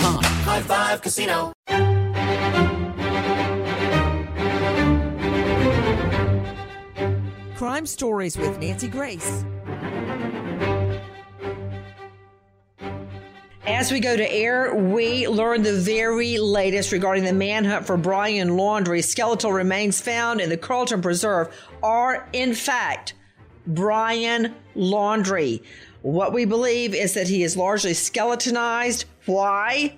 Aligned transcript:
High 0.00 0.60
Five 0.62 1.02
Casino. 1.02 1.52
Crime 7.56 7.86
Stories 7.86 8.36
with 8.36 8.58
Nancy 8.58 8.88
Grace. 8.88 9.44
As 13.66 13.92
we 13.92 14.00
go 14.00 14.16
to 14.16 14.32
air, 14.32 14.74
we 14.74 15.28
learn 15.28 15.62
the 15.62 15.74
very 15.74 16.38
latest 16.38 16.90
regarding 16.90 17.24
the 17.24 17.32
manhunt 17.32 17.86
for 17.86 17.96
Brian 17.96 18.50
Laundrie. 18.50 19.04
Skeletal 19.04 19.52
remains 19.52 20.00
found 20.00 20.40
in 20.40 20.48
the 20.48 20.56
Carlton 20.56 21.02
Preserve 21.02 21.54
are, 21.82 22.26
in 22.32 22.54
fact, 22.54 23.14
Brian 23.66 24.54
Laundrie. 24.74 25.62
What 26.02 26.32
we 26.32 26.44
believe 26.44 26.94
is 26.94 27.14
that 27.14 27.28
he 27.28 27.42
is 27.42 27.56
largely 27.56 27.92
skeletonized. 27.92 29.04
Why? 29.26 29.96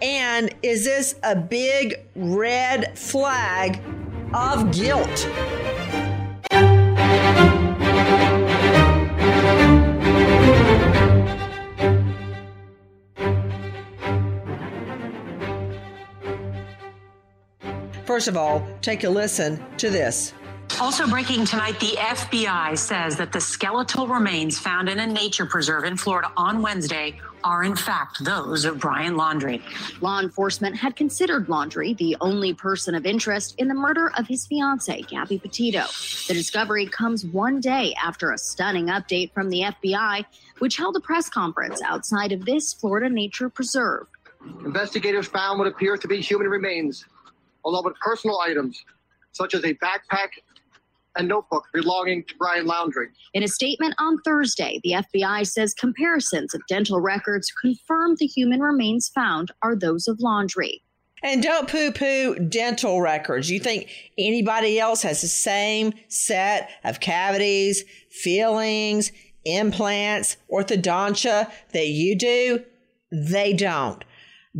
And 0.00 0.54
is 0.62 0.84
this 0.84 1.14
a 1.22 1.36
big 1.36 2.00
red 2.16 2.98
flag 2.98 3.80
of 4.32 4.72
guilt? 4.72 5.28
First 18.06 18.28
of 18.28 18.36
all, 18.36 18.66
take 18.80 19.04
a 19.04 19.10
listen 19.10 19.62
to 19.76 19.90
this. 19.90 20.32
Also 20.80 21.06
breaking 21.06 21.44
tonight, 21.44 21.78
the 21.78 21.96
FBI 21.96 22.76
says 22.76 23.16
that 23.16 23.32
the 23.32 23.40
skeletal 23.40 24.08
remains 24.08 24.58
found 24.58 24.88
in 24.88 24.98
a 24.98 25.06
nature 25.06 25.46
preserve 25.46 25.84
in 25.84 25.96
Florida 25.96 26.32
on 26.36 26.62
Wednesday 26.62 27.20
are 27.44 27.62
in 27.62 27.76
fact 27.76 28.24
those 28.24 28.64
of 28.64 28.80
Brian 28.80 29.14
Laundrie. 29.14 29.62
Law 30.00 30.20
enforcement 30.20 30.76
had 30.76 30.96
considered 30.96 31.46
Laundrie 31.46 31.96
the 31.96 32.16
only 32.20 32.52
person 32.52 32.94
of 32.94 33.06
interest 33.06 33.54
in 33.58 33.68
the 33.68 33.74
murder 33.74 34.10
of 34.18 34.26
his 34.26 34.46
fiancee, 34.46 35.02
Gabby 35.08 35.38
Petito. 35.38 35.84
The 36.26 36.34
discovery 36.34 36.86
comes 36.86 37.24
one 37.24 37.60
day 37.60 37.94
after 38.02 38.32
a 38.32 38.38
stunning 38.38 38.86
update 38.86 39.32
from 39.32 39.50
the 39.50 39.60
FBI, 39.60 40.24
which 40.58 40.76
held 40.76 40.96
a 40.96 41.00
press 41.00 41.28
conference 41.28 41.80
outside 41.82 42.32
of 42.32 42.44
this 42.44 42.72
Florida 42.72 43.08
nature 43.08 43.48
preserve. 43.48 44.06
Investigators 44.64 45.28
found 45.28 45.58
what 45.58 45.68
appears 45.68 46.00
to 46.00 46.08
be 46.08 46.20
human 46.20 46.48
remains, 46.48 47.04
along 47.64 47.84
with 47.84 47.94
personal 48.00 48.40
items 48.40 48.84
such 49.34 49.54
as 49.54 49.64
a 49.64 49.74
backpack 49.74 50.28
and 51.16 51.28
notebook 51.28 51.64
belonging 51.72 52.24
to 52.24 52.34
Brian 52.38 52.66
Laundrie. 52.66 53.08
In 53.32 53.42
a 53.42 53.48
statement 53.48 53.94
on 53.98 54.18
Thursday, 54.24 54.80
the 54.82 54.92
FBI 54.92 55.46
says 55.46 55.74
comparisons 55.74 56.54
of 56.54 56.62
dental 56.68 57.00
records 57.00 57.52
confirm 57.60 58.16
the 58.18 58.26
human 58.26 58.60
remains 58.60 59.08
found 59.08 59.52
are 59.62 59.76
those 59.76 60.08
of 60.08 60.18
Laundrie. 60.18 60.80
And 61.22 61.42
don't 61.42 61.68
poo 61.68 61.90
poo 61.90 62.34
dental 62.34 63.00
records. 63.00 63.50
You 63.50 63.58
think 63.58 63.88
anybody 64.18 64.78
else 64.78 65.02
has 65.02 65.22
the 65.22 65.28
same 65.28 65.94
set 66.08 66.68
of 66.84 67.00
cavities, 67.00 67.82
fillings, 68.10 69.10
implants, 69.46 70.36
orthodontia 70.52 71.50
that 71.72 71.86
you 71.88 72.14
do? 72.16 72.62
They 73.10 73.54
don't. 73.54 74.04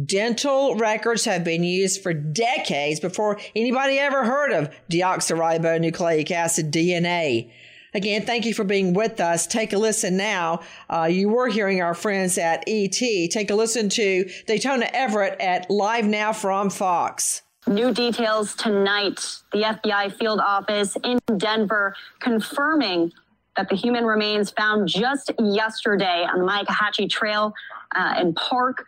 Dental 0.03 0.75
records 0.75 1.25
have 1.25 1.45
been 1.45 1.63
used 1.63 2.03
for 2.03 2.13
decades 2.13 2.99
before 2.99 3.39
anybody 3.55 3.99
ever 3.99 4.25
heard 4.25 4.51
of 4.51 4.75
deoxyribonucleic 4.91 6.31
acid 6.33 6.73
DNA. 6.73 7.53
Again, 7.95 8.23
thank 8.23 8.45
you 8.45 8.55
for 8.55 8.65
being 8.65 8.93
with 8.93 9.21
us. 9.21 9.47
Take 9.47 9.73
a 9.73 9.79
listen 9.79 10.17
now. 10.17 10.63
Uh, 10.91 11.05
you 11.05 11.29
were 11.29 11.47
hearing 11.47 11.81
our 11.81 11.95
friends 11.95 12.39
at 12.39 12.65
ET. 12.67 12.91
Take 12.91 13.51
a 13.51 13.55
listen 13.55 13.89
to 13.91 14.29
Daytona 14.49 14.91
Everett 14.93 15.41
at 15.41 15.71
Live 15.71 16.07
Now 16.07 16.33
from 16.33 16.71
Fox. 16.71 17.43
New 17.69 17.95
details 17.95 18.57
tonight. 18.57 19.25
The 19.53 19.63
FBI 19.63 20.19
field 20.19 20.41
office 20.41 20.97
in 21.05 21.21
Denver 21.37 21.95
confirming 22.19 23.13
that 23.57 23.69
the 23.69 23.77
human 23.77 24.05
remains 24.05 24.51
found 24.51 24.89
just 24.89 25.31
yesterday 25.39 26.27
on 26.29 26.41
the 26.41 26.45
Myakkahatchee 26.45 27.09
Trail 27.09 27.55
uh, 27.95 28.15
and 28.17 28.35
Park 28.35 28.85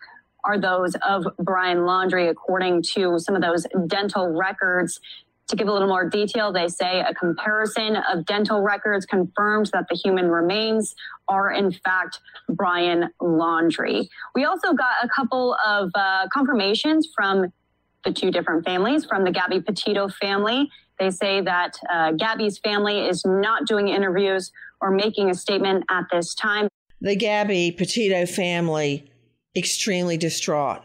are 0.47 0.59
those 0.59 0.95
of 1.07 1.27
Brian 1.39 1.79
Laundrie, 1.79 2.31
according 2.31 2.83
to 2.95 3.19
some 3.19 3.35
of 3.35 3.43
those 3.43 3.67
dental 3.87 4.29
records. 4.29 5.01
To 5.49 5.57
give 5.57 5.69
a 5.69 5.73
little 5.73 5.89
more 5.89 6.09
detail, 6.09 6.53
they 6.53 6.67
say 6.67 7.01
a 7.01 7.15
comparison 7.15 7.97
of 8.13 8.25
dental 8.25 8.63
records 8.63 9.07
confirms 9.07 9.71
that 9.73 9.87
the 9.89 9.95
human 9.97 10.29
remains 10.29 10.95
are 11.29 11.53
in 11.53 11.71
fact 11.71 12.21
Brian 12.49 13.11
Laundrie. 13.21 14.09
We 14.35 14.45
also 14.45 14.73
got 14.73 14.95
a 15.03 15.09
couple 15.09 15.57
of 15.65 15.91
uh, 15.95 16.27
confirmations 16.33 17.09
from 17.15 17.53
the 18.05 18.13
two 18.13 18.31
different 18.31 18.65
families, 18.65 19.05
from 19.05 19.25
the 19.25 19.31
Gabby 19.31 19.61
Petito 19.61 20.09
family. 20.09 20.71
They 20.99 21.11
say 21.11 21.41
that 21.43 21.77
uh, 21.93 22.13
Gabby's 22.13 22.59
family 22.59 23.07
is 23.07 23.25
not 23.25 23.67
doing 23.67 23.89
interviews 23.89 24.51
or 24.81 24.91
making 24.91 25.31
a 25.31 25.35
statement 25.35 25.85
at 25.91 26.05
this 26.11 26.35
time. 26.35 26.69
The 27.01 27.17
Gabby 27.17 27.73
Petito 27.73 28.27
family 28.27 29.11
extremely 29.57 30.17
distraught. 30.17 30.83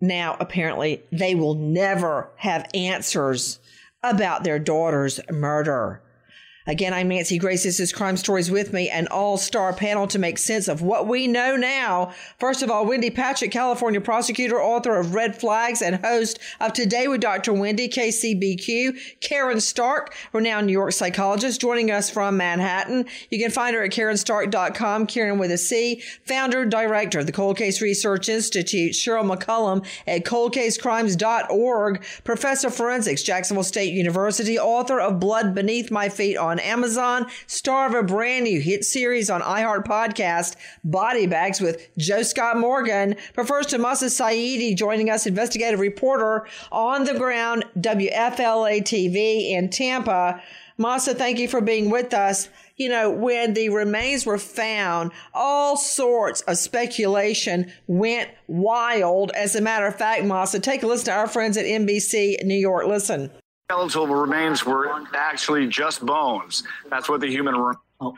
Now, 0.00 0.36
apparently, 0.40 1.02
they 1.12 1.34
will 1.34 1.54
never 1.54 2.30
have 2.36 2.68
answers 2.74 3.58
about 4.02 4.44
their 4.44 4.58
daughter's 4.58 5.20
murder. 5.30 6.02
Again, 6.64 6.94
I'm 6.94 7.08
Nancy 7.08 7.38
Grace. 7.38 7.64
This 7.64 7.80
is 7.80 7.92
Crime 7.92 8.16
Stories 8.16 8.48
with 8.48 8.72
me, 8.72 8.88
an 8.88 9.08
all 9.08 9.36
star 9.36 9.72
panel 9.72 10.06
to 10.06 10.18
make 10.18 10.38
sense 10.38 10.68
of 10.68 10.80
what 10.80 11.08
we 11.08 11.26
know 11.26 11.56
now. 11.56 12.12
First 12.38 12.62
of 12.62 12.70
all, 12.70 12.86
Wendy 12.86 13.10
Patrick, 13.10 13.50
California 13.50 14.00
prosecutor, 14.00 14.62
author 14.62 14.96
of 14.96 15.12
Red 15.12 15.34
Flags, 15.34 15.82
and 15.82 15.96
host 16.04 16.38
of 16.60 16.72
Today 16.72 17.08
with 17.08 17.20
Dr. 17.20 17.52
Wendy, 17.52 17.88
KCBQ. 17.88 18.96
Caryn 19.20 19.60
Stark, 19.60 20.14
renowned 20.32 20.68
New 20.68 20.72
York 20.72 20.92
psychologist, 20.92 21.60
joining 21.60 21.90
us 21.90 22.08
from 22.08 22.36
Manhattan. 22.36 23.06
You 23.28 23.40
can 23.40 23.50
find 23.50 23.74
her 23.74 23.82
at 23.82 23.90
CarynStark.com, 23.90 25.08
Karen 25.08 25.38
with 25.38 25.50
a 25.50 25.58
C, 25.58 26.00
founder, 26.24 26.64
director 26.64 27.18
of 27.18 27.26
the 27.26 27.32
Cold 27.32 27.56
Case 27.56 27.82
Research 27.82 28.28
Institute, 28.28 28.92
Cheryl 28.92 29.28
McCollum 29.28 29.84
at 30.06 30.24
coldcasecrimes.org, 30.24 32.04
professor 32.22 32.68
of 32.68 32.74
forensics, 32.74 33.24
Jacksonville 33.24 33.64
State 33.64 33.92
University, 33.92 34.60
author 34.60 35.00
of 35.00 35.18
Blood 35.18 35.56
Beneath 35.56 35.90
My 35.90 36.08
Feet 36.08 36.36
on 36.36 36.51
on 36.52 36.60
Amazon, 36.60 37.26
star 37.46 37.88
of 37.88 37.94
a 37.94 38.02
brand 38.02 38.44
new 38.44 38.60
hit 38.60 38.84
series 38.84 39.30
on 39.30 39.40
iHeart 39.40 39.86
Podcast, 39.86 40.54
Body 40.84 41.26
Bags 41.26 41.60
with 41.62 41.88
Joe 41.96 42.22
Scott 42.22 42.58
Morgan. 42.58 43.16
But 43.34 43.48
first, 43.48 43.70
Tahmasah 43.70 44.10
Saeedi 44.10 44.76
joining 44.76 45.08
us, 45.08 45.26
investigative 45.26 45.80
reporter 45.80 46.46
on 46.70 47.04
the 47.04 47.14
ground, 47.14 47.64
WFLA 47.78 48.82
TV 48.82 49.52
in 49.52 49.70
Tampa. 49.70 50.42
Masa, 50.78 51.16
thank 51.16 51.38
you 51.38 51.48
for 51.48 51.60
being 51.62 51.88
with 51.90 52.12
us. 52.12 52.50
You 52.76 52.90
know, 52.90 53.10
when 53.10 53.54
the 53.54 53.70
remains 53.70 54.26
were 54.26 54.38
found, 54.38 55.12
all 55.32 55.76
sorts 55.76 56.42
of 56.42 56.58
speculation 56.58 57.72
went 57.86 58.30
wild. 58.46 59.30
As 59.32 59.54
a 59.54 59.60
matter 59.62 59.86
of 59.86 59.96
fact, 59.96 60.24
Masa, 60.24 60.62
take 60.62 60.82
a 60.82 60.86
listen 60.86 61.06
to 61.06 61.12
our 61.12 61.28
friends 61.28 61.56
at 61.56 61.64
NBC 61.64 62.44
New 62.44 62.54
York. 62.54 62.86
Listen. 62.86 63.30
Skeletal 63.72 64.06
remains 64.06 64.66
were 64.66 65.02
actually 65.14 65.66
just 65.66 66.04
bones. 66.04 66.62
That's 66.90 67.08
what 67.08 67.22
the 67.22 67.26
human. 67.26 67.54
Oh. 68.02 68.14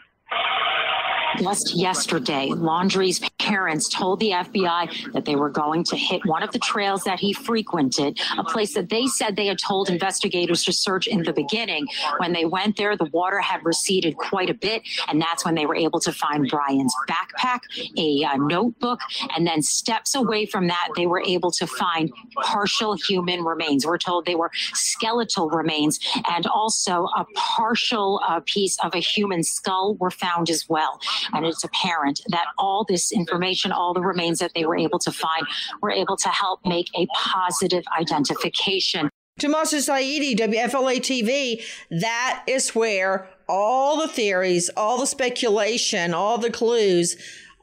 Just 1.40 1.75
yesterday, 1.75 2.48
Laundrie's 2.50 3.20
parents 3.38 3.88
told 3.88 4.20
the 4.20 4.31
FBI 4.31 5.12
that 5.12 5.25
they 5.25 5.36
were 5.36 5.50
going 5.50 5.84
to 5.84 5.96
hit 5.96 6.25
one 6.25 6.42
of 6.42 6.52
the 6.52 6.58
trails 6.58 7.04
that 7.04 7.19
he 7.20 7.32
frequented, 7.32 8.19
a 8.38 8.44
place 8.44 8.75
that 8.75 8.88
they 8.88 9.06
said 9.06 9.36
they 9.36 9.46
had 9.46 9.58
told 9.58 9.90
investigators 9.90 10.64
to 10.64 10.72
search 10.72 11.06
in 11.06 11.22
the 11.22 11.32
beginning. 11.32 11.86
When 12.19 12.32
they 12.32 12.44
went 12.44 12.76
there, 12.76 12.96
the 12.96 13.06
water 13.06 13.40
had 13.40 13.64
receded 13.64 14.16
quite 14.16 14.48
a 14.48 14.54
bit, 14.54 14.82
and 15.08 15.20
that's 15.20 15.44
when 15.44 15.54
they 15.54 15.66
were 15.66 15.75
able 15.76 16.00
to 16.00 16.12
find 16.12 16.48
Brian's 16.48 16.94
backpack, 17.08 17.60
a 17.98 18.25
uh, 18.25 18.37
notebook, 18.37 19.00
and 19.37 19.46
then 19.46 19.60
steps 19.62 20.14
away 20.14 20.46
from 20.46 20.69
that, 20.69 20.88
they 20.96 21.06
were 21.06 21.22
able 21.26 21.50
to 21.52 21.66
find 21.66 22.12
partial 22.42 22.94
human 22.94 23.42
remains. 23.42 23.84
We're 23.84 23.98
told 23.98 24.25
they 24.25 24.34
were 24.37 24.50
skeletal 24.72 25.50
remains, 25.50 25.98
and 26.30 26.46
also 26.46 27.08
a 27.16 27.26
partial 27.34 28.20
uh, 28.26 28.40
piece 28.46 28.78
of 28.84 28.94
a 28.94 29.00
human 29.00 29.42
skull 29.42 29.96
were 29.96 30.10
found 30.10 30.48
as 30.48 30.69
well. 30.69 31.00
And 31.32 31.47
it's 31.47 31.65
apparent 31.65 32.21
that 32.29 32.47
all 32.59 32.85
this 32.88 33.12
information, 33.12 33.73
all 33.73 33.94
the 33.94 34.00
remains 34.00 34.38
that 34.38 34.53
they 34.55 34.65
were 34.65 34.76
able 34.76 34.99
to 35.00 35.12
find, 35.12 35.47
were 35.81 35.91
able 35.91 36.17
to 36.17 36.29
help 36.29 36.61
make 36.65 36.88
a 36.97 37.06
positive 37.15 37.85
identification. 37.99 39.11
Tahmasah 39.41 39.82
Saeedi, 39.88 40.37
WFLA 40.37 40.99
TV, 40.99 41.65
that 41.91 42.44
is 42.47 42.75
where 42.75 43.29
all 43.49 44.00
the 44.00 44.09
theories, 44.09 44.71
all 44.76 44.99
the 44.99 45.06
speculation, 45.06 46.15
all 46.15 46.38
the 46.38 46.50
clues 46.50 47.17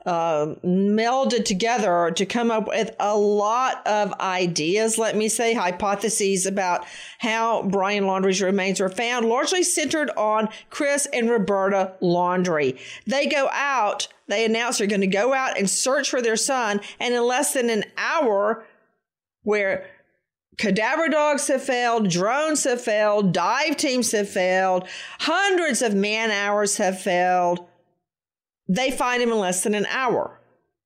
uh, 0.06 0.56
melded 0.63 1.45
together 1.45 2.12
to 2.12 2.25
come 2.25 2.50
up 2.50 2.68
with 2.68 2.95
a 3.00 3.15
lot 3.15 3.86
of 3.86 4.13
ideas, 4.19 4.98
let 4.98 5.15
me 5.15 5.30
say, 5.30 5.53
hypotheses 5.53 6.45
about 6.45 6.86
how 7.19 7.63
Brian 7.63 8.06
Laundrie's 8.06 8.42
remains 8.42 8.80
were 8.80 8.89
found, 8.89 9.27
largely 9.27 9.63
centered 9.63 10.09
on 10.18 10.50
Chris 10.69 11.07
and 11.13 11.30
Roberta 11.30 11.94
Laundrie. 12.01 12.80
They 13.06 13.27
go 13.27 13.50
out, 13.51 14.07
they 14.27 14.45
announce 14.45 14.80
they're 14.80 14.88
going 14.88 15.01
to 15.01 15.07
go 15.07 15.33
out 15.33 15.57
and 15.57 15.69
search 15.69 16.09
for 16.09 16.21
their 16.21 16.38
son, 16.38 16.81
and 17.00 17.13
in 17.13 17.24
less 17.24 17.53
than 17.53 17.69
an 17.69 17.83
hour, 17.98 18.65
where 19.44 19.86
Cadaver 20.57 21.09
dogs 21.09 21.48
have 21.48 21.63
failed, 21.63 22.09
drones 22.09 22.63
have 22.65 22.81
failed, 22.81 23.33
dive 23.33 23.77
teams 23.77 24.12
have 24.12 24.30
failed, 24.30 24.88
hundreds 25.19 25.81
of 25.81 25.95
man 25.95 26.30
hours 26.30 26.77
have 26.77 27.00
failed 27.00 27.68
they 28.71 28.89
find 28.89 29.21
him 29.21 29.31
in 29.31 29.38
less 29.38 29.63
than 29.63 29.75
an 29.75 29.85
hour. 29.88 30.39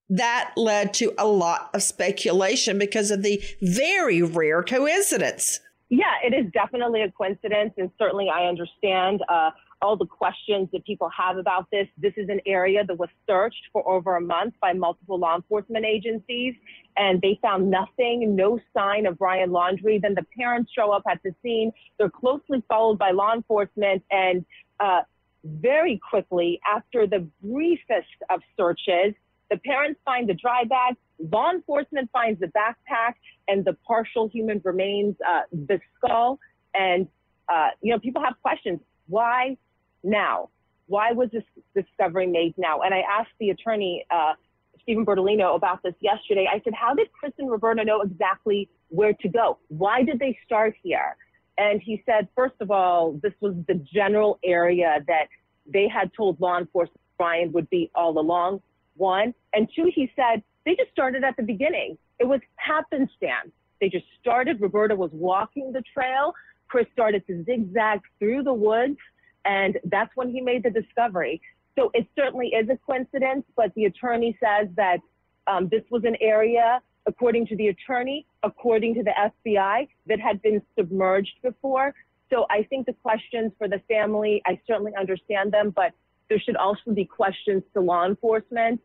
That 0.10 0.54
led 0.58 0.94
to 0.96 1.14
a 1.18 1.28
lot 1.28 1.70
of 1.74 1.84
speculation 1.84 2.80
because 2.80 3.12
of 3.12 3.22
the 3.22 3.44
very 3.62 4.22
rare 4.22 4.64
coincidence. 4.64 5.60
Yeah, 5.90 6.14
it 6.24 6.34
is 6.34 6.52
definitely 6.52 7.04
a 7.04 7.12
coincidence. 7.12 7.74
And 7.78 7.92
certainly 8.00 8.28
I 8.34 8.46
understand 8.46 9.22
uh, 9.30 9.52
all 9.82 9.96
the 9.96 10.06
questions 10.06 10.68
that 10.74 10.84
people 10.84 11.10
have 11.16 11.38
about 11.38 11.68
this. 11.72 11.88
This 11.98 12.14
is 12.18 12.28
an 12.30 12.40
area 12.48 12.84
that 12.86 12.98
was 12.98 13.10
searched 13.28 13.70
for 13.72 13.88
over 13.88 14.16
a 14.16 14.22
month 14.22 14.56
by 14.60 14.74
multiple 14.74 15.20
law 15.20 15.36
enforcement 15.36 15.86
agencies, 15.86 16.56
and 16.98 17.22
they 17.22 17.38
found 17.42 17.70
nothing, 17.70 18.36
no 18.36 18.60
sign 18.76 19.06
of 19.06 19.18
Brian 19.20 19.52
Laundrie. 19.52 20.02
Then 20.02 20.16
the 20.16 20.26
parents 20.38 20.72
show 20.76 20.92
up 20.92 21.04
at 21.10 21.20
the 21.24 21.36
scene. 21.44 21.72
They're 22.00 22.10
closely 22.10 22.64
followed 22.68 22.98
by 22.98 23.12
law 23.12 23.34
enforcement, 23.34 24.04
and 24.10 24.44
uh, 24.80 25.02
very 25.46 26.00
quickly, 26.10 26.60
after 26.68 27.06
the 27.06 27.28
briefest 27.44 28.08
of 28.30 28.42
searches, 28.58 29.14
the 29.52 29.58
parents 29.58 30.00
find 30.04 30.28
the 30.28 30.34
dry 30.34 30.64
bag, 30.64 30.96
law 31.32 31.52
enforcement 31.52 32.10
finds 32.12 32.40
the 32.40 32.48
backpack 32.48 33.14
and 33.48 33.64
the 33.64 33.74
partial 33.88 34.28
human 34.28 34.60
remains, 34.64 35.16
uh, 35.28 35.42
the 35.52 35.80
skull. 35.96 36.40
And, 36.74 37.08
uh, 37.48 37.70
you 37.82 37.94
know, 37.94 38.00
people 38.00 38.24
have 38.24 38.34
questions. 38.42 38.80
Why 39.08 39.58
now? 40.04 40.50
Why 40.88 41.12
was 41.12 41.30
this 41.32 41.44
discovery 41.76 42.28
made 42.28 42.56
now? 42.58 42.82
And 42.82 42.94
I 42.94 43.04
asked 43.10 43.32
the 43.40 43.52
attorney, 43.52 44.06
uh, 44.10 44.34
Steven 44.82 45.06
Bertolino, 45.06 45.56
about 45.56 45.82
this 45.84 45.96
yesterday. 46.00 46.48
I 46.52 46.60
said, 46.64 46.74
How 46.74 46.94
did 46.94 47.12
Chris 47.12 47.34
and 47.38 47.50
Roberta 47.50 47.84
know 47.84 48.02
exactly 48.02 48.70
where 48.90 49.14
to 49.14 49.30
go? 49.30 49.58
Why 49.68 50.04
did 50.04 50.20
they 50.20 50.38
start 50.46 50.76
here? 50.82 51.16
And 51.58 51.82
he 51.82 52.04
said, 52.06 52.28
first 52.36 52.56
of 52.60 52.70
all, 52.72 53.20
this 53.24 53.34
was 53.40 53.56
the 53.68 53.76
general 53.76 54.40
area 54.44 55.04
that 55.08 55.28
they 55.66 55.88
had 55.88 56.12
told 56.14 56.40
law 56.40 56.58
enforcement 56.58 57.00
Brian 57.18 57.52
would 57.54 57.70
be 57.70 57.90
all 57.96 58.20
along, 58.20 58.62
one. 58.98 59.34
And 59.54 59.70
two, 59.74 59.90
he 59.94 60.12
said, 60.16 60.44
they 60.66 60.76
just 60.76 60.92
started 60.92 61.24
at 61.24 61.38
the 61.38 61.44
beginning. 61.44 61.98
It 62.20 62.28
was 62.28 62.42
happenstance. 62.58 63.52
They 63.80 63.90
just 63.90 64.06
started. 64.20 64.60
Roberta 64.60 64.96
was 64.96 65.12
walking 65.14 65.72
the 65.72 65.84
trail. 65.94 66.34
Chris 66.68 66.88
started 66.94 67.26
to 67.28 67.44
zigzag 67.46 68.02
through 68.20 68.44
the 68.44 68.54
woods, 68.54 68.98
and 69.46 69.78
that's 69.86 70.10
when 70.16 70.30
he 70.30 70.42
made 70.42 70.64
the 70.64 70.72
discovery. 70.72 71.42
So 71.78 71.92
it 71.94 72.08
certainly 72.16 72.48
is 72.48 72.68
a 72.70 72.78
coincidence, 72.86 73.46
but 73.56 73.74
the 73.76 73.86
attorney 73.86 74.38
says 74.42 74.70
that 74.76 75.00
um, 75.48 75.68
this 75.70 75.84
was 75.90 76.04
an 76.06 76.16
area 76.22 76.82
according 77.08 77.48
to 77.48 77.56
the 77.56 77.68
attorney, 77.68 78.26
according 78.44 78.96
to 78.96 79.04
the 79.04 79.12
FBI, 79.12 79.88
that 80.08 80.20
had 80.20 80.42
been 80.42 80.62
submerged 80.78 81.34
before. 81.44 81.94
So 82.32 82.46
I 82.50 82.64
think 82.64 82.86
the 82.86 82.94
questions 82.94 83.52
for 83.58 83.68
the 83.68 83.82
family, 83.88 84.42
I 84.46 84.60
certainly 84.68 84.94
understand 84.98 85.52
them, 85.52 85.72
but 85.76 85.92
there 86.30 86.40
should 86.40 86.56
also 86.56 86.92
be 86.94 87.06
questions 87.06 87.64
to 87.74 87.82
law 87.82 88.06
enforcement. 88.06 88.82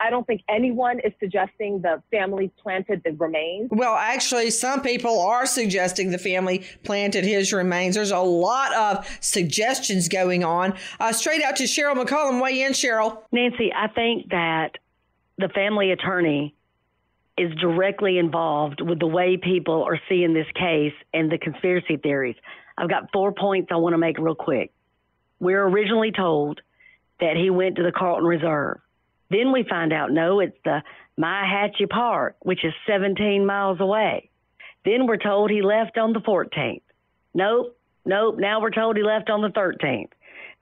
I 0.00 0.10
don't 0.10 0.26
think 0.26 0.42
anyone 0.48 0.98
is 0.98 1.12
suggesting 1.20 1.80
the 1.80 2.02
family 2.10 2.50
planted 2.60 3.02
the 3.04 3.12
remains. 3.12 3.68
Well, 3.70 3.94
actually, 3.94 4.50
some 4.50 4.82
people 4.82 5.20
are 5.20 5.46
suggesting 5.46 6.10
the 6.10 6.18
family 6.18 6.64
planted 6.82 7.22
his 7.22 7.52
remains. 7.52 7.94
There's 7.94 8.10
a 8.10 8.18
lot 8.18 8.74
of 8.74 9.18
suggestions 9.20 10.08
going 10.08 10.42
on. 10.42 10.74
Uh, 10.98 11.12
straight 11.12 11.40
out 11.40 11.54
to 11.56 11.64
Cheryl 11.64 11.94
McCollum. 11.94 12.42
Weigh 12.42 12.62
in, 12.62 12.72
Cheryl. 12.72 13.22
Nancy, 13.30 13.72
I 13.72 13.86
think 13.86 14.30
that 14.30 14.72
the 15.38 15.48
family 15.50 15.92
attorney 15.92 16.55
is 17.38 17.54
directly 17.56 18.18
involved 18.18 18.80
with 18.80 18.98
the 18.98 19.06
way 19.06 19.36
people 19.36 19.84
are 19.84 20.00
seeing 20.08 20.32
this 20.32 20.46
case 20.54 20.94
and 21.12 21.30
the 21.30 21.38
conspiracy 21.38 21.96
theories. 21.96 22.36
I've 22.78 22.88
got 22.88 23.10
four 23.12 23.32
points 23.32 23.68
I 23.70 23.76
want 23.76 23.94
to 23.94 23.98
make 23.98 24.18
real 24.18 24.34
quick. 24.34 24.72
We're 25.38 25.64
originally 25.64 26.12
told 26.12 26.60
that 27.20 27.36
he 27.36 27.50
went 27.50 27.76
to 27.76 27.82
the 27.82 27.92
Carlton 27.92 28.26
Reserve. 28.26 28.78
Then 29.30 29.52
we 29.52 29.64
find 29.68 29.92
out, 29.92 30.12
no, 30.12 30.40
it's 30.40 30.56
the 30.64 30.82
Myhatchee 31.18 31.90
Park, 31.90 32.36
which 32.40 32.64
is 32.64 32.72
17 32.86 33.44
miles 33.44 33.80
away. 33.80 34.30
Then 34.84 35.06
we're 35.06 35.16
told 35.16 35.50
he 35.50 35.62
left 35.62 35.98
on 35.98 36.12
the 36.12 36.20
14th. 36.20 36.82
Nope, 37.34 37.76
nope. 38.04 38.36
Now 38.38 38.60
we're 38.60 38.70
told 38.70 38.96
he 38.96 39.02
left 39.02 39.28
on 39.30 39.42
the 39.42 39.48
13th. 39.48 40.10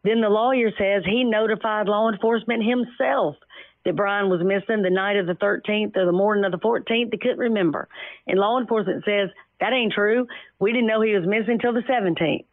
Then 0.02 0.20
the 0.20 0.28
lawyer 0.28 0.70
says 0.78 1.02
he 1.04 1.24
notified 1.24 1.88
law 1.88 2.10
enforcement 2.10 2.64
himself 2.64 3.36
that 3.84 3.96
Brian 3.96 4.28
was 4.28 4.40
missing 4.42 4.82
the 4.82 4.90
night 4.90 5.16
of 5.16 5.26
the 5.26 5.34
13th 5.34 5.96
or 5.96 6.06
the 6.06 6.12
morning 6.12 6.44
of 6.44 6.52
the 6.52 6.58
14th. 6.58 7.10
They 7.10 7.16
couldn't 7.16 7.38
remember. 7.38 7.88
And 8.26 8.38
law 8.38 8.58
enforcement 8.58 9.04
says 9.04 9.30
that 9.60 9.72
ain't 9.72 9.92
true. 9.92 10.26
We 10.58 10.72
didn't 10.72 10.86
know 10.86 11.00
he 11.00 11.14
was 11.14 11.26
missing 11.26 11.54
until 11.54 11.72
the 11.72 11.80
17th. 11.80 12.44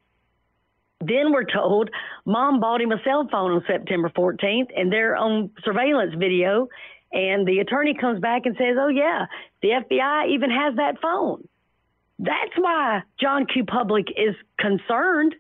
Then 1.00 1.32
we're 1.32 1.46
told 1.46 1.90
mom 2.26 2.60
bought 2.60 2.82
him 2.82 2.92
a 2.92 3.02
cell 3.04 3.28
phone 3.32 3.52
on 3.52 3.64
September 3.68 4.10
14th 4.10 4.70
and 4.76 4.92
they're 4.92 5.16
on 5.16 5.50
surveillance 5.64 6.14
video. 6.18 6.68
And 7.12 7.46
the 7.46 7.60
attorney 7.60 7.96
comes 8.00 8.20
back 8.20 8.46
and 8.46 8.56
says, 8.56 8.78
oh, 8.80 8.88
yeah, 8.88 9.26
the 9.62 9.70
FBI 9.70 10.30
even 10.30 10.50
has 10.50 10.76
that 10.76 11.02
phone. 11.02 11.48
That's 12.20 12.56
why 12.56 13.02
John 13.20 13.48
Q. 13.52 13.66
Public 13.66 14.08
is 14.16 14.36
concerned 14.60 15.36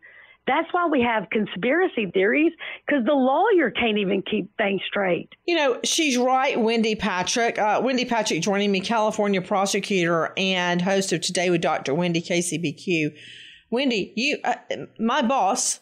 that's 0.51 0.67
why 0.71 0.87
we 0.87 1.01
have 1.01 1.29
conspiracy 1.31 2.11
theories 2.13 2.51
because 2.85 3.05
the 3.05 3.13
lawyer 3.13 3.71
can't 3.71 3.97
even 3.97 4.21
keep 4.21 4.55
things 4.57 4.81
straight. 4.87 5.29
You 5.47 5.55
know, 5.55 5.79
she's 5.83 6.17
right, 6.17 6.59
Wendy 6.59 6.95
Patrick. 6.95 7.57
Uh, 7.57 7.81
Wendy 7.83 8.05
Patrick 8.05 8.41
joining 8.41 8.71
me, 8.71 8.81
California 8.81 9.41
prosecutor 9.41 10.33
and 10.35 10.81
host 10.81 11.13
of 11.13 11.21
Today 11.21 11.49
with 11.49 11.61
Dr. 11.61 11.93
Wendy 11.93 12.21
KCBQ. 12.21 13.15
Wendy, 13.69 14.13
you, 14.17 14.37
uh, 14.43 14.55
my 14.99 15.21
boss, 15.21 15.79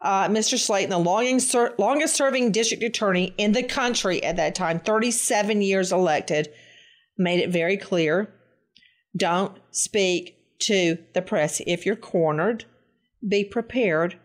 uh, 0.00 0.28
Mr. 0.28 0.54
Slaton, 0.54 0.90
the 0.90 0.98
longest, 0.98 1.54
longest 1.78 2.14
serving 2.14 2.52
district 2.52 2.84
attorney 2.84 3.34
in 3.36 3.52
the 3.52 3.64
country 3.64 4.22
at 4.22 4.36
that 4.36 4.54
time, 4.54 4.78
37 4.78 5.60
years 5.60 5.90
elected, 5.90 6.48
made 7.18 7.40
it 7.40 7.50
very 7.50 7.76
clear 7.76 8.32
don't 9.16 9.58
speak 9.70 10.38
to 10.58 10.98
the 11.14 11.22
press 11.22 11.60
if 11.66 11.86
you're 11.86 11.96
cornered 11.96 12.64
be 13.26 13.44
prepared 13.44 14.18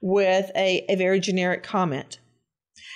with 0.00 0.50
a, 0.54 0.84
a 0.88 0.96
very 0.96 1.20
generic 1.20 1.62
comment. 1.62 2.18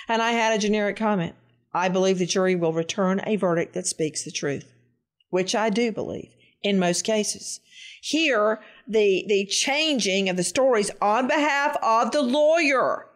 And 0.07 0.21
I 0.21 0.31
had 0.31 0.53
a 0.53 0.61
generic 0.61 0.97
comment. 0.97 1.35
I 1.73 1.89
believe 1.89 2.19
the 2.19 2.25
jury 2.25 2.55
will 2.55 2.73
return 2.73 3.21
a 3.25 3.37
verdict 3.37 3.73
that 3.73 3.87
speaks 3.87 4.23
the 4.23 4.31
truth, 4.31 4.73
which 5.29 5.55
I 5.55 5.69
do 5.69 5.91
believe 5.91 6.33
in 6.61 6.79
most 6.79 7.03
cases. 7.03 7.59
Here, 8.01 8.59
the, 8.87 9.25
the 9.27 9.45
changing 9.45 10.27
of 10.29 10.37
the 10.37 10.43
stories 10.43 10.91
on 11.01 11.27
behalf 11.27 11.77
of 11.81 12.11
the 12.11 12.21
lawyer 12.21 13.07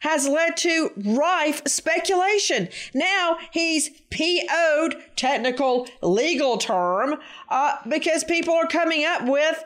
has 0.00 0.26
led 0.26 0.56
to 0.56 0.90
rife 0.96 1.62
speculation. 1.66 2.68
Now 2.94 3.38
he's 3.52 3.90
PO'd, 4.10 4.96
technical 5.16 5.86
legal 6.02 6.58
term, 6.58 7.16
uh, 7.48 7.76
because 7.88 8.24
people 8.24 8.54
are 8.54 8.66
coming 8.66 9.04
up 9.04 9.26
with 9.26 9.64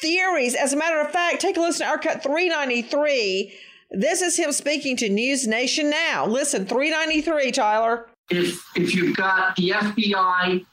theories. 0.00 0.54
As 0.54 0.72
a 0.72 0.76
matter 0.76 1.00
of 1.00 1.10
fact, 1.10 1.40
take 1.40 1.56
a 1.56 1.60
listen 1.60 1.86
to 1.86 1.90
our 1.90 1.98
cut 1.98 2.22
393. 2.22 3.52
This 3.90 4.22
is 4.22 4.36
him 4.36 4.52
speaking 4.52 4.96
to 4.98 5.08
News 5.08 5.46
Nation 5.46 5.90
now. 5.90 6.26
Listen, 6.26 6.66
393, 6.66 7.52
Tyler. 7.52 8.08
If 8.30 8.60
if 8.74 8.94
you've 8.94 9.16
got 9.16 9.54
the 9.56 9.70
FBI, 9.70 10.64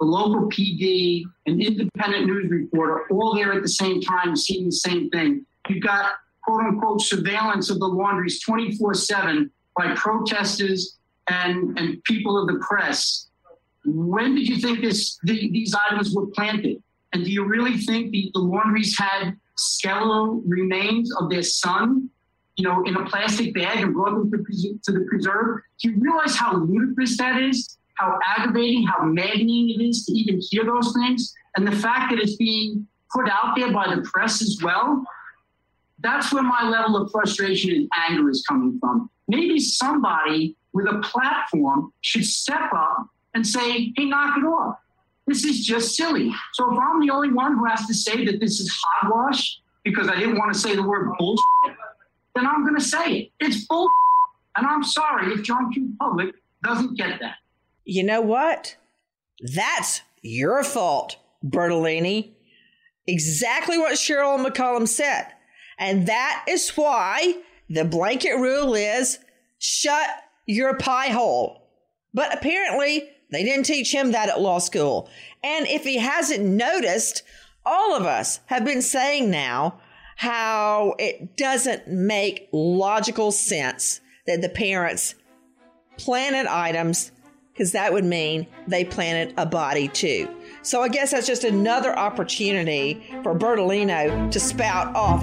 the 0.00 0.06
local 0.06 0.48
PD, 0.48 1.24
an 1.46 1.60
independent 1.60 2.26
news 2.26 2.50
reporter, 2.50 3.06
all 3.10 3.34
there 3.34 3.52
at 3.52 3.62
the 3.62 3.68
same 3.68 4.00
time 4.00 4.34
seeing 4.34 4.66
the 4.66 4.72
same 4.72 5.10
thing, 5.10 5.44
you've 5.68 5.82
got 5.82 6.12
quote 6.42 6.64
unquote 6.64 7.02
surveillance 7.02 7.70
of 7.70 7.78
the 7.78 7.86
laundries 7.86 8.40
24 8.40 8.94
7 8.94 9.50
by 9.76 9.94
protesters 9.94 10.96
and, 11.28 11.78
and 11.78 12.02
people 12.04 12.40
of 12.40 12.46
the 12.46 12.58
press. 12.66 13.28
When 13.84 14.34
did 14.34 14.48
you 14.48 14.56
think 14.56 14.80
this 14.80 15.18
the, 15.24 15.50
these 15.50 15.74
items 15.74 16.14
were 16.14 16.26
planted? 16.28 16.82
And 17.14 17.24
do 17.24 17.30
you 17.30 17.44
really 17.44 17.78
think 17.78 18.10
the, 18.10 18.30
the 18.34 18.40
laundries 18.40 18.98
had 18.98 19.36
skeletal 19.56 20.42
remains 20.46 21.14
of 21.16 21.30
their 21.30 21.42
son, 21.42 22.10
you 22.56 22.64
know, 22.64 22.82
in 22.84 22.96
a 22.96 23.04
plastic 23.06 23.54
bag 23.54 23.78
and 23.78 23.94
brought 23.94 24.10
them 24.10 24.30
to, 24.30 24.78
to 24.84 24.92
the 24.92 25.06
preserve? 25.08 25.60
Do 25.80 25.90
you 25.90 25.96
realize 25.98 26.36
how 26.36 26.56
ludicrous 26.56 27.16
that 27.18 27.40
is? 27.40 27.78
How 27.94 28.18
aggravating, 28.36 28.86
how 28.86 29.04
maddening 29.04 29.70
it 29.70 29.82
is 29.82 30.04
to 30.06 30.12
even 30.12 30.40
hear 30.50 30.64
those 30.64 30.92
things? 30.92 31.32
And 31.56 31.66
the 31.66 31.76
fact 31.76 32.10
that 32.10 32.20
it's 32.20 32.36
being 32.36 32.86
put 33.14 33.28
out 33.30 33.54
there 33.56 33.72
by 33.72 33.94
the 33.94 34.02
press 34.02 34.42
as 34.42 34.58
well 34.62 35.04
that's 36.04 36.32
where 36.32 36.42
my 36.42 36.68
level 36.68 36.96
of 36.96 37.10
frustration 37.10 37.70
and 37.70 37.88
anger 38.08 38.28
is 38.28 38.44
coming 38.46 38.78
from. 38.78 39.10
Maybe 39.26 39.58
somebody 39.58 40.54
with 40.74 40.86
a 40.86 41.00
platform 41.00 41.92
should 42.02 42.26
step 42.26 42.70
up 42.76 43.06
and 43.32 43.46
say, 43.46 43.92
hey, 43.96 44.04
knock 44.04 44.36
it 44.36 44.42
off. 44.42 44.76
This 45.26 45.44
is 45.44 45.64
just 45.64 45.96
silly. 45.96 46.32
So 46.52 46.70
if 46.72 46.78
I'm 46.78 47.00
the 47.00 47.10
only 47.10 47.32
one 47.32 47.56
who 47.56 47.64
has 47.66 47.86
to 47.86 47.94
say 47.94 48.24
that 48.26 48.40
this 48.40 48.60
is 48.60 48.70
hogwash 48.84 49.60
because 49.82 50.08
I 50.08 50.16
didn't 50.16 50.38
want 50.38 50.52
to 50.52 50.58
say 50.58 50.74
the 50.74 50.82
word 50.82 51.10
bullshit, 51.18 51.44
then 52.34 52.46
I'm 52.46 52.62
going 52.62 52.76
to 52.76 52.84
say 52.84 53.12
it. 53.12 53.30
It's 53.40 53.66
bullshit. 53.66 53.90
And 54.56 54.66
I'm 54.66 54.84
sorry 54.84 55.32
if 55.32 55.42
John 55.42 55.72
Q. 55.72 55.94
Public 55.98 56.34
doesn't 56.62 56.96
get 56.96 57.20
that. 57.20 57.36
You 57.84 58.04
know 58.04 58.20
what? 58.20 58.76
That's 59.54 60.02
your 60.22 60.62
fault, 60.62 61.16
Bertolino. 61.44 62.30
Exactly 63.06 63.78
what 63.78 63.94
Cheryl 63.94 64.44
McCollum 64.44 64.88
said. 64.88 65.26
And 65.78 66.06
that 66.06 66.44
is 66.48 66.70
why 66.70 67.34
the 67.68 67.84
blanket 67.84 68.36
rule 68.36 68.74
is 68.74 69.18
shut 69.58 70.08
your 70.46 70.76
pie 70.76 71.08
hole. 71.08 71.68
But 72.12 72.32
apparently, 72.36 73.08
they 73.34 73.44
didn't 73.44 73.66
teach 73.66 73.92
him 73.92 74.12
that 74.12 74.28
at 74.28 74.40
law 74.40 74.58
school. 74.58 75.08
And 75.42 75.66
if 75.66 75.84
he 75.84 75.98
hasn't 75.98 76.44
noticed, 76.44 77.22
all 77.66 77.96
of 77.96 78.04
us 78.04 78.40
have 78.46 78.64
been 78.64 78.82
saying 78.82 79.30
now 79.30 79.80
how 80.16 80.94
it 80.98 81.36
doesn't 81.36 81.88
make 81.88 82.48
logical 82.52 83.32
sense 83.32 84.00
that 84.26 84.40
the 84.42 84.48
parents 84.48 85.14
planted 85.98 86.46
items 86.46 87.12
because 87.52 87.72
that 87.72 87.92
would 87.92 88.04
mean 88.04 88.46
they 88.66 88.84
planted 88.84 89.34
a 89.36 89.46
body 89.46 89.88
too. 89.88 90.28
So 90.62 90.82
I 90.82 90.88
guess 90.88 91.12
that's 91.12 91.26
just 91.26 91.44
another 91.44 91.96
opportunity 91.96 93.06
for 93.22 93.38
Bertolino 93.38 94.30
to 94.30 94.40
spout 94.40 94.94
off. 94.96 95.22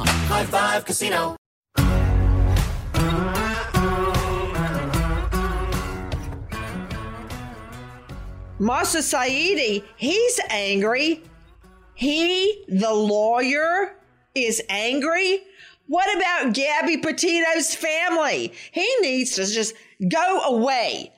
High 0.00 0.44
Five 0.44 0.84
Casino. 0.84 1.36
Masa 8.58 9.02
Saidi, 9.02 9.82
he's 9.96 10.40
angry. 10.48 11.22
He, 11.94 12.64
the 12.68 12.92
lawyer, 12.92 13.96
is 14.34 14.62
angry. 14.68 15.40
What 15.88 16.16
about 16.16 16.54
Gabby 16.54 16.96
Petito's 16.98 17.74
family? 17.74 18.52
He 18.70 18.88
needs 19.00 19.34
to 19.34 19.44
just 19.46 19.74
go 20.08 20.42
away. 20.42 21.12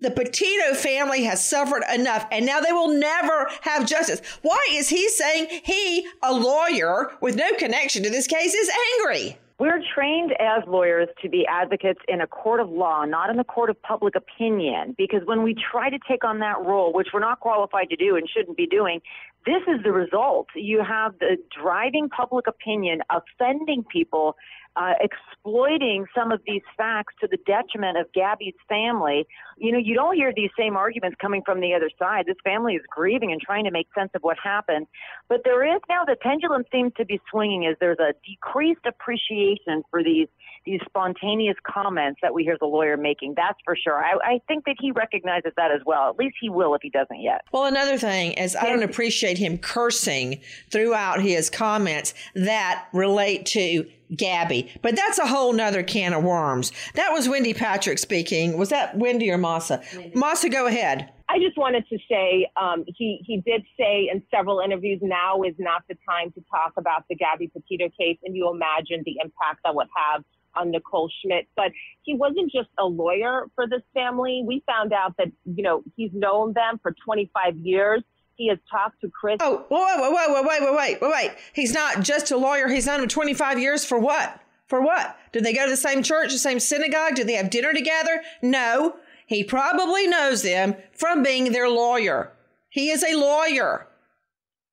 The 0.00 0.10
Petito 0.10 0.74
family 0.74 1.24
has 1.24 1.44
suffered 1.44 1.82
enough 1.92 2.26
and 2.32 2.46
now 2.46 2.60
they 2.60 2.72
will 2.72 2.88
never 2.88 3.50
have 3.60 3.86
justice. 3.86 4.22
Why 4.40 4.66
is 4.72 4.88
he 4.88 5.08
saying 5.10 5.48
he, 5.62 6.06
a 6.22 6.32
lawyer 6.32 7.12
with 7.20 7.36
no 7.36 7.52
connection 7.58 8.02
to 8.04 8.10
this 8.10 8.26
case, 8.26 8.54
is 8.54 8.70
angry? 8.98 9.38
We're 9.58 9.82
trained 9.94 10.32
as 10.40 10.62
lawyers 10.66 11.10
to 11.20 11.28
be 11.28 11.46
advocates 11.46 12.00
in 12.08 12.22
a 12.22 12.26
court 12.26 12.60
of 12.60 12.70
law, 12.70 13.04
not 13.04 13.28
in 13.28 13.36
the 13.36 13.44
court 13.44 13.68
of 13.68 13.80
public 13.82 14.14
opinion, 14.14 14.94
because 14.96 15.20
when 15.26 15.42
we 15.42 15.54
try 15.54 15.90
to 15.90 15.98
take 16.08 16.24
on 16.24 16.38
that 16.38 16.64
role, 16.64 16.94
which 16.94 17.08
we're 17.12 17.20
not 17.20 17.40
qualified 17.40 17.90
to 17.90 17.96
do 17.96 18.16
and 18.16 18.26
shouldn't 18.26 18.56
be 18.56 18.66
doing, 18.66 19.02
this 19.44 19.60
is 19.68 19.82
the 19.84 19.92
result. 19.92 20.46
You 20.54 20.82
have 20.82 21.18
the 21.18 21.36
driving 21.54 22.08
public 22.08 22.46
opinion, 22.46 23.00
offending 23.10 23.84
people, 23.84 24.34
uh, 24.76 24.92
exploiting 25.00 26.06
some 26.14 26.32
of 26.32 26.40
these 26.46 26.62
facts 26.76 27.14
to 27.20 27.28
the 27.30 27.38
detriment 27.46 27.98
of 27.98 28.10
Gabby's 28.14 28.54
family. 28.68 29.26
You 29.60 29.72
know, 29.72 29.78
you 29.78 29.94
don't 29.94 30.16
hear 30.16 30.32
these 30.34 30.50
same 30.58 30.74
arguments 30.74 31.18
coming 31.20 31.42
from 31.44 31.60
the 31.60 31.74
other 31.74 31.90
side. 31.98 32.24
This 32.26 32.36
family 32.42 32.74
is 32.74 32.82
grieving 32.90 33.30
and 33.30 33.40
trying 33.40 33.64
to 33.64 33.70
make 33.70 33.88
sense 33.94 34.10
of 34.14 34.22
what 34.22 34.38
happened. 34.42 34.86
But 35.28 35.42
there 35.44 35.64
is 35.64 35.80
now 35.88 36.04
the 36.06 36.16
pendulum 36.16 36.64
seems 36.72 36.92
to 36.96 37.04
be 37.04 37.20
swinging 37.30 37.66
as 37.66 37.76
there's 37.78 37.98
a 37.98 38.14
decreased 38.26 38.86
appreciation 38.86 39.82
for 39.90 40.02
these 40.02 40.28
these 40.66 40.80
spontaneous 40.84 41.56
comments 41.66 42.20
that 42.22 42.34
we 42.34 42.44
hear 42.44 42.56
the 42.60 42.66
lawyer 42.66 42.96
making. 42.96 43.34
That's 43.34 43.58
for 43.64 43.74
sure. 43.74 44.04
I, 44.04 44.12
I 44.22 44.40
think 44.46 44.64
that 44.66 44.76
he 44.78 44.92
recognizes 44.92 45.52
that 45.56 45.70
as 45.70 45.80
well. 45.86 46.10
At 46.10 46.16
least 46.16 46.36
he 46.40 46.50
will 46.50 46.74
if 46.74 46.82
he 46.82 46.90
doesn't 46.90 47.20
yet. 47.20 47.42
Well, 47.52 47.64
another 47.64 47.96
thing 47.96 48.32
is 48.32 48.54
I 48.56 48.66
don't 48.66 48.82
appreciate 48.82 49.38
him 49.38 49.58
cursing 49.58 50.40
throughout 50.70 51.20
his 51.20 51.48
comments 51.48 52.12
that 52.34 52.88
relate 52.92 53.46
to 53.46 53.86
Gabby. 54.14 54.70
But 54.82 54.96
that's 54.96 55.18
a 55.18 55.26
whole 55.26 55.52
nother 55.52 55.82
can 55.82 56.12
of 56.12 56.24
worms. 56.24 56.72
That 56.94 57.10
was 57.12 57.28
Wendy 57.28 57.54
Patrick 57.54 57.98
speaking. 57.98 58.58
Was 58.58 58.70
that 58.70 58.96
Wendy 58.96 59.30
or 59.30 59.38
Masa. 59.50 60.14
Masa, 60.14 60.50
go 60.50 60.66
ahead. 60.66 61.10
I 61.28 61.38
just 61.38 61.56
wanted 61.56 61.84
to 61.88 61.98
say 62.08 62.50
um, 62.60 62.84
he 62.86 63.22
he 63.24 63.40
did 63.40 63.62
say 63.78 64.08
in 64.12 64.22
several 64.30 64.60
interviews 64.60 64.98
now 65.02 65.42
is 65.42 65.54
not 65.58 65.82
the 65.88 65.96
time 66.08 66.32
to 66.32 66.40
talk 66.50 66.72
about 66.76 67.04
the 67.08 67.14
Gabby 67.14 67.48
Petito 67.48 67.88
case, 67.98 68.18
and 68.24 68.34
you 68.36 68.50
imagine 68.50 69.02
the 69.04 69.16
impact 69.22 69.60
that 69.64 69.74
would 69.74 69.88
have 69.94 70.24
on 70.56 70.70
Nicole 70.70 71.10
Schmidt. 71.22 71.46
But 71.56 71.70
he 72.02 72.14
wasn't 72.14 72.50
just 72.50 72.68
a 72.78 72.84
lawyer 72.84 73.44
for 73.54 73.68
this 73.68 73.82
family. 73.94 74.42
We 74.44 74.64
found 74.66 74.92
out 74.92 75.16
that 75.18 75.28
you 75.44 75.62
know 75.62 75.82
he's 75.96 76.10
known 76.12 76.52
them 76.52 76.80
for 76.82 76.94
25 77.04 77.56
years. 77.58 78.02
He 78.34 78.48
has 78.48 78.58
talked 78.70 79.00
to 79.02 79.10
Chris. 79.10 79.36
Oh, 79.40 79.66
whoa, 79.68 79.98
whoa, 79.98 80.10
whoa, 80.10 80.28
whoa, 80.28 80.42
wait, 80.42 80.62
wait, 80.62 80.74
wait, 80.74 81.00
wait, 81.02 81.10
wait. 81.12 81.30
He's 81.52 81.74
not 81.74 82.00
just 82.00 82.30
a 82.30 82.38
lawyer. 82.38 82.68
He's 82.68 82.86
known 82.86 83.02
him 83.02 83.08
25 83.08 83.58
years 83.58 83.84
for 83.84 83.98
what? 83.98 84.40
For 84.66 84.80
what? 84.80 85.18
Did 85.32 85.44
they 85.44 85.52
go 85.52 85.64
to 85.64 85.70
the 85.70 85.76
same 85.76 86.02
church, 86.02 86.32
the 86.32 86.38
same 86.38 86.58
synagogue? 86.58 87.16
Did 87.16 87.26
they 87.26 87.34
have 87.34 87.50
dinner 87.50 87.74
together? 87.74 88.22
No. 88.40 88.96
He 89.30 89.44
probably 89.44 90.08
knows 90.08 90.42
them 90.42 90.74
from 90.92 91.22
being 91.22 91.52
their 91.52 91.68
lawyer. 91.68 92.32
He 92.68 92.90
is 92.90 93.04
a 93.04 93.14
lawyer. 93.14 93.86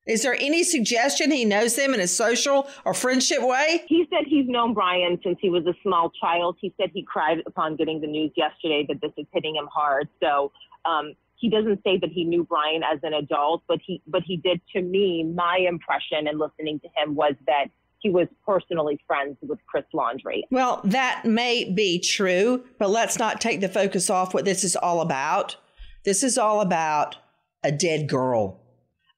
Is 0.08 0.24
there 0.24 0.34
any 0.34 0.64
suggestion 0.64 1.30
he 1.30 1.46
knows 1.46 1.76
them 1.76 1.94
in 1.94 2.00
a 2.00 2.08
social 2.08 2.68
or 2.84 2.96
friendship 2.96 3.38
way? 3.42 3.84
He 3.88 4.08
said 4.10 4.26
he's 4.26 4.48
known 4.48 4.74
Brian 4.74 5.20
since 5.24 5.38
he 5.40 5.52
was 5.52 5.68
a 5.68 5.76
small 5.84 6.12
child. 6.20 6.58
He 6.60 6.74
said 6.76 6.90
he 6.92 7.04
cried 7.04 7.38
upon 7.46 7.76
getting 7.76 8.02
the 8.02 8.08
news 8.08 8.32
yesterday 8.36 8.84
that 8.88 9.00
this 9.00 9.12
is 9.16 9.28
hitting 9.32 9.56
him 9.56 9.68
hard. 9.72 10.10
So 10.24 10.52
um, 10.86 11.14
he 11.36 11.52
doesn't 11.52 11.84
say 11.84 12.00
that 12.00 12.10
he 12.10 12.24
knew 12.24 12.44
Brian 12.44 12.82
as 12.82 13.00
an 13.04 13.14
adult, 13.14 13.62
but 13.68 13.78
he 13.86 14.02
but 14.08 14.24
he 14.26 14.38
did 14.38 14.60
to 14.74 14.82
me. 14.82 15.24
My 15.24 15.60
impression 15.70 16.26
and 16.28 16.40
listening 16.40 16.80
to 16.80 16.88
him 16.96 17.14
was 17.14 17.36
that 17.46 17.68
he 18.00 18.10
was 18.10 18.28
personally 18.46 19.00
friends 19.08 19.38
with 19.42 19.60
Chris 19.68 19.86
Laundrie. 19.94 20.44
Well, 20.52 20.82
that 20.86 21.26
may 21.26 21.72
be 21.72 22.00
true, 22.00 22.64
but 22.78 22.90
let's 22.90 23.18
not 23.18 23.42
take 23.42 23.62
the 23.62 23.70
focus 23.70 24.10
off 24.10 24.34
what 24.34 24.46
this 24.46 24.64
is 24.64 24.76
all 24.76 25.02
about. 25.02 25.58
This 26.06 26.24
is 26.24 26.38
all 26.38 26.62
about 26.62 27.18
a 27.64 27.72
dead 27.72 28.08
girl. 28.08 28.62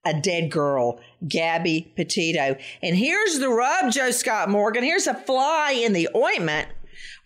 A 0.05 0.19
dead 0.19 0.49
girl, 0.49 1.01
Gabby 1.27 1.91
Petito. 1.95 2.55
And 2.81 2.95
here's 2.95 3.37
the 3.39 3.49
rub, 3.49 3.91
Joe 3.91 4.11
Scott 4.11 4.49
Morgan. 4.49 4.83
Here's 4.83 5.07
a 5.07 5.13
fly 5.13 5.71
in 5.71 5.91
the 5.91 6.09
ointment. 6.15 6.69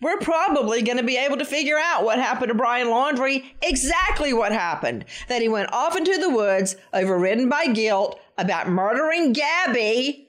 We're 0.02 0.18
probably 0.18 0.82
going 0.82 0.98
to 0.98 1.04
be 1.04 1.16
able 1.16 1.38
to 1.38 1.44
figure 1.44 1.78
out 1.78 2.04
what 2.04 2.18
happened 2.18 2.48
to 2.48 2.54
Brian 2.54 2.88
Laundrie, 2.88 3.44
exactly 3.62 4.32
what 4.32 4.52
happened. 4.52 5.04
That 5.28 5.40
he 5.40 5.48
went 5.48 5.72
off 5.72 5.96
into 5.96 6.18
the 6.18 6.30
woods, 6.30 6.76
overridden 6.92 7.48
by 7.48 7.68
guilt, 7.68 8.20
about 8.36 8.68
murdering 8.68 9.32
Gabby 9.32 10.23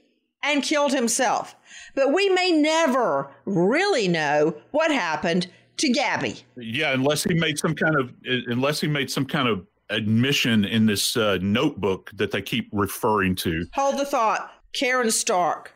and 0.46 0.64
killed 0.64 0.94
himself. 0.94 1.56
But 1.96 2.14
we 2.14 2.30
may 2.30 2.52
never 2.52 3.32
really 3.46 4.08
know 4.08 4.56
what 4.72 4.92
happened 4.92 5.48
to 5.78 5.92
Gabby. 5.92 6.36
Yeah, 6.56 6.94
unless 6.94 7.24
he 7.24 7.34
made 7.34 7.58
some 7.58 7.76
kind 7.76 7.96
of 7.96 8.14
unless 8.24 8.80
he 8.80 8.88
made 8.88 9.12
some 9.12 9.26
kind 9.26 9.48
of 9.48 9.66
admission 9.90 10.66
in 10.66 10.86
this 10.86 11.16
uh, 11.18 11.38
notebook 11.42 12.12
that 12.16 12.32
they 12.32 12.42
keep 12.42 12.70
referring 12.72 13.36
to. 13.36 13.66
Hold 13.74 13.98
the 13.98 14.06
thought. 14.06 14.52
Caryn 14.74 15.12
Stark, 15.12 15.74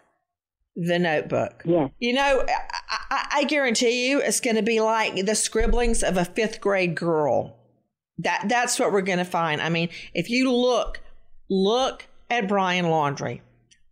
the 0.75 0.99
notebook. 0.99 1.61
Yeah. 1.63 1.87
You 1.99 2.13
know, 2.13 2.45
I, 2.47 2.99
I, 3.09 3.27
I 3.31 3.43
guarantee 3.45 4.09
you 4.09 4.19
it's 4.21 4.41
going 4.41 4.55
to 4.55 4.61
be 4.61 4.81
like 4.81 5.25
the 5.25 5.35
scribblings 5.35 6.03
of 6.03 6.17
a 6.17 6.25
fifth 6.25 6.59
grade 6.59 6.95
girl. 6.95 7.55
That 8.17 8.45
That's 8.49 8.77
what 8.77 8.91
we're 8.91 9.01
going 9.01 9.19
to 9.19 9.25
find. 9.25 9.61
I 9.61 9.69
mean, 9.69 9.89
if 10.13 10.29
you 10.29 10.51
look, 10.51 10.99
look 11.49 12.07
at 12.29 12.49
Brian 12.49 12.85
Laundrie, 12.85 13.39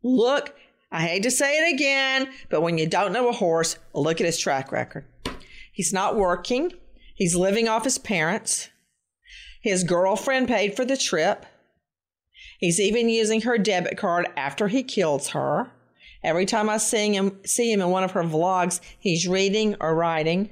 Look, 0.04 0.56
I 0.91 1.01
hate 1.01 1.24
to 1.24 1.32
say 1.32 1.58
it 1.58 1.73
again, 1.73 2.30
but 2.50 2.62
when 2.62 2.78
you 2.78 2.88
don't 2.88 3.12
know 3.12 3.28
a 3.28 3.34
horse, 3.34 3.78
look 3.93 4.21
at 4.21 4.26
his 4.26 4.38
track 4.38 4.71
record. 4.71 5.06
He's 5.71 5.91
not 5.91 6.15
working. 6.15 6.71
He's 7.13 7.36
living 7.36 7.67
off 7.67 7.84
his 7.84 7.97
parents. 7.97 8.69
His 9.62 9.84
girlfriend 9.84 10.47
paid 10.47 10.76
for 10.76 10.86
the 10.86 10.95
trip. 10.95 11.45
He's 12.60 12.80
even 12.80 13.10
using 13.10 13.41
her 13.41 13.58
debit 13.58 13.97
card 13.97 14.28
after 14.38 14.69
he 14.69 14.82
kills 14.82 15.30
her. 15.30 15.71
Every 16.23 16.45
time 16.45 16.69
I 16.69 16.78
see 16.78 17.13
him, 17.13 17.39
see 17.45 17.71
him 17.71 17.82
in 17.82 17.89
one 17.89 18.04
of 18.04 18.12
her 18.12 18.23
vlogs, 18.23 18.80
he's 18.97 19.28
reading 19.28 19.76
or 19.80 19.93
writing. 19.93 20.50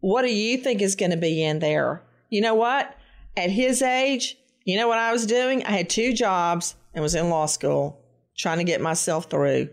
What 0.00 0.22
do 0.22 0.32
you 0.32 0.58
think 0.58 0.82
is 0.82 0.96
going 0.96 1.10
to 1.10 1.16
be 1.16 1.42
in 1.42 1.60
there? 1.60 2.02
You 2.28 2.42
know 2.42 2.54
what? 2.54 2.96
At 3.36 3.50
his 3.50 3.80
age, 3.80 4.36
you 4.64 4.76
know 4.76 4.86
what 4.86 4.98
I 4.98 5.12
was 5.12 5.26
doing? 5.26 5.64
I 5.64 5.70
had 5.70 5.90
two 5.90 6.12
jobs 6.12 6.76
and 6.92 7.02
was 7.02 7.14
in 7.14 7.30
law 7.30 7.46
school 7.46 8.03
trying 8.36 8.58
to 8.58 8.64
get 8.64 8.80
myself 8.80 9.30
through. 9.30 9.68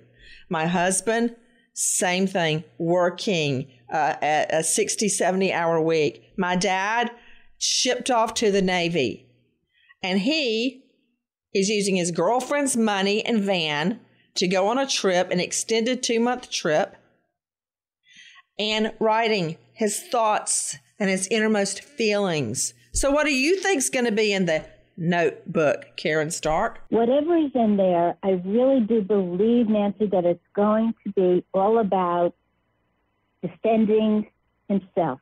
My 0.49 0.67
husband, 0.67 1.35
same 1.73 2.27
thing, 2.27 2.63
working 2.77 3.71
uh, 3.91 4.15
at 4.21 4.53
a 4.53 4.63
60, 4.63 5.09
70 5.09 5.53
hour 5.53 5.81
week. 5.81 6.23
My 6.37 6.55
dad 6.55 7.11
shipped 7.57 8.09
off 8.09 8.33
to 8.35 8.51
the 8.51 8.61
Navy 8.61 9.27
and 10.03 10.19
he 10.19 10.85
is 11.53 11.69
using 11.69 11.95
his 11.95 12.11
girlfriend's 12.11 12.75
money 12.77 13.25
and 13.25 13.41
van 13.41 13.99
to 14.35 14.47
go 14.47 14.67
on 14.67 14.79
a 14.79 14.87
trip, 14.87 15.29
an 15.29 15.39
extended 15.39 16.01
two 16.01 16.19
month 16.19 16.49
trip, 16.49 16.95
and 18.57 18.93
writing 18.99 19.57
his 19.73 19.99
thoughts 19.99 20.77
and 20.99 21.09
his 21.09 21.27
innermost 21.27 21.81
feelings. 21.81 22.73
So, 22.93 23.11
what 23.11 23.25
do 23.25 23.33
you 23.33 23.59
think 23.59 23.79
is 23.79 23.89
going 23.89 24.05
to 24.05 24.11
be 24.11 24.31
in 24.33 24.45
the 24.45 24.65
notebook, 25.01 25.87
Caryn 25.97 26.31
Stark? 26.31 26.79
Whatever 26.89 27.35
is 27.35 27.51
in 27.55 27.75
there, 27.75 28.15
I 28.23 28.41
really 28.45 28.81
do 28.81 29.01
believe, 29.01 29.67
Nancy, 29.67 30.05
that 30.05 30.25
it's 30.25 30.45
going 30.53 30.93
to 31.03 31.11
be 31.11 31.43
all 31.53 31.79
about 31.79 32.35
defending 33.41 34.27
himself. 34.69 35.19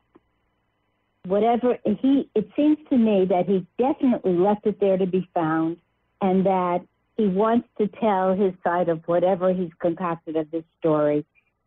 Whatever 1.25 1.77
he, 1.85 2.29
it 2.35 2.49
seems 2.55 2.77
to 2.89 2.97
me 2.97 3.25
that 3.25 3.47
he 3.47 3.65
definitely 3.77 4.33
left 4.33 4.67
it 4.67 4.79
there 4.79 4.97
to 4.97 5.05
be 5.05 5.27
found, 5.33 5.77
and 6.21 6.45
that 6.45 6.81
he 7.15 7.27
wants 7.27 7.67
to 7.77 7.87
tell 7.87 8.35
his 8.35 8.53
side 8.63 8.89
of 8.89 9.01
whatever 9.05 9.53
he's 9.53 9.71
concocted 9.79 10.35
of 10.35 10.51
this 10.51 10.63
story, 10.79 11.25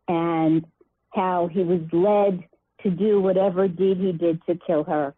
and 0.08 0.64
how 1.10 1.48
he 1.48 1.62
was 1.62 1.80
led 1.92 2.44
to 2.82 2.90
do 2.90 3.20
whatever 3.20 3.68
deed 3.68 3.98
he 3.98 4.12
did 4.12 4.44
to 4.46 4.58
kill 4.66 4.84
her, 4.84 5.14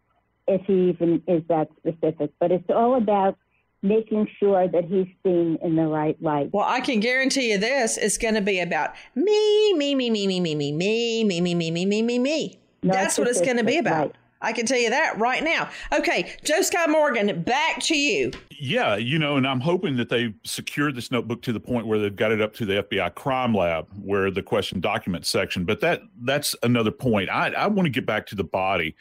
if 0.47 0.61
he 0.65 0.89
even 0.89 1.21
is 1.27 1.43
that 1.49 1.69
specific. 1.77 2.31
But 2.39 2.51
it's 2.51 2.69
all 2.69 2.95
about 2.95 3.37
making 3.81 4.27
sure 4.39 4.67
that 4.67 4.85
he's 4.85 5.07
seen 5.23 5.57
in 5.61 5.75
the 5.75 5.85
right 5.85 6.21
light. 6.21 6.49
Well, 6.51 6.65
I 6.67 6.81
can 6.81 6.99
guarantee 6.99 7.51
you 7.51 7.57
this: 7.57 7.97
it's 7.97 8.17
going 8.17 8.35
to 8.35 8.41
be 8.41 8.59
about 8.59 8.93
me, 9.15 9.73
me, 9.73 9.95
me, 9.95 10.09
me, 10.09 10.27
me, 10.27 10.39
me, 10.39 10.55
me, 10.55 10.71
me, 10.71 11.23
me, 11.23 11.41
me, 11.41 11.55
me, 11.55 11.71
me, 11.71 11.85
me, 11.85 12.01
me, 12.01 12.19
me. 12.19 12.59
That's 12.83 13.17
what 13.17 13.27
it's 13.27 13.41
going 13.41 13.57
to 13.57 13.63
be 13.63 13.77
about. 13.77 14.15
I 14.41 14.53
can 14.53 14.67
tell 14.67 14.77
you 14.77 14.91
that 14.91 15.17
right 15.17 15.43
now. 15.43 15.69
Okay, 15.91 16.35
Joe 16.43 16.61
Scott 16.61 16.89
Morgan, 16.89 17.41
back 17.41 17.79
to 17.83 17.97
you. 17.97 18.31
Yeah, 18.51 18.95
you 18.95 19.17
know, 19.17 19.37
and 19.37 19.47
I'm 19.47 19.59
hoping 19.59 19.95
that 19.97 20.09
they 20.09 20.35
secured 20.43 20.95
this 20.95 21.09
notebook 21.09 21.41
to 21.43 21.53
the 21.53 21.59
point 21.59 21.87
where 21.87 21.97
they've 21.97 22.15
got 22.15 22.31
it 22.31 22.41
up 22.41 22.53
to 22.55 22.65
the 22.65 22.83
FBI 22.83 23.15
crime 23.15 23.55
lab, 23.55 23.87
where 24.03 24.29
the 24.29 24.43
question 24.43 24.81
document 24.81 25.25
section. 25.25 25.65
But 25.65 25.79
that 25.81 26.01
that's 26.21 26.55
another 26.61 26.91
point. 26.91 27.29
I 27.29 27.53
I 27.53 27.67
want 27.67 27.87
to 27.87 27.89
get 27.89 28.05
back 28.05 28.27
to 28.27 28.35
the 28.35 28.43
body. 28.43 28.95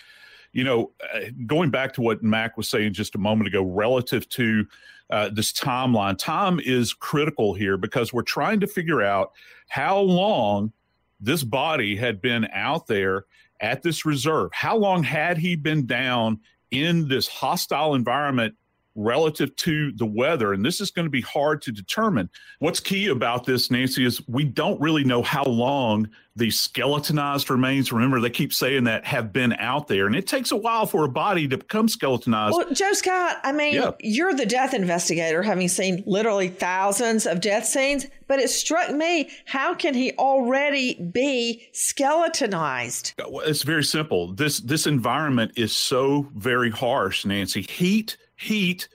You 0.55 0.65
know, 0.65 0.93
uh, 1.15 1.21
going 1.47 1.71
back 1.71 1.93
to 1.95 2.01
what 2.01 2.23
Mac 2.23 2.57
was 2.57 2.69
saying 2.69 2.95
just 2.95 3.15
a 3.15 3.19
moment 3.19 3.49
ago, 3.49 3.63
relative 3.63 4.27
to 4.31 4.67
uh, 5.11 5.29
this 5.33 5.53
timeline, 5.53 6.17
time 6.17 6.59
is 6.61 6.95
critical 6.95 7.53
here 7.53 7.77
because 7.77 8.13
we're 8.13 8.23
trying 8.23 8.61
to 8.61 8.67
figure 8.67 9.03
out 9.03 9.33
how 9.69 9.99
long 9.99 10.73
this 11.21 11.45
body 11.45 11.97
had 11.97 12.23
been 12.23 12.49
out 12.53 12.87
there 12.87 13.27
at 13.61 13.83
this 13.83 14.07
reserve. 14.07 14.51
How 14.53 14.77
long 14.77 15.03
had 15.03 15.37
he 15.37 15.57
been 15.57 15.87
down 15.87 16.41
in 16.71 17.09
this 17.09 17.29
hostile 17.29 17.95
environment 17.95 18.55
relative 18.95 19.55
to 19.57 19.93
the 19.93 20.07
weather. 20.07 20.53
And 20.53 20.65
this 20.65 20.81
is 20.81 20.91
going 20.91 21.07
to 21.07 21.11
be 21.11 21.21
hard 21.21 21.63
to 21.63 21.73
determine. 21.73 22.31
What's 22.59 22.81
key 22.81 23.09
about 23.09 23.45
this, 23.45 23.71
Nancy, 23.71 24.05
is 24.05 24.27
we 24.29 24.45
don't 24.45 24.81
really 24.81 25.05
know 25.05 25.23
how 25.23 25.45
long 25.45 26.09
the 26.37 26.51
skeletonized 26.51 27.49
remains, 27.49 27.93
remember, 27.93 28.21
they 28.21 28.29
keep 28.29 28.53
saying 28.53 28.83
that, 28.85 29.05
have 29.05 29.33
been 29.33 29.53
out 29.55 29.87
there. 29.87 30.07
And 30.09 30.17
it 30.17 30.27
takes 30.27 30.51
a 30.51 30.57
while 30.57 30.85
for 30.85 31.05
a 31.05 31.09
body 31.09 31.47
to 31.47 31.59
become 31.59 31.89
skeletonized. 31.89 32.57
Well, 32.57 32.73
Joe 32.73 32.93
Scott, 32.93 33.37
I 33.45 33.53
mean, 33.53 33.75
Yeah. 33.75 33.93
you're 34.01 34.35
the 34.35 34.45
death 34.47 34.75
investigator, 34.75 35.43
having 35.45 35.69
seen 35.69 36.03
literally 36.07 36.49
thousands 36.49 37.27
of 37.27 37.41
death 37.41 37.67
scenes, 37.67 38.07
but 38.27 38.41
it 38.41 38.51
struck 38.51 38.91
me 38.91 39.31
how 39.45 39.75
can 39.75 39.95
he 39.95 40.11
already 40.19 40.95
be 40.95 41.69
skeletonized? 41.73 43.15
It's 43.19 43.63
very 43.63 43.85
simple. 43.85 44.33
This 44.33 44.59
this 44.61 44.87
environment 44.87 45.53
is 45.57 45.73
so 45.75 46.29
very 46.35 46.71
harsh, 46.71 47.25
Nancy. 47.25 47.63
Heat, 47.63 48.17
heat 48.37 48.89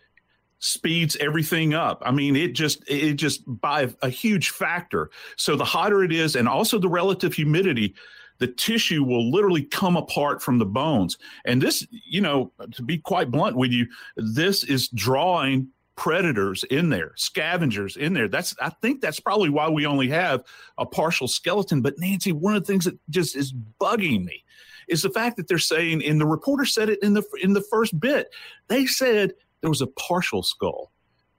speeds 0.59 1.15
everything 1.19 1.73
up. 1.73 2.01
I 2.05 2.11
mean, 2.11 2.35
it 2.35 2.53
just 2.53 2.83
it 2.87 3.13
just 3.13 3.41
by 3.45 3.89
a 4.01 4.09
huge 4.09 4.49
factor. 4.49 5.09
So 5.37 5.55
the 5.55 5.65
hotter 5.65 6.03
it 6.03 6.11
is, 6.11 6.35
and 6.35 6.47
also 6.47 6.77
the 6.77 6.89
relative 6.89 7.33
humidity, 7.33 7.95
the 8.39 8.47
tissue 8.47 9.03
will 9.03 9.31
literally 9.31 9.63
come 9.63 9.95
apart 9.95 10.41
from 10.41 10.57
the 10.57 10.65
bones. 10.65 11.17
And 11.45 11.61
this, 11.61 11.85
you 11.91 12.21
know, 12.21 12.51
to 12.71 12.81
be 12.81 12.97
quite 12.97 13.31
blunt 13.31 13.55
with 13.55 13.71
you, 13.71 13.87
this 14.17 14.63
is 14.63 14.89
drawing 14.89 15.69
predators 15.95 16.63
in 16.65 16.89
there, 16.89 17.11
scavengers 17.15 17.97
in 17.97 18.13
there. 18.13 18.27
That's 18.27 18.55
I 18.61 18.69
think 18.69 19.01
that's 19.01 19.19
probably 19.19 19.49
why 19.49 19.69
we 19.69 19.85
only 19.85 20.09
have 20.09 20.43
a 20.77 20.85
partial 20.85 21.27
skeleton. 21.27 21.81
But 21.81 21.99
Nancy, 21.99 22.31
one 22.31 22.55
of 22.55 22.65
the 22.65 22.71
things 22.71 22.85
that 22.85 22.97
just 23.09 23.35
is 23.35 23.53
bugging 23.53 24.25
me 24.25 24.43
is 24.89 25.01
the 25.01 25.09
fact 25.09 25.37
that 25.37 25.47
they're 25.47 25.57
saying, 25.57 26.03
and 26.03 26.19
the 26.19 26.25
reporter 26.25 26.65
said 26.65 26.89
it 26.89 26.99
in 27.01 27.13
the 27.13 27.23
in 27.41 27.53
the 27.53 27.61
first 27.61 27.99
bit, 27.99 28.29
they 28.67 28.85
said 28.85 29.33
there 29.61 29.69
was 29.69 29.81
a 29.81 29.87
partial 29.87 30.43
skull. 30.43 30.91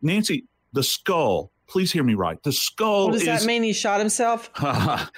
Nancy, 0.03 0.47
the 0.73 0.83
skull. 0.83 1.51
Please 1.69 1.93
hear 1.93 2.03
me 2.03 2.15
right. 2.15 2.43
The 2.43 2.53
skull 2.53 3.07
What 3.07 3.13
does 3.13 3.23
is 3.23 3.29
that 3.29 3.47
mean? 3.47 3.63
He 3.63 3.73
shot 3.73 4.01
himself? 4.01 4.51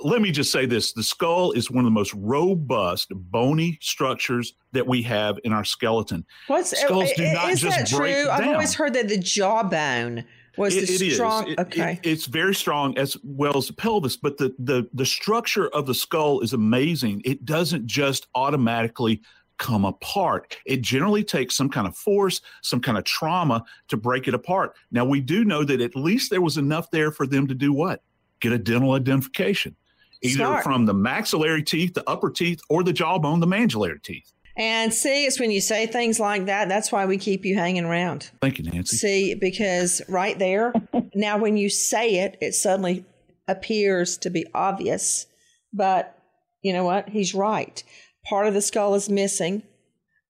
let 0.00 0.20
me 0.20 0.30
just 0.30 0.52
say 0.52 0.66
this 0.66 0.92
the 0.92 1.02
skull 1.02 1.52
is 1.52 1.70
one 1.70 1.84
of 1.84 1.86
the 1.86 1.90
most 1.94 2.12
robust 2.14 3.08
bony 3.14 3.78
structures 3.80 4.54
that 4.72 4.86
we 4.86 5.02
have 5.02 5.38
in 5.44 5.52
our 5.52 5.64
skeleton 5.64 6.24
What's 6.48 6.78
skulls 6.78 7.10
do 7.16 7.24
not 7.32 7.50
is 7.50 7.60
just 7.60 7.78
that 7.78 7.98
break 7.98 8.14
true? 8.14 8.30
I've 8.30 8.40
down. 8.40 8.54
always 8.54 8.74
heard 8.74 8.94
that 8.94 9.08
the 9.08 9.18
jawbone 9.18 10.24
was 10.56 10.74
It- 10.76 10.86
the 10.86 10.94
it 10.94 11.02
is. 11.02 11.14
strong. 11.14 11.48
It- 11.48 11.58
okay. 11.58 12.00
it- 12.02 12.08
it's 12.08 12.26
very 12.26 12.54
strong 12.54 12.96
as 12.98 13.16
well 13.22 13.56
as 13.56 13.66
the 13.68 13.72
pelvis, 13.72 14.16
but 14.16 14.36
the, 14.38 14.54
the 14.58 14.88
the 14.94 15.06
structure 15.06 15.68
of 15.68 15.86
the 15.86 15.94
skull 15.94 16.40
is 16.40 16.52
amazing. 16.52 17.22
It 17.24 17.44
doesn't 17.44 17.86
just 17.86 18.26
automatically 18.34 19.22
come 19.58 19.84
apart. 19.86 20.56
It 20.66 20.82
generally 20.82 21.24
takes 21.24 21.56
some 21.56 21.70
kind 21.70 21.86
of 21.86 21.96
force, 21.96 22.42
some 22.62 22.80
kind 22.80 22.98
of 22.98 23.04
trauma 23.04 23.64
to 23.88 23.96
break 23.96 24.28
it 24.28 24.34
apart. 24.34 24.74
Now 24.90 25.04
we 25.06 25.20
do 25.20 25.44
know 25.44 25.64
that 25.64 25.80
at 25.80 25.96
least 25.96 26.30
there 26.30 26.42
was 26.42 26.58
enough 26.58 26.90
there 26.90 27.10
for 27.10 27.26
them 27.26 27.46
to 27.46 27.54
do 27.54 27.72
what? 27.72 28.02
Get 28.40 28.52
a 28.52 28.58
dental 28.58 28.92
identification. 28.92 29.74
Either 30.22 30.36
Smart. 30.44 30.64
from 30.64 30.84
the 30.86 30.94
maxillary 30.94 31.62
teeth, 31.62 31.94
the 31.94 32.08
upper 32.08 32.30
teeth, 32.30 32.60
or 32.68 32.82
the 32.82 32.92
jawbone, 32.92 33.40
the 33.40 33.46
mandibular 33.46 34.02
teeth. 34.02 34.32
And 34.56 34.92
see, 34.92 35.26
it's 35.26 35.38
when 35.38 35.50
you 35.50 35.60
say 35.60 35.86
things 35.86 36.18
like 36.18 36.46
that, 36.46 36.68
that's 36.68 36.90
why 36.90 37.04
we 37.04 37.18
keep 37.18 37.44
you 37.44 37.56
hanging 37.56 37.84
around. 37.84 38.30
Thank 38.40 38.58
you, 38.58 38.64
Nancy. 38.64 38.96
See, 38.96 39.34
because 39.34 40.00
right 40.08 40.38
there, 40.38 40.72
now 41.14 41.38
when 41.38 41.56
you 41.56 41.68
say 41.68 42.20
it, 42.20 42.38
it 42.40 42.54
suddenly 42.54 43.04
appears 43.46 44.16
to 44.18 44.30
be 44.30 44.46
obvious. 44.54 45.26
But 45.72 46.16
you 46.62 46.72
know 46.72 46.84
what? 46.84 47.10
He's 47.10 47.34
right. 47.34 47.82
Part 48.24 48.46
of 48.46 48.54
the 48.54 48.62
skull 48.62 48.94
is 48.94 49.10
missing 49.10 49.62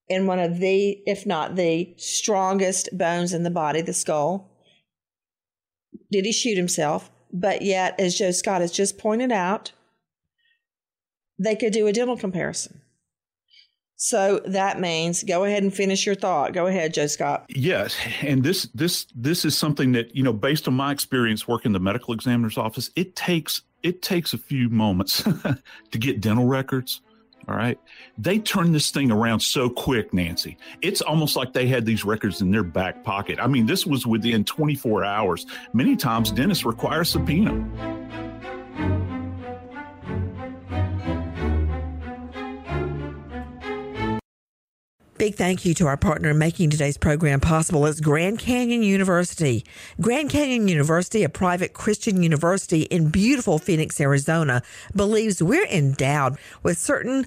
in 0.08 0.26
one 0.26 0.40
of 0.40 0.58
the, 0.58 0.98
if 1.06 1.24
not 1.24 1.54
the 1.54 1.94
strongest 1.96 2.88
bones 2.96 3.32
in 3.32 3.44
the 3.44 3.50
body, 3.50 3.80
the 3.80 3.92
skull. 3.92 4.50
Did 6.10 6.24
he 6.24 6.32
shoot 6.32 6.56
himself? 6.56 7.10
But 7.32 7.62
yet, 7.62 7.98
as 7.98 8.16
Joe 8.16 8.30
Scott 8.32 8.60
has 8.60 8.72
just 8.72 8.98
pointed 8.98 9.30
out, 9.30 9.72
they 11.38 11.54
could 11.54 11.72
do 11.72 11.86
a 11.86 11.92
dental 11.92 12.16
comparison. 12.16 12.80
So 13.96 14.40
that 14.44 14.78
means 14.78 15.24
go 15.24 15.44
ahead 15.44 15.62
and 15.62 15.72
finish 15.72 16.04
your 16.04 16.14
thought. 16.14 16.52
Go 16.52 16.66
ahead, 16.66 16.92
Joe 16.92 17.06
Scott. 17.06 17.46
Yes, 17.48 17.96
and 18.20 18.42
this 18.42 18.64
this 18.74 19.06
this 19.14 19.44
is 19.44 19.56
something 19.56 19.92
that 19.92 20.14
you 20.14 20.22
know, 20.22 20.34
based 20.34 20.68
on 20.68 20.74
my 20.74 20.92
experience 20.92 21.48
working 21.48 21.72
the 21.72 21.80
medical 21.80 22.12
examiner's 22.12 22.58
office, 22.58 22.90
it 22.94 23.16
takes 23.16 23.62
it 23.82 24.02
takes 24.02 24.34
a 24.34 24.38
few 24.38 24.68
moments 24.68 25.22
to 25.90 25.98
get 25.98 26.20
dental 26.20 26.44
records. 26.44 27.00
All 27.48 27.54
right, 27.54 27.78
they 28.18 28.40
turn 28.40 28.72
this 28.72 28.90
thing 28.90 29.12
around 29.12 29.40
so 29.40 29.70
quick, 29.70 30.12
Nancy. 30.12 30.58
It's 30.82 31.00
almost 31.00 31.36
like 31.36 31.52
they 31.52 31.68
had 31.68 31.86
these 31.86 32.04
records 32.04 32.40
in 32.40 32.50
their 32.50 32.64
back 32.64 33.04
pocket. 33.04 33.38
I 33.40 33.46
mean, 33.46 33.66
this 33.66 33.86
was 33.86 34.04
within 34.04 34.44
24 34.44 35.04
hours. 35.04 35.46
Many 35.72 35.94
times, 35.94 36.32
dentists 36.32 36.64
require 36.64 37.04
subpoena. 37.04 38.25
Big 45.18 45.34
thank 45.34 45.64
you 45.64 45.72
to 45.72 45.86
our 45.86 45.96
partner 45.96 46.28
in 46.28 46.38
making 46.38 46.68
today's 46.68 46.98
program 46.98 47.40
possible 47.40 47.86
is 47.86 48.02
Grand 48.02 48.38
Canyon 48.38 48.82
University. 48.82 49.64
Grand 49.98 50.28
Canyon 50.28 50.68
University, 50.68 51.24
a 51.24 51.30
private 51.30 51.72
Christian 51.72 52.22
university 52.22 52.82
in 52.82 53.08
beautiful 53.08 53.58
Phoenix, 53.58 53.98
Arizona, 53.98 54.60
believes 54.94 55.42
we're 55.42 55.66
endowed 55.68 56.36
with 56.62 56.76
certain 56.76 57.26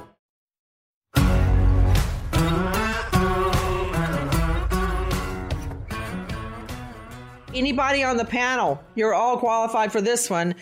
Anybody 7.53 8.03
on 8.03 8.17
the 8.17 8.25
panel, 8.25 8.81
you're 8.95 9.13
all 9.13 9.37
qualified 9.37 9.91
for 9.91 10.01
this 10.01 10.29
one. 10.29 10.55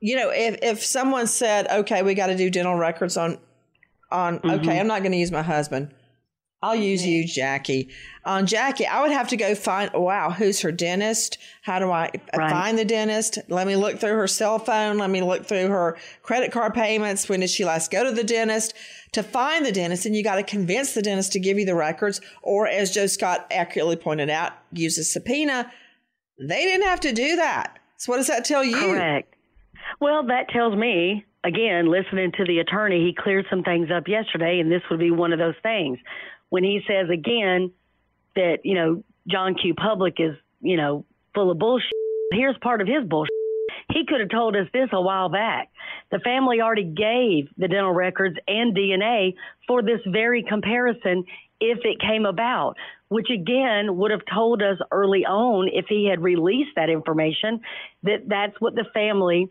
You 0.00 0.16
know, 0.16 0.30
if 0.30 0.58
if 0.62 0.84
someone 0.84 1.26
said, 1.26 1.66
"Okay, 1.68 2.02
we 2.02 2.14
got 2.14 2.26
to 2.28 2.36
do 2.36 2.50
dental 2.50 2.76
records 2.76 3.16
on 3.16 3.38
on," 4.10 4.38
Mm-hmm. 4.38 4.50
okay, 4.60 4.80
I'm 4.80 4.86
not 4.86 5.02
going 5.02 5.12
to 5.12 5.18
use 5.18 5.32
my 5.32 5.42
husband. 5.42 5.94
I'll 6.60 6.74
use 6.74 7.06
you, 7.06 7.24
Jackie. 7.24 7.88
On 8.24 8.40
um, 8.40 8.46
Jackie, 8.46 8.84
I 8.84 9.00
would 9.02 9.12
have 9.12 9.28
to 9.28 9.36
go 9.36 9.54
find, 9.54 9.92
wow, 9.94 10.30
who's 10.30 10.60
her 10.62 10.72
dentist? 10.72 11.38
How 11.62 11.78
do 11.78 11.92
I 11.92 12.10
right. 12.36 12.50
find 12.50 12.76
the 12.76 12.84
dentist? 12.84 13.38
Let 13.48 13.68
me 13.68 13.76
look 13.76 14.00
through 14.00 14.16
her 14.16 14.26
cell 14.26 14.58
phone. 14.58 14.98
Let 14.98 15.08
me 15.08 15.22
look 15.22 15.46
through 15.46 15.68
her 15.68 15.96
credit 16.22 16.50
card 16.50 16.74
payments. 16.74 17.28
When 17.28 17.40
did 17.40 17.50
she 17.50 17.64
last 17.64 17.92
go 17.92 18.02
to 18.02 18.10
the 18.10 18.24
dentist? 18.24 18.74
To 19.12 19.22
find 19.22 19.64
the 19.64 19.72
dentist, 19.72 20.04
and 20.04 20.16
you 20.16 20.24
got 20.24 20.34
to 20.34 20.42
convince 20.42 20.94
the 20.94 21.00
dentist 21.00 21.32
to 21.32 21.38
give 21.38 21.60
you 21.60 21.64
the 21.64 21.76
records, 21.76 22.20
or 22.42 22.66
as 22.66 22.90
Joe 22.90 23.06
Scott 23.06 23.46
accurately 23.52 23.96
pointed 23.96 24.28
out, 24.28 24.52
use 24.72 24.98
a 24.98 25.04
subpoena. 25.04 25.72
They 26.38 26.64
didn't 26.64 26.86
have 26.86 27.00
to 27.00 27.12
do 27.12 27.36
that. 27.36 27.78
So, 27.96 28.12
what 28.12 28.18
does 28.18 28.28
that 28.28 28.44
tell 28.44 28.62
you? 28.62 28.76
Correct. 28.76 29.34
Well, 30.00 30.26
that 30.26 30.48
tells 30.50 30.76
me, 30.76 31.24
again, 31.44 31.90
listening 31.90 32.32
to 32.38 32.44
the 32.44 32.58
attorney, 32.58 33.04
he 33.04 33.14
cleared 33.16 33.46
some 33.50 33.62
things 33.62 33.88
up 33.94 34.06
yesterday, 34.06 34.60
and 34.60 34.70
this 34.70 34.82
would 34.90 35.00
be 35.00 35.10
one 35.10 35.32
of 35.32 35.38
those 35.38 35.56
things 35.62 35.98
when 36.50 36.62
he 36.62 36.80
says 36.86 37.08
again 37.12 37.72
that, 38.36 38.58
you 38.64 38.74
know, 38.74 39.02
John 39.28 39.54
Q. 39.60 39.74
Public 39.74 40.14
is, 40.18 40.36
you 40.60 40.76
know, 40.76 41.04
full 41.34 41.50
of 41.50 41.58
bullshit. 41.58 41.90
Here's 42.32 42.56
part 42.62 42.80
of 42.80 42.86
his 42.86 43.04
bullshit. 43.08 43.32
He 43.92 44.04
could 44.06 44.20
have 44.20 44.30
told 44.30 44.54
us 44.54 44.66
this 44.72 44.88
a 44.92 45.00
while 45.00 45.28
back. 45.28 45.70
The 46.10 46.18
family 46.20 46.60
already 46.60 46.84
gave 46.84 47.48
the 47.56 47.68
dental 47.68 47.92
records 47.92 48.36
and 48.46 48.76
DNA 48.76 49.34
for 49.66 49.82
this 49.82 50.00
very 50.06 50.42
comparison 50.42 51.24
if 51.60 51.78
it 51.84 52.00
came 52.00 52.26
about, 52.26 52.76
which 53.08 53.28
again 53.30 53.96
would 53.96 54.10
have 54.10 54.22
told 54.32 54.62
us 54.62 54.78
early 54.90 55.24
on 55.24 55.68
if 55.72 55.86
he 55.88 56.06
had 56.08 56.22
released 56.22 56.70
that 56.76 56.90
information 56.90 57.60
that 58.02 58.28
that's 58.28 58.60
what 58.60 58.74
the 58.74 58.84
family 58.92 59.48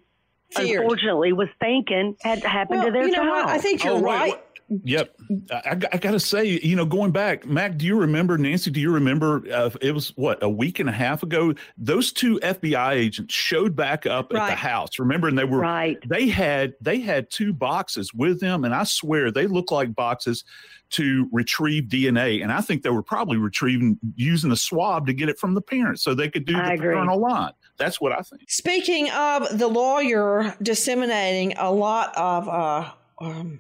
Feared. 0.52 0.82
unfortunately 0.82 1.34
was 1.34 1.50
thinking 1.60 2.16
had 2.22 2.44
happened 2.44 2.80
well, 2.80 2.88
to 2.88 2.92
their 2.94 3.06
you 3.08 3.12
know 3.12 3.24
child. 3.24 3.46
What? 3.46 3.56
I 3.56 3.58
think 3.58 3.84
you're 3.84 3.94
oh, 3.94 4.02
right. 4.02 4.42
Wait, 4.70 4.82
Yep. 4.84 5.16
I, 5.52 5.72
I 5.94 5.98
got 5.98 6.12
to 6.12 6.20
say, 6.20 6.60
you 6.62 6.76
know, 6.76 6.86
going 6.86 7.12
back, 7.12 7.46
Mac, 7.46 7.78
do 7.78 7.86
you 7.86 7.98
remember, 7.98 8.38
Nancy, 8.38 8.70
do 8.70 8.82
you 8.82 8.92
remember 8.92 9.44
uh, 9.52 9.70
it 9.82 9.94
was 9.94 10.10
what, 10.18 10.44
a 10.44 10.50
week 10.50 10.80
and 10.80 10.90
a 10.90 10.94
half 10.94 11.24
ago? 11.24 11.54
Those 11.78 12.12
two 12.12 12.38
FBI 12.42 12.94
agents 12.94 13.34
showed 13.34 13.76
back 13.76 14.06
up 14.06 14.34
right. 14.34 14.44
at 14.44 14.50
the 14.50 14.56
house. 14.56 15.00
Remember, 15.00 15.30
and 15.30 15.38
they 15.38 15.46
were, 15.46 15.60
right. 15.60 15.98
they 16.08 16.28
had, 16.28 16.74
they 16.82 17.00
had 17.00 17.30
two 17.30 17.54
boxes 17.54 18.14
with 18.14 18.42
them. 18.42 18.66
And 18.66 18.76
I 18.76 18.84
swear 18.84 19.32
they 19.32 19.48
look 19.48 19.72
like 19.72 19.96
boxes 19.96 20.44
to 20.90 21.30
retrieve 21.32 21.86
DNA. 21.86 22.44
And 22.44 22.52
I 22.52 22.60
think 22.60 22.84
they 22.84 22.90
were 22.90 23.04
probably 23.04 23.38
retrieving 23.38 23.98
using 24.16 24.52
a 24.52 24.58
swab 24.58 25.08
to 25.08 25.14
get 25.14 25.30
it 25.30 25.40
from 25.40 25.54
the 25.54 25.62
parents 25.62 26.02
so 26.02 26.14
they 26.14 26.30
could 26.30 26.46
do 26.46 26.58
I 26.58 26.68
the 26.68 26.74
agree. 26.74 26.94
paternal 26.94 27.20
line. 27.20 27.54
That's 27.78 28.02
what 28.02 28.12
I 28.12 28.22
think. 28.22 28.50
Speaking 28.50 29.10
of 29.12 29.58
the 29.58 29.68
lawyer 29.68 30.56
disseminating 30.62 31.54
a 31.58 31.72
lot 31.72 32.16
of, 32.18 32.50
uh, 32.50 32.92
um, 33.20 33.60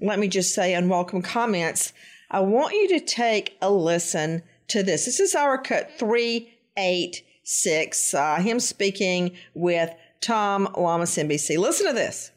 let 0.00 0.18
me 0.18 0.28
just 0.28 0.54
say, 0.54 0.74
unwelcome 0.74 1.22
comments, 1.22 1.92
I 2.30 2.40
want 2.40 2.74
you 2.74 2.88
to 2.98 3.00
take 3.00 3.56
a 3.62 3.70
listen 3.70 4.42
to 4.68 4.82
this. 4.82 5.06
This 5.06 5.20
is 5.20 5.34
our 5.34 5.58
cut 5.58 5.98
386, 5.98 8.14
uh, 8.14 8.36
him 8.36 8.60
speaking 8.60 9.36
with 9.54 9.90
Tom 10.20 10.68
Llamas 10.76 11.16
NBC. 11.16 11.58
Listen 11.58 11.86
to 11.86 11.92
this. 11.92 12.30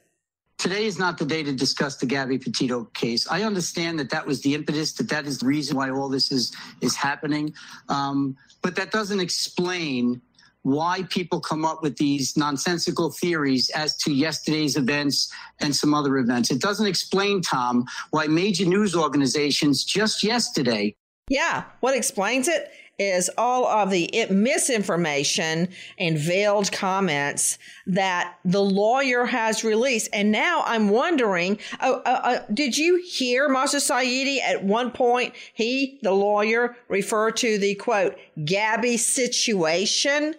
Today 0.58 0.86
is 0.86 1.00
not 1.00 1.17
the 1.17 1.26
day 1.26 1.43
to 1.43 1.52
discuss 1.52 1.97
the 1.97 2.06
Gabby 2.06 2.38
Petito 2.38 2.86
case. 2.93 3.28
I 3.30 3.43
understand 3.43 4.00
that 4.00 4.12
that 4.12 4.26
was 4.28 4.41
the 4.41 4.54
impetus, 4.54 4.93
that 4.93 5.10
that 5.10 5.26
is 5.26 5.39
the 5.39 5.47
reason 5.47 5.76
why 5.76 5.89
all 5.89 6.08
this 6.08 6.32
is 6.32 6.56
is 6.82 6.95
happening, 6.95 7.54
um, 7.89 8.38
but 8.62 8.76
that 8.76 8.91
doesn't 8.91 9.19
explain 9.19 10.21
why 10.63 11.04
people 11.10 11.39
come 11.39 11.65
up 11.65 11.82
with 11.82 11.97
these 11.97 12.38
nonsensical 12.38 13.12
theories 13.12 13.69
as 13.71 13.95
to 13.97 14.13
yesterday's 14.13 14.78
events 14.78 15.32
and 15.60 15.76
some 15.76 15.93
other 15.93 16.17
events. 16.17 16.52
It 16.52 16.62
doesn't 16.62 16.88
explain, 16.88 17.41
Tom, 17.41 17.86
why 18.12 18.28
major 18.28 18.65
news 18.65 18.95
organizations 18.95 19.84
just 19.84 20.24
yesterday. 20.24 20.95
Yeah, 21.30 21.63
what 21.80 21.95
explains 21.95 22.47
it 22.47 22.71
is 23.00 23.32
all 23.38 23.65
of 23.65 23.89
the 23.89 24.28
misinformation 24.30 25.69
and 25.97 26.17
veiled 26.17 26.71
comments 26.71 27.58
that 27.88 28.38
the 28.45 28.62
lawyer 28.62 29.26
has 29.26 29.63
released. 29.63 30.10
And 30.13 30.32
now 30.32 30.62
I'm 30.65 30.89
wondering, 30.89 31.58
uh, 31.80 32.00
uh, 32.06 32.21
uh, 32.24 32.39
did 32.54 32.78
you 32.78 33.02
hear 33.04 33.50
Masa 33.50 33.78
Saidi 33.78 34.39
at 34.39 34.63
one 34.63 34.91
point, 34.91 35.34
he, 35.54 36.00
the 36.04 36.12
lawyer, 36.12 36.76
refer 36.89 37.32
to 37.32 37.58
the 37.58 37.74
quote, 37.76 38.17
Gabby 38.45 38.97
situation? 38.97 40.36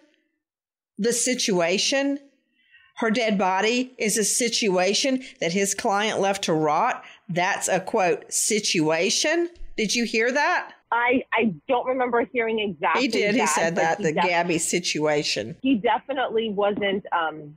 The 0.98 1.12
situation. 1.12 2.18
Her 2.96 3.10
dead 3.10 3.38
body 3.38 3.94
is 3.98 4.18
a 4.18 4.24
situation 4.24 5.22
that 5.40 5.52
his 5.52 5.74
client 5.74 6.20
left 6.20 6.44
to 6.44 6.52
rot. 6.52 7.02
That's 7.28 7.68
a 7.68 7.80
quote, 7.80 8.32
situation. 8.32 9.48
Did 9.76 9.94
you 9.94 10.04
hear 10.04 10.30
that? 10.30 10.72
I, 10.92 11.24
I 11.32 11.54
don't 11.68 11.86
remember 11.86 12.24
hearing 12.32 12.58
exactly. 12.58 13.02
He 13.02 13.08
did. 13.08 13.34
That, 13.34 13.40
he 13.40 13.46
said 13.46 13.76
that 13.76 13.98
the 13.98 14.12
def- 14.12 14.24
Gabby 14.24 14.58
situation. 14.58 15.56
He 15.62 15.76
definitely 15.76 16.50
wasn't 16.50 17.06
um, 17.12 17.56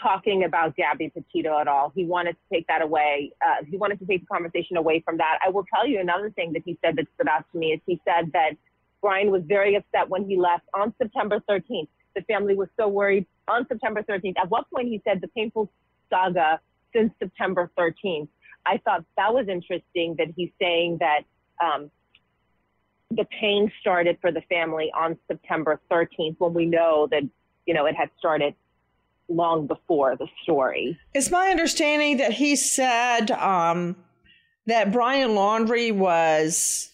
talking 0.00 0.42
about 0.44 0.76
Gabby 0.76 1.10
Petito 1.10 1.58
at 1.58 1.68
all. 1.68 1.92
He 1.94 2.04
wanted 2.04 2.32
to 2.32 2.54
take 2.54 2.66
that 2.66 2.82
away. 2.82 3.32
Uh, 3.40 3.64
he 3.64 3.76
wanted 3.76 4.00
to 4.00 4.06
take 4.06 4.22
the 4.22 4.26
conversation 4.26 4.76
away 4.76 5.00
from 5.04 5.18
that. 5.18 5.38
I 5.46 5.50
will 5.50 5.64
tell 5.72 5.86
you 5.86 6.00
another 6.00 6.30
thing 6.30 6.52
that 6.54 6.62
he 6.64 6.76
said 6.84 6.96
that 6.96 7.06
stood 7.14 7.28
out 7.28 7.44
to 7.52 7.58
me 7.58 7.68
is 7.68 7.80
he 7.86 8.00
said 8.04 8.32
that 8.32 8.56
Brian 9.02 9.30
was 9.30 9.42
very 9.44 9.74
upset 9.74 10.08
when 10.08 10.24
he 10.24 10.38
left 10.38 10.64
on 10.74 10.94
September 10.96 11.42
13th. 11.50 11.88
The 12.14 12.22
family 12.22 12.54
was 12.54 12.68
so 12.78 12.88
worried 12.88 13.26
on 13.48 13.66
September 13.68 14.02
13th. 14.02 14.34
At 14.40 14.48
what 14.48 14.70
point 14.70 14.88
he 14.88 15.02
said 15.04 15.20
the 15.20 15.28
painful 15.28 15.70
saga 16.08 16.60
since 16.94 17.12
September 17.18 17.70
13th. 17.78 18.28
I 18.64 18.78
thought 18.84 19.04
that 19.16 19.34
was 19.34 19.48
interesting 19.48 20.14
that 20.18 20.28
he's 20.36 20.50
saying 20.60 20.98
that 21.00 21.22
um, 21.62 21.90
the 23.10 23.24
pain 23.40 23.72
started 23.80 24.18
for 24.20 24.30
the 24.30 24.42
family 24.42 24.90
on 24.96 25.18
September 25.26 25.80
13th 25.90 26.36
when 26.38 26.54
we 26.54 26.66
know 26.66 27.08
that, 27.10 27.22
you 27.66 27.74
know, 27.74 27.86
it 27.86 27.96
had 27.96 28.10
started 28.18 28.54
long 29.28 29.66
before 29.66 30.16
the 30.16 30.28
story. 30.42 30.98
It's 31.14 31.30
my 31.30 31.48
understanding 31.48 32.18
that 32.18 32.32
he 32.32 32.54
said 32.56 33.30
um, 33.32 33.96
that 34.66 34.92
Brian 34.92 35.30
Laundrie 35.30 35.92
was 35.92 36.91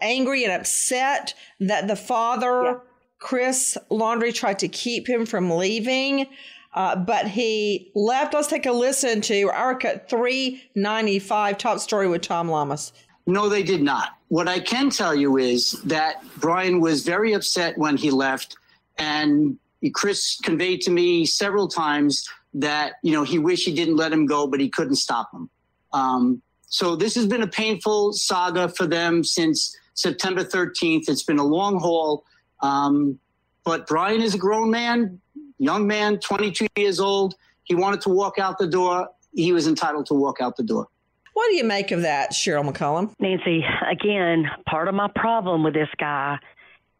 angry 0.00 0.44
and 0.44 0.52
upset 0.52 1.34
that 1.60 1.88
the 1.88 1.96
father 1.96 2.62
yeah. 2.62 2.74
Chris 3.18 3.78
Laundrie, 3.90 4.34
tried 4.34 4.58
to 4.58 4.68
keep 4.68 5.08
him 5.08 5.26
from 5.26 5.50
leaving, 5.50 6.26
uh, 6.74 6.94
but 6.96 7.26
he 7.26 7.90
left. 7.94 8.34
Let's 8.34 8.48
take 8.48 8.66
a 8.66 8.72
listen 8.72 9.20
to 9.22 9.50
our 9.50 9.74
cut 9.74 10.08
395 10.10 11.58
top 11.58 11.78
story 11.78 12.08
with 12.08 12.22
Tom 12.22 12.50
Llamas. 12.50 12.92
No, 13.26 13.48
they 13.48 13.62
did 13.62 13.82
not. 13.82 14.10
What 14.28 14.48
I 14.48 14.60
can 14.60 14.90
tell 14.90 15.14
you 15.14 15.38
is 15.38 15.72
that 15.84 16.22
Brian 16.36 16.80
was 16.80 17.02
very 17.02 17.32
upset 17.32 17.76
when 17.78 17.96
he 17.96 18.10
left, 18.10 18.56
and 18.98 19.58
Chris 19.94 20.38
conveyed 20.42 20.82
to 20.82 20.90
me 20.90 21.24
several 21.24 21.68
times 21.68 22.28
that 22.54 22.94
you 23.02 23.12
know 23.12 23.24
he 23.24 23.38
wished 23.38 23.64
he 23.64 23.74
didn't 23.74 23.96
let 23.96 24.12
him 24.12 24.26
go, 24.26 24.46
but 24.46 24.60
he 24.60 24.68
couldn't 24.68 24.96
stop 24.96 25.32
him. 25.32 25.48
Um, 25.92 26.42
so 26.68 26.96
this 26.96 27.14
has 27.14 27.26
been 27.26 27.42
a 27.42 27.46
painful 27.48 28.12
saga 28.12 28.68
for 28.68 28.86
them 28.86 29.24
since 29.24 29.76
September 29.96 30.44
13th. 30.44 31.08
It's 31.08 31.24
been 31.24 31.38
a 31.38 31.44
long 31.44 31.80
haul. 31.80 32.24
Um, 32.60 33.18
but 33.64 33.86
Brian 33.86 34.22
is 34.22 34.34
a 34.34 34.38
grown 34.38 34.70
man, 34.70 35.20
young 35.58 35.86
man, 35.86 36.18
22 36.20 36.68
years 36.76 37.00
old. 37.00 37.34
He 37.64 37.74
wanted 37.74 38.00
to 38.02 38.10
walk 38.10 38.38
out 38.38 38.58
the 38.58 38.68
door. 38.68 39.08
He 39.34 39.52
was 39.52 39.66
entitled 39.66 40.06
to 40.06 40.14
walk 40.14 40.40
out 40.40 40.56
the 40.56 40.62
door. 40.62 40.86
What 41.34 41.48
do 41.50 41.56
you 41.56 41.64
make 41.64 41.90
of 41.90 42.02
that, 42.02 42.32
Cheryl 42.32 42.66
McCollum? 42.66 43.12
Nancy, 43.18 43.62
again, 43.90 44.48
part 44.66 44.88
of 44.88 44.94
my 44.94 45.08
problem 45.14 45.64
with 45.64 45.74
this 45.74 45.88
guy 45.98 46.38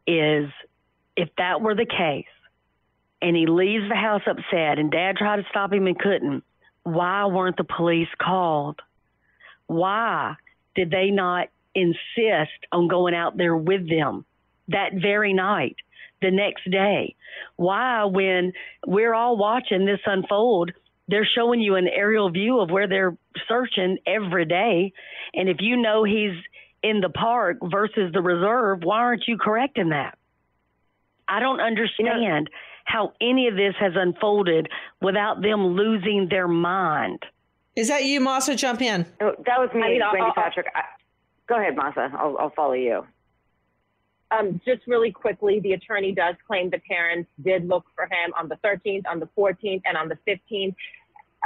is 0.07 0.51
if 1.17 1.31
that 1.39 1.63
were 1.63 1.75
the 1.75 1.87
case 1.87 2.27
and 3.23 3.35
he 3.35 3.47
leaves 3.47 3.89
the 3.89 3.95
house 3.95 4.23
upset 4.27 4.79
and 4.79 4.91
dad 4.91 5.17
tried 5.17 5.37
to 5.37 5.45
stop 5.49 5.73
him 5.73 5.87
and 5.87 5.99
couldn't, 5.99 6.45
why 6.83 7.25
weren't 7.27 7.57
the 7.57 7.65
police 7.65 8.09
called? 8.21 8.81
Why 9.69 10.37
did 10.75 10.91
they 10.91 11.11
not 11.11 11.49
insist 11.77 12.67
on 12.73 12.89
going 12.89 13.15
out 13.15 13.37
there 13.37 13.57
with 13.57 13.89
them? 13.89 14.25
that 14.69 14.91
very 14.95 15.33
night, 15.33 15.77
the 16.23 16.31
next 16.31 16.71
day. 16.71 17.15
Why, 17.57 18.05
when 18.05 18.53
we're 18.87 19.15
all 19.15 19.37
watching 19.37 19.85
this 19.85 20.01
unfold, 20.07 20.73
they're 21.09 21.29
showing 21.37 21.61
you 21.61 21.77
an 21.77 21.89
aerial 21.89 22.31
view 22.31 22.61
of 22.61 22.71
where 22.71 22.89
they're 22.89 23.17
searching 23.49 23.99
every 24.07 24.45
day. 24.45 24.93
And 25.35 25.49
if 25.49 25.59
you 25.61 25.77
know 25.77 26.05
he's 26.05 26.35
in 26.83 27.01
the 27.01 27.09
park 27.09 27.59
versus 27.63 28.13
the 28.13 28.21
reserve, 28.21 28.81
why 28.83 28.99
aren't 28.99 29.25
you 29.29 29.39
correcting 29.39 29.91
that? 29.91 30.19
I 31.29 31.41
don't 31.41 31.61
understand 31.61 32.23
you 32.23 32.29
know, 32.29 32.45
how 32.85 33.13
any 33.21 33.49
of 33.49 33.57
this 33.57 33.75
has 33.81 33.93
unfolded 33.97 34.69
without 35.01 35.43
them 35.43 35.67
losing 35.69 36.29
their 36.31 36.49
mind. 36.49 37.25
Is 37.75 37.89
that 37.89 38.05
you, 38.05 38.21
Masa? 38.21 38.57
Jump 38.57 38.81
in. 38.81 39.05
Oh, 39.21 39.33
that 39.45 39.59
was 39.59 39.69
me, 39.75 39.83
I 39.83 39.89
mean, 39.89 40.01
Wendy 40.01 40.21
I'll, 40.21 40.33
Patrick. 40.33 40.67
I, 40.75 40.83
go 41.49 41.59
ahead, 41.59 41.77
Masa. 41.77 42.13
I'll, 42.15 42.37
I'll 42.39 42.53
follow 42.55 42.73
you. 42.73 43.07
Um, 44.31 44.61
just 44.65 44.87
really 44.87 45.13
quickly, 45.13 45.61
the 45.61 45.73
attorney 45.73 46.13
does 46.13 46.35
claim 46.47 46.71
the 46.71 46.81
parents 46.89 47.31
did 47.45 47.69
look 47.69 47.85
for 47.95 48.05
him 48.05 48.33
on 48.39 48.49
the 48.49 48.57
13th, 48.57 49.05
on 49.09 49.21
the 49.21 49.29
14th, 49.39 49.83
and 49.85 49.97
on 49.97 50.09
the 50.09 50.19
15th. 50.27 50.75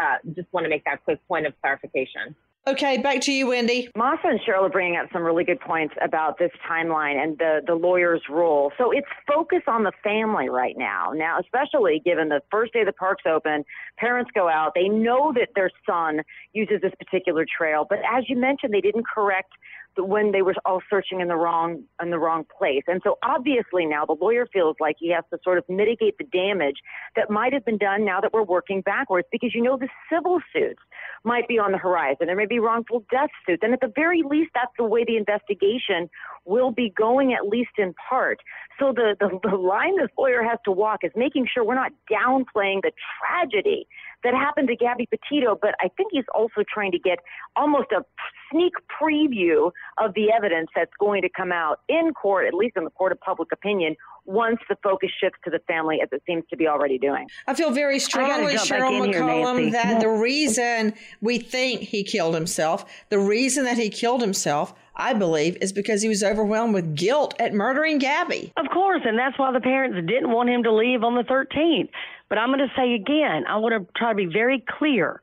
Uh, 0.00 0.16
just 0.34 0.50
want 0.52 0.64
to 0.64 0.70
make 0.70 0.84
that 0.84 1.04
quick 1.04 1.20
point 1.28 1.46
of 1.46 1.52
clarification. 1.60 2.34
Okay, 2.66 2.98
back 2.98 3.22
to 3.22 3.32
you, 3.32 3.48
Wendy. 3.48 3.88
Masa 3.96 4.24
and 4.24 4.40
Cheryl 4.40 4.62
are 4.62 4.68
bringing 4.68 4.96
up 4.96 5.08
some 5.14 5.22
really 5.22 5.44
good 5.44 5.60
points 5.60 5.94
about 6.02 6.38
this 6.38 6.50
timeline 6.70 7.16
and 7.16 7.38
the, 7.38 7.62
the 7.66 7.74
lawyer's 7.74 8.20
role. 8.28 8.70
So 8.76 8.90
it's 8.90 9.06
focus 9.26 9.62
on 9.66 9.82
the 9.82 9.92
family 10.04 10.50
right 10.50 10.76
now. 10.76 11.12
Now, 11.14 11.38
especially 11.40 12.02
given 12.04 12.28
the 12.28 12.42
first 12.50 12.74
day 12.74 12.84
the 12.84 12.92
park's 12.92 13.24
open, 13.26 13.64
parents 13.96 14.30
go 14.34 14.46
out, 14.48 14.72
they 14.74 14.88
know 14.88 15.32
that 15.32 15.48
their 15.54 15.70
son 15.88 16.20
uses 16.52 16.82
this 16.82 16.92
particular 16.98 17.46
trail, 17.46 17.86
but 17.88 18.00
as 18.00 18.24
you 18.28 18.36
mentioned, 18.36 18.74
they 18.74 18.82
didn't 18.82 19.06
correct 19.06 19.52
when 19.96 20.32
they 20.32 20.42
were 20.42 20.54
all 20.64 20.80
searching 20.88 21.20
in 21.20 21.28
the 21.28 21.36
wrong 21.36 21.82
in 22.00 22.10
the 22.10 22.18
wrong 22.18 22.44
place. 22.58 22.82
And 22.86 23.00
so 23.04 23.18
obviously 23.22 23.86
now 23.86 24.04
the 24.04 24.16
lawyer 24.20 24.46
feels 24.52 24.76
like 24.80 24.96
he 24.98 25.10
has 25.12 25.24
to 25.30 25.38
sort 25.42 25.58
of 25.58 25.64
mitigate 25.68 26.16
the 26.18 26.24
damage 26.24 26.76
that 27.16 27.30
might 27.30 27.52
have 27.52 27.64
been 27.64 27.78
done 27.78 28.04
now 28.04 28.20
that 28.20 28.32
we're 28.32 28.42
working 28.44 28.80
backwards 28.80 29.26
because 29.32 29.54
you 29.54 29.62
know 29.62 29.76
the 29.76 29.88
civil 30.12 30.40
suits 30.52 30.82
might 31.24 31.48
be 31.48 31.58
on 31.58 31.72
the 31.72 31.78
horizon. 31.78 32.26
There 32.26 32.36
may 32.36 32.46
be 32.46 32.58
wrongful 32.58 33.04
death 33.10 33.30
suits. 33.46 33.62
And 33.62 33.72
at 33.72 33.80
the 33.80 33.92
very 33.94 34.22
least 34.22 34.50
that's 34.54 34.72
the 34.78 34.84
way 34.84 35.04
the 35.04 35.16
investigation 35.16 36.08
will 36.44 36.70
be 36.70 36.90
going 36.96 37.34
at 37.34 37.46
least 37.46 37.72
in 37.76 37.94
part. 38.08 38.38
So 38.78 38.92
the, 38.92 39.16
the, 39.18 39.38
the 39.42 39.56
line 39.56 39.96
this 39.98 40.08
lawyer 40.16 40.42
has 40.42 40.58
to 40.64 40.72
walk 40.72 41.00
is 41.02 41.12
making 41.14 41.46
sure 41.52 41.64
we're 41.64 41.74
not 41.74 41.92
downplaying 42.10 42.82
the 42.82 42.92
tragedy 43.18 43.86
that 44.24 44.34
happened 44.34 44.68
to 44.68 44.76
Gabby 44.76 45.06
Petito, 45.06 45.58
but 45.60 45.74
I 45.80 45.88
think 45.96 46.10
he's 46.12 46.24
also 46.34 46.62
trying 46.72 46.92
to 46.92 46.98
get 46.98 47.18
almost 47.56 47.90
a 47.92 48.04
sneak 48.50 48.72
preview 49.00 49.70
of 49.98 50.14
the 50.14 50.32
evidence 50.36 50.68
that's 50.74 50.92
going 50.98 51.22
to 51.22 51.28
come 51.28 51.52
out 51.52 51.80
in 51.88 52.12
court, 52.12 52.46
at 52.46 52.54
least 52.54 52.76
in 52.76 52.84
the 52.84 52.90
court 52.90 53.12
of 53.12 53.20
public 53.20 53.48
opinion, 53.52 53.96
once 54.24 54.58
the 54.68 54.76
focus 54.82 55.10
shifts 55.20 55.38
to 55.44 55.50
the 55.50 55.60
family, 55.66 56.00
as 56.02 56.08
it 56.12 56.22
seems 56.26 56.44
to 56.50 56.56
be 56.56 56.66
already 56.66 56.98
doing. 56.98 57.28
I 57.46 57.54
feel 57.54 57.70
very 57.70 57.98
strongly, 57.98 58.54
Cheryl 58.54 59.06
McCollum, 59.06 59.72
that 59.72 60.00
the 60.00 60.08
reason 60.08 60.94
we 61.20 61.38
think 61.38 61.80
he 61.80 62.04
killed 62.04 62.34
himself, 62.34 62.84
the 63.08 63.18
reason 63.18 63.64
that 63.64 63.78
he 63.78 63.88
killed 63.88 64.20
himself, 64.20 64.74
I 64.94 65.14
believe, 65.14 65.56
is 65.60 65.72
because 65.72 66.02
he 66.02 66.08
was 66.08 66.22
overwhelmed 66.22 66.74
with 66.74 66.94
guilt 66.94 67.34
at 67.38 67.54
murdering 67.54 67.98
Gabby. 67.98 68.52
Of 68.56 68.66
course, 68.72 69.00
and 69.04 69.18
that's 69.18 69.38
why 69.38 69.52
the 69.52 69.60
parents 69.60 69.96
didn't 70.06 70.30
want 70.30 70.50
him 70.50 70.62
to 70.64 70.72
leave 70.72 71.02
on 71.02 71.14
the 71.14 71.22
13th. 71.22 71.88
But 72.30 72.38
I'm 72.38 72.48
going 72.48 72.60
to 72.60 72.72
say 72.76 72.94
again, 72.94 73.44
I 73.46 73.58
want 73.58 73.74
to 73.74 73.92
try 73.98 74.10
to 74.10 74.16
be 74.16 74.26
very 74.32 74.64
clear. 74.78 75.20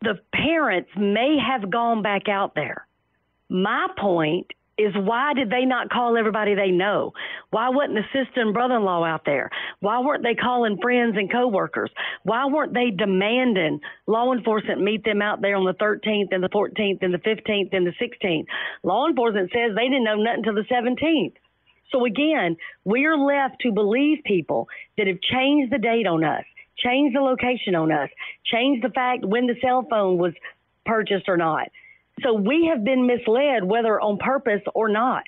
The 0.00 0.14
parents 0.32 0.88
may 0.96 1.36
have 1.44 1.70
gone 1.70 2.02
back 2.02 2.28
out 2.28 2.54
there. 2.54 2.86
My 3.50 3.88
point 3.98 4.46
is 4.78 4.94
why 4.94 5.34
did 5.34 5.50
they 5.50 5.64
not 5.64 5.90
call 5.90 6.16
everybody 6.16 6.54
they 6.54 6.70
know? 6.70 7.12
Why 7.50 7.68
wasn't 7.70 7.96
the 7.96 8.04
sister 8.12 8.40
and 8.40 8.54
brother 8.54 8.76
in 8.76 8.84
law 8.84 9.04
out 9.04 9.22
there? 9.26 9.50
Why 9.80 9.98
weren't 9.98 10.22
they 10.22 10.36
calling 10.36 10.78
friends 10.80 11.16
and 11.16 11.30
coworkers? 11.30 11.90
Why 12.22 12.46
weren't 12.46 12.74
they 12.74 12.90
demanding 12.90 13.80
law 14.06 14.32
enforcement 14.32 14.80
meet 14.80 15.04
them 15.04 15.20
out 15.20 15.40
there 15.42 15.56
on 15.56 15.64
the 15.64 15.74
13th 15.74 16.28
and 16.30 16.44
the 16.44 16.48
14th 16.48 17.02
and 17.02 17.12
the 17.12 17.18
15th 17.18 17.74
and 17.74 17.86
the 17.86 17.94
16th? 18.00 18.46
Law 18.84 19.08
enforcement 19.08 19.50
says 19.50 19.74
they 19.74 19.88
didn't 19.88 20.04
know 20.04 20.14
nothing 20.14 20.44
until 20.46 20.54
the 20.54 20.68
17th. 20.70 21.34
So 21.90 22.04
again, 22.04 22.56
we 22.84 23.06
are 23.06 23.16
left 23.16 23.60
to 23.62 23.72
believe 23.72 24.18
people 24.24 24.68
that 24.96 25.06
have 25.06 25.20
changed 25.20 25.72
the 25.72 25.78
date 25.78 26.06
on 26.06 26.24
us, 26.24 26.44
changed 26.76 27.16
the 27.16 27.20
location 27.20 27.74
on 27.74 27.90
us, 27.90 28.10
changed 28.44 28.84
the 28.84 28.90
fact 28.90 29.24
when 29.24 29.46
the 29.46 29.56
cell 29.62 29.86
phone 29.88 30.18
was 30.18 30.32
purchased 30.84 31.28
or 31.28 31.36
not. 31.36 31.68
So 32.22 32.34
we 32.34 32.70
have 32.72 32.84
been 32.84 33.06
misled, 33.06 33.64
whether 33.64 34.00
on 34.00 34.18
purpose 34.18 34.62
or 34.74 34.88
not. 34.88 35.24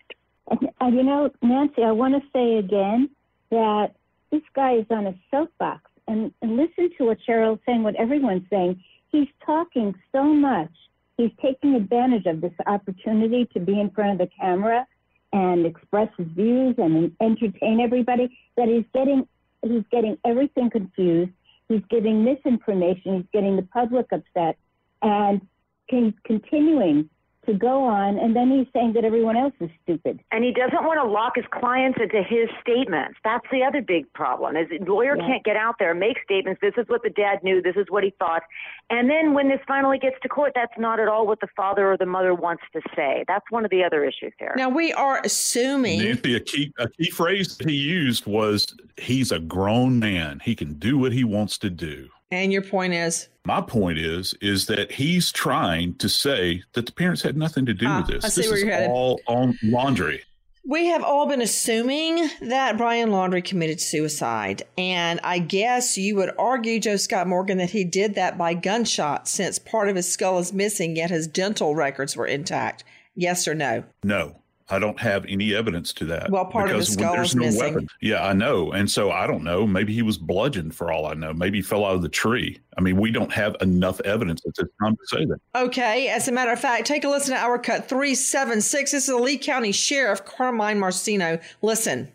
Uh, 0.51 0.87
you 0.87 1.03
know, 1.03 1.31
Nancy, 1.43 1.83
I 1.83 1.93
want 1.93 2.15
to 2.15 2.29
say 2.33 2.57
again 2.57 3.11
that 3.51 3.93
this 4.31 4.43
guy 4.55 4.75
is 4.75 4.87
on 4.91 5.07
a 5.07 5.15
soapbox. 5.31 5.83
And, 6.09 6.33
and 6.43 6.57
listen 6.57 6.91
to 6.99 7.05
what 7.05 7.19
Cheryl's 7.27 7.61
saying, 7.65 7.85
what 7.85 7.95
everyone's 7.95 8.47
saying. 8.51 8.83
He's 9.13 9.29
talking 9.47 9.95
so 10.11 10.25
much. 10.25 10.71
He's 11.17 11.31
taking 11.41 11.75
advantage 11.75 12.27
of 12.27 12.41
this 12.41 12.53
opportunity 12.67 13.49
to 13.53 13.61
be 13.61 13.79
in 13.79 13.91
front 13.91 14.13
of 14.13 14.19
the 14.19 14.35
camera 14.41 14.87
and 15.33 15.65
express 15.67 16.09
his 16.17 16.27
views 16.29 16.75
and 16.79 17.13
entertain 17.21 17.81
everybody 17.81 18.37
that 18.57 18.69
he's 18.69 18.85
getting 18.95 19.27
he's 19.63 19.85
getting 19.91 20.17
everything 20.25 20.71
confused. 20.71 21.31
He's 21.69 21.83
giving 21.89 22.25
misinformation. 22.25 23.17
He's 23.17 23.27
getting 23.33 23.57
the 23.57 23.63
public 23.63 24.07
upset 24.13 24.57
and 25.03 25.41
he's 25.89 26.15
continuing 26.25 27.11
to 27.47 27.55
go 27.55 27.85
on, 27.85 28.19
and 28.19 28.37
then 28.37 28.51
he's 28.51 28.67
saying 28.73 28.93
that 28.93 29.05
everyone 29.05 29.37
else 29.37 29.55
is 29.61 29.71
stupid. 29.83 30.21
And 30.31 30.45
he 30.45 30.53
doesn't 30.53 30.85
want 30.85 31.01
to 31.03 31.09
lock 31.09 31.33
his 31.37 31.47
clients 31.51 31.99
into 32.01 32.23
his 32.23 32.49
statements. 32.61 33.19
That's 33.25 33.47
the 33.51 33.63
other 33.65 33.81
big 33.81 34.13
problem. 34.13 34.57
Is 34.57 34.69
the 34.69 34.85
lawyer 34.85 35.17
yeah. 35.17 35.27
can't 35.27 35.45
get 35.45 35.57
out 35.57 35.77
there 35.79 35.95
make 35.95 36.19
statements. 36.23 36.61
This 36.61 36.75
is 36.77 36.85
what 36.89 37.03
the 37.03 37.11
dad 37.11 37.43
knew. 37.43 37.63
This 37.63 37.77
is 37.77 37.87
what 37.89 38.05
he 38.05 38.13
thought. 38.19 38.43
And 38.91 39.09
then 39.09 39.33
when 39.33 39.49
this 39.49 39.61
finally 39.67 39.99
gets 39.99 40.17
to 40.23 40.29
court, 40.29 40.53
that's 40.55 40.79
not 40.79 41.01
at 41.01 41.09
all 41.09 41.27
what 41.27 41.41
the 41.41 41.49
father 41.57 41.91
or 41.91 41.97
the 41.97 42.07
mother 42.07 42.35
wants 42.35 42.63
to 42.75 42.81
say. 42.95 43.25
That's 43.27 43.45
one 43.51 43.65
of 43.65 43.71
the 43.71 43.83
other 43.85 44.05
issues 44.05 44.33
here. 44.39 44.55
Now 44.57 44.69
we 44.69 44.93
are 44.93 45.21
assuming. 45.25 46.01
Nancy, 46.01 46.37
a 46.37 46.41
key 46.41 46.73
a 46.79 46.89
key 46.89 47.11
phrase 47.11 47.57
he 47.59 47.73
used 47.73 48.27
was, 48.27 48.77
"He's 48.99 49.33
a 49.33 49.39
grown 49.39 49.99
man. 49.99 50.41
He 50.45 50.55
can 50.55 50.75
do 50.75 50.99
what 50.99 51.13
he 51.13 51.25
wants 51.25 51.57
to 51.59 51.71
do." 51.71 52.11
And 52.31 52.53
your 52.53 52.63
point 52.63 52.95
is? 52.95 53.29
My 53.45 53.61
point 53.61 53.99
is, 53.99 54.35
is 54.41 54.67
that 54.67 54.93
he's 54.93 55.33
trying 55.33 55.95
to 55.97 56.09
say 56.09 56.63
that 56.75 56.87
the 56.87 56.93
parents 56.93 57.23
had 57.23 57.37
nothing 57.37 57.67
to 57.67 57.75
do 57.75 57.87
ah, 57.87 57.99
with 57.99 58.09
this. 58.09 58.25
I 58.25 58.29
see 58.29 58.43
this 58.43 58.51
where 58.51 58.59
is 58.59 58.65
you're 58.65 58.73
headed. 58.73 58.91
all 58.91 59.21
on 59.27 59.55
Laundrie. 59.65 60.21
We 60.65 60.87
have 60.87 61.03
all 61.03 61.27
been 61.27 61.41
assuming 61.41 62.29
that 62.43 62.77
Brian 62.77 63.09
Laundrie 63.09 63.45
committed 63.45 63.81
suicide. 63.81 64.63
And 64.77 65.19
I 65.25 65.39
guess 65.39 65.97
you 65.97 66.15
would 66.17 66.31
argue, 66.39 66.79
Joe 66.79 66.97
Scott 66.97 67.27
Morgan, 67.27 67.59
that 67.59 67.71
he 67.71 67.83
did 67.83 68.15
that 68.15 68.37
by 68.37 68.55
gunshot 68.55 69.27
since 69.27 69.59
part 69.59 69.89
of 69.89 69.97
his 69.97 70.13
skull 70.13 70.39
is 70.39 70.53
missing, 70.53 70.97
yet 70.97 71.11
his 71.11 71.27
dental 71.27 71.75
records 71.75 72.15
were 72.15 72.27
intact. 72.27 72.85
Yes 73.17 73.49
or 73.49 73.55
no? 73.55 73.85
No. 74.05 74.37
I 74.71 74.79
don't 74.79 74.99
have 75.01 75.27
any 75.27 75.55
evidence 75.55 75.93
to 75.95 76.05
that. 76.07 76.31
Well, 76.31 76.45
part 76.45 76.71
of 76.71 76.77
the 76.77 76.85
skull 76.85 77.15
there's 77.15 77.31
is 77.31 77.35
no 77.35 77.43
missing. 77.43 77.75
Weapon. 77.75 77.89
Yeah, 78.01 78.25
I 78.25 78.33
know. 78.33 78.73
And 78.73 78.91
so 78.91 79.11
I 79.11 79.27
don't 79.27 79.43
know. 79.43 79.67
Maybe 79.67 79.93
he 79.93 80.03
was 80.03 80.17
bludgeoned 80.17 80.75
for 80.75 80.93
all 80.93 81.07
I 81.07 81.15
know. 81.15 81.33
Maybe 81.33 81.59
he 81.59 81.63
fell 81.63 81.85
out 81.85 81.95
of 81.95 82.03
the 82.03 82.09
tree. 82.09 82.61
I 82.79 82.81
mean, 82.81 82.97
we 82.97 83.11
don't 83.11 83.33
have 83.33 83.57
enough 83.61 84.01
evidence 84.03 84.43
at 84.47 84.55
this 84.55 84.69
time 84.81 84.97
to 84.97 85.07
say 85.07 85.25
that. 85.25 85.41
Okay. 85.55 86.09
As 86.09 86.29
a 86.29 86.33
matter 86.33 86.53
of 86.53 86.61
fact, 86.61 86.87
take 86.87 87.05
a 87.05 87.09
listen 87.09 87.35
to 87.35 87.41
our 87.41 87.59
cut 87.59 87.89
376. 87.89 88.93
This 88.93 89.03
is 89.03 89.09
the 89.09 89.21
Lee 89.21 89.39
County 89.39 89.73
Sheriff, 89.73 90.25
Carmine 90.25 90.79
Marceno. 90.79 91.43
Listen. 91.63 92.11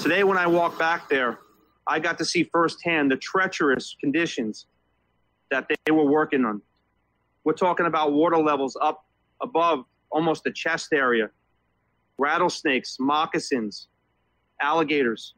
Today, 0.00 0.24
when 0.24 0.38
I 0.38 0.46
walked 0.46 0.78
back 0.78 1.08
there, 1.08 1.38
I 1.86 1.98
got 1.98 2.18
to 2.18 2.24
see 2.24 2.44
firsthand 2.44 3.10
the 3.10 3.16
treacherous 3.16 3.96
conditions 3.98 4.66
that 5.50 5.68
they 5.68 5.92
were 5.92 6.04
working 6.04 6.44
on. 6.44 6.62
We're 7.44 7.54
talking 7.54 7.86
about 7.86 8.12
water 8.12 8.38
levels 8.38 8.76
up 8.80 9.04
above 9.40 9.84
almost 10.10 10.44
the 10.44 10.52
chest 10.52 10.92
area 10.92 11.28
rattlesnakes, 12.18 12.96
moccasins, 12.98 13.88
alligators. 14.60 15.34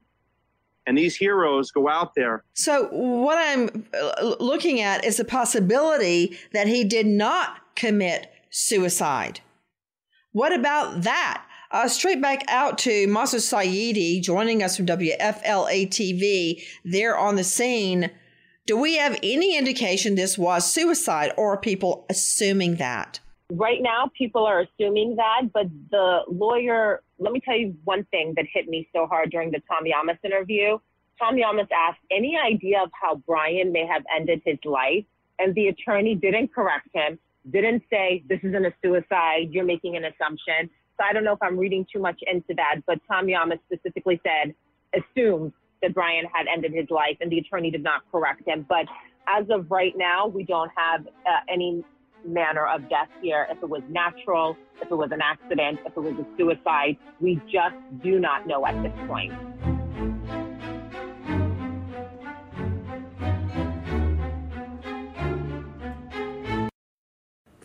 And 0.87 0.97
these 0.97 1.17
heroes 1.17 1.73
go 1.73 1.89
out 1.89 2.15
there. 2.15 2.45
So, 2.55 2.89
what 2.91 3.39
I'm 3.39 3.87
uh, 3.93 4.37
looking 4.39 4.81
at 4.81 5.05
is 5.05 5.17
the 5.17 5.25
possibility 5.25 6.39
that 6.53 6.69
he 6.69 6.85
did 6.85 7.07
not 7.07 7.75
commit 7.75 8.33
suicide. 8.51 9.41
What 10.33 10.53
about 10.53 11.03
that? 11.03 11.45
Uh, 11.73 11.89
straight 11.89 12.23
back 12.23 12.45
out 12.47 12.79
to 12.79 13.09
Mahsa 13.09 13.39
Saeedi 13.39 14.23
joining 14.23 14.63
us 14.63 14.77
from 14.77 14.87
WFLA 14.87 15.89
TV. 15.89 16.63
They're 16.85 17.19
on 17.19 17.35
the 17.35 17.43
scene. 17.43 18.11
Do 18.67 18.77
we 18.77 18.97
have 18.97 19.19
any 19.23 19.59
indication 19.59 20.15
this 20.15 20.39
was 20.39 20.71
suicide, 20.71 21.33
or 21.37 21.55
are 21.55 21.61
people 21.61 22.07
assuming 22.09 22.77
that? 22.77 23.21
Right 23.53 23.81
now 23.81 24.11
people 24.19 24.45
are 24.45 24.61
assuming 24.61 25.17
that, 25.17 25.53
but 25.53 25.67
the 25.91 26.23
lawyer, 26.29 27.03
let 27.19 27.33
me 27.33 27.41
tell 27.41 27.57
you 27.57 27.77
one 27.85 28.05
thing 28.11 28.35
that 28.37 28.45
hit 28.53 28.69
me 28.69 28.89
so 28.93 29.07
hard 29.07 29.31
during 29.31 29.53
the 29.53 29.63
Tom 29.71 29.85
Llamas 29.85 30.19
interview. 30.25 30.79
Tom 31.17 31.37
Llamas 31.37 31.69
asked 31.75 32.01
any 32.11 32.37
idea 32.37 32.83
of 32.83 32.91
how 33.01 33.23
Brian 33.27 33.71
may 33.71 33.87
have 33.87 34.03
ended 34.15 34.43
his 34.45 34.59
life, 34.65 35.05
and 35.39 35.55
the 35.55 35.69
attorney 35.69 36.17
didn't 36.17 36.53
correct 36.53 36.89
him, 36.93 37.21
didn't 37.53 37.85
say 37.89 38.25
this 38.29 38.41
isn't 38.43 38.67
a 38.67 38.75
suicide, 38.83 39.49
you're 39.51 39.65
making 39.65 39.97
an 39.97 40.05
assumption. 40.05 40.69
So 40.99 41.05
I 41.09 41.13
don't 41.13 41.23
know 41.23 41.35
if 41.35 41.43
I'm 41.43 41.57
reading 41.57 41.87
too 41.91 42.01
much 42.01 42.21
into 42.27 42.53
that, 42.57 42.81
but 42.85 42.99
Tom 43.09 43.29
Llamas 43.29 43.61
specifically 43.73 44.21
said 44.25 44.55
assumed 44.93 45.53
that 45.83 45.95
Brian 45.95 46.25
had 46.33 46.47
ended 46.53 46.73
his 46.73 46.91
life, 46.91 47.17
and 47.21 47.31
the 47.31 47.39
attorney 47.39 47.71
did 47.71 47.83
not 47.85 48.03
correct 48.11 48.43
him. 48.47 48.67
But 48.69 48.87
as 49.29 49.45
of 49.51 49.71
right 49.71 49.95
now, 49.97 50.27
we 50.27 50.43
don't 50.43 50.71
have 50.77 51.07
uh, 51.07 51.41
any 51.49 51.85
manner 52.25 52.67
of 52.67 52.89
death 52.89 53.09
here, 53.23 53.47
if 53.51 53.63
it 53.63 53.69
was 53.69 53.83
natural, 53.89 54.57
if 54.81 54.91
it 54.91 54.95
was 54.95 55.11
an 55.13 55.21
accident, 55.23 55.81
if 55.87 55.97
it 55.97 56.01
was 56.01 56.15
a 56.15 56.27
suicide. 56.37 56.97
We 57.21 57.41
just 57.51 57.77
do 58.03 58.19
not 58.19 58.47
know 58.47 58.67
at 58.67 58.83
this 58.83 58.93
point. 59.07 59.33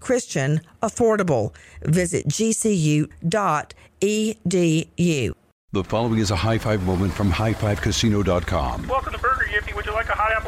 Christian, 0.00 0.60
affordable. 0.82 1.54
Visit 1.82 2.28
gcu.edu. 2.28 3.08
The 5.70 5.84
following 5.84 6.18
is 6.18 6.30
a 6.30 6.36
high 6.36 6.56
five 6.56 6.82
moment 6.84 7.12
from 7.12 7.30
highfivecasino.com. 7.30 8.88
Welcome 8.88 9.12
to 9.12 9.18
Burger 9.18 9.44
Yippee. 9.52 9.76
Would 9.76 9.84
you 9.84 9.92
like 9.92 10.08
a 10.08 10.14
hot 10.14 10.32
apple 10.32 10.47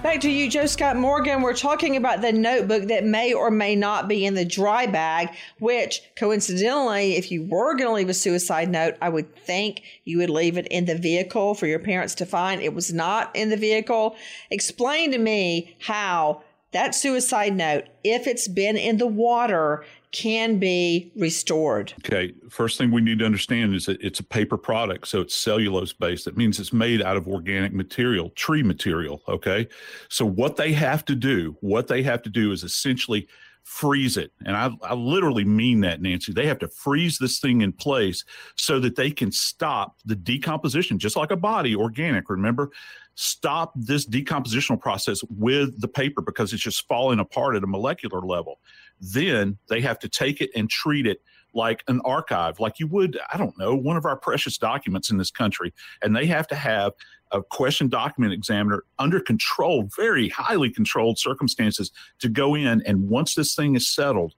Back 0.00 0.20
to 0.20 0.30
you, 0.30 0.48
Joe 0.48 0.66
Scott 0.66 0.96
Morgan. 0.96 1.42
We're 1.42 1.54
talking 1.54 1.96
about 1.96 2.20
the 2.20 2.32
notebook 2.32 2.84
that 2.84 3.04
may 3.04 3.32
or 3.32 3.50
may 3.50 3.74
not 3.74 4.06
be 4.06 4.24
in 4.24 4.34
the 4.34 4.44
dry 4.44 4.86
bag, 4.86 5.30
which 5.58 6.02
coincidentally, 6.14 7.16
if 7.16 7.32
you 7.32 7.42
were 7.42 7.74
going 7.74 7.88
to 7.88 7.94
leave 7.94 8.08
a 8.08 8.14
suicide 8.14 8.70
note, 8.70 8.94
I 9.02 9.08
would 9.08 9.34
think 9.34 9.82
you 10.04 10.18
would 10.18 10.30
leave 10.30 10.56
it 10.56 10.68
in 10.68 10.84
the 10.84 10.96
vehicle 10.96 11.54
for 11.54 11.66
your 11.66 11.80
parents 11.80 12.14
to 12.16 12.26
find. 12.26 12.62
It 12.62 12.74
was 12.74 12.92
not 12.92 13.34
in 13.34 13.50
the 13.50 13.56
vehicle. 13.56 14.14
Explain 14.50 15.10
to 15.10 15.18
me 15.18 15.74
how 15.80 16.42
that 16.70 16.94
suicide 16.94 17.56
note, 17.56 17.84
if 18.04 18.28
it's 18.28 18.46
been 18.46 18.76
in 18.76 18.98
the 18.98 19.06
water, 19.06 19.84
can 20.12 20.58
be 20.58 21.12
restored. 21.16 21.92
Okay. 22.04 22.32
First 22.48 22.78
thing 22.78 22.90
we 22.90 23.00
need 23.00 23.18
to 23.18 23.26
understand 23.26 23.74
is 23.74 23.86
that 23.86 24.00
it's 24.00 24.20
a 24.20 24.24
paper 24.24 24.56
product. 24.56 25.08
So 25.08 25.20
it's 25.20 25.34
cellulose 25.34 25.92
based. 25.92 26.24
That 26.24 26.36
means 26.36 26.58
it's 26.58 26.72
made 26.72 27.02
out 27.02 27.16
of 27.16 27.28
organic 27.28 27.72
material, 27.72 28.30
tree 28.30 28.62
material. 28.62 29.22
Okay. 29.28 29.68
So 30.08 30.24
what 30.24 30.56
they 30.56 30.72
have 30.72 31.04
to 31.06 31.14
do, 31.14 31.56
what 31.60 31.88
they 31.88 32.02
have 32.02 32.22
to 32.22 32.30
do 32.30 32.52
is 32.52 32.64
essentially 32.64 33.28
freeze 33.64 34.16
it. 34.16 34.32
And 34.46 34.56
I, 34.56 34.70
I 34.82 34.94
literally 34.94 35.44
mean 35.44 35.80
that, 35.80 36.00
Nancy. 36.00 36.32
They 36.32 36.46
have 36.46 36.58
to 36.60 36.68
freeze 36.68 37.18
this 37.18 37.38
thing 37.38 37.60
in 37.60 37.72
place 37.72 38.24
so 38.56 38.80
that 38.80 38.96
they 38.96 39.10
can 39.10 39.30
stop 39.30 39.98
the 40.06 40.16
decomposition, 40.16 40.98
just 40.98 41.16
like 41.16 41.30
a 41.30 41.36
body, 41.36 41.76
organic, 41.76 42.30
remember? 42.30 42.70
Stop 43.14 43.72
this 43.76 44.06
decompositional 44.06 44.80
process 44.80 45.22
with 45.28 45.78
the 45.82 45.88
paper 45.88 46.22
because 46.22 46.54
it's 46.54 46.62
just 46.62 46.88
falling 46.88 47.18
apart 47.18 47.56
at 47.56 47.62
a 47.62 47.66
molecular 47.66 48.22
level 48.22 48.58
then 49.00 49.58
they 49.68 49.80
have 49.80 49.98
to 50.00 50.08
take 50.08 50.40
it 50.40 50.50
and 50.54 50.68
treat 50.68 51.06
it 51.06 51.20
like 51.54 51.82
an 51.88 52.00
archive, 52.04 52.60
like 52.60 52.78
you 52.78 52.86
would, 52.86 53.18
I 53.32 53.38
don't 53.38 53.58
know, 53.58 53.74
one 53.74 53.96
of 53.96 54.04
our 54.04 54.16
precious 54.16 54.58
documents 54.58 55.10
in 55.10 55.16
this 55.16 55.30
country. 55.30 55.72
And 56.02 56.14
they 56.14 56.26
have 56.26 56.46
to 56.48 56.54
have 56.54 56.92
a 57.32 57.42
question 57.42 57.88
document 57.88 58.32
examiner 58.32 58.84
under 58.98 59.20
control, 59.20 59.88
very 59.96 60.28
highly 60.28 60.70
controlled 60.70 61.18
circumstances 61.18 61.90
to 62.20 62.28
go 62.28 62.54
in. 62.54 62.82
And 62.86 63.08
once 63.08 63.34
this 63.34 63.54
thing 63.54 63.76
is 63.76 63.88
settled, 63.88 64.34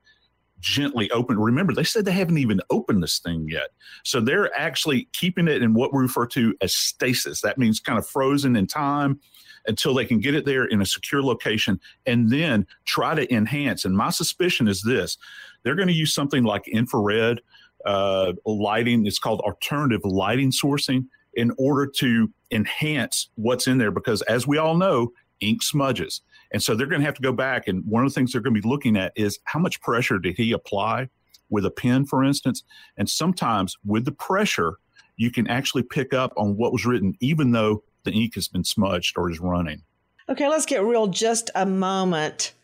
gently 0.60 1.10
open. 1.10 1.38
Remember, 1.38 1.72
they 1.72 1.84
said 1.84 2.04
they 2.04 2.12
haven't 2.12 2.38
even 2.38 2.60
opened 2.70 3.02
this 3.02 3.18
thing 3.18 3.48
yet. 3.48 3.70
So 4.04 4.20
they're 4.20 4.54
actually 4.58 5.08
keeping 5.12 5.48
it 5.48 5.62
in 5.62 5.74
what 5.74 5.92
we 5.92 6.00
refer 6.00 6.26
to 6.28 6.54
as 6.60 6.74
stasis. 6.74 7.40
That 7.40 7.58
means 7.58 7.80
kind 7.80 7.98
of 7.98 8.06
frozen 8.06 8.56
in 8.56 8.66
time 8.66 9.20
until 9.66 9.94
they 9.94 10.04
can 10.04 10.20
get 10.20 10.34
it 10.34 10.44
there 10.44 10.64
in 10.64 10.80
a 10.80 10.86
secure 10.86 11.22
location 11.22 11.80
and 12.06 12.30
then 12.30 12.66
try 12.84 13.14
to 13.14 13.32
enhance. 13.32 13.84
And 13.84 13.96
my 13.96 14.10
suspicion 14.10 14.68
is 14.68 14.82
this 14.82 15.18
they're 15.62 15.74
going 15.74 15.88
to 15.88 15.94
use 15.94 16.14
something 16.14 16.44
like 16.44 16.66
infrared 16.68 17.40
uh, 17.84 18.32
lighting. 18.44 19.06
It's 19.06 19.18
called 19.18 19.40
alternative 19.40 20.04
lighting 20.04 20.50
sourcing 20.50 21.06
in 21.34 21.52
order 21.58 21.86
to 21.86 22.30
enhance 22.50 23.28
what's 23.36 23.66
in 23.66 23.78
there 23.78 23.90
because, 23.90 24.22
as 24.22 24.46
we 24.46 24.58
all 24.58 24.76
know, 24.76 25.12
ink 25.40 25.62
smudges. 25.62 26.22
And 26.52 26.62
so 26.62 26.74
they're 26.74 26.86
going 26.86 27.00
to 27.00 27.06
have 27.06 27.14
to 27.14 27.22
go 27.22 27.32
back. 27.32 27.68
And 27.68 27.84
one 27.86 28.04
of 28.04 28.10
the 28.10 28.14
things 28.14 28.32
they're 28.32 28.40
going 28.40 28.54
to 28.54 28.60
be 28.60 28.68
looking 28.68 28.96
at 28.96 29.12
is 29.16 29.38
how 29.44 29.60
much 29.60 29.80
pressure 29.80 30.18
did 30.18 30.36
he 30.36 30.52
apply 30.52 31.08
with 31.48 31.64
a 31.64 31.70
pen, 31.70 32.06
for 32.06 32.24
instance? 32.24 32.64
And 32.96 33.08
sometimes 33.08 33.76
with 33.84 34.04
the 34.04 34.12
pressure, 34.12 34.74
you 35.16 35.30
can 35.30 35.46
actually 35.48 35.82
pick 35.82 36.12
up 36.12 36.32
on 36.36 36.56
what 36.56 36.72
was 36.72 36.86
written, 36.86 37.14
even 37.20 37.52
though 37.52 37.82
the 38.04 38.12
ink 38.12 38.34
has 38.34 38.48
been 38.48 38.64
smudged 38.64 39.16
or 39.16 39.30
is 39.30 39.40
running. 39.40 39.82
Okay, 40.28 40.48
let's 40.48 40.66
get 40.66 40.82
real 40.82 41.08
just 41.08 41.50
a 41.54 41.66
moment 41.66 42.54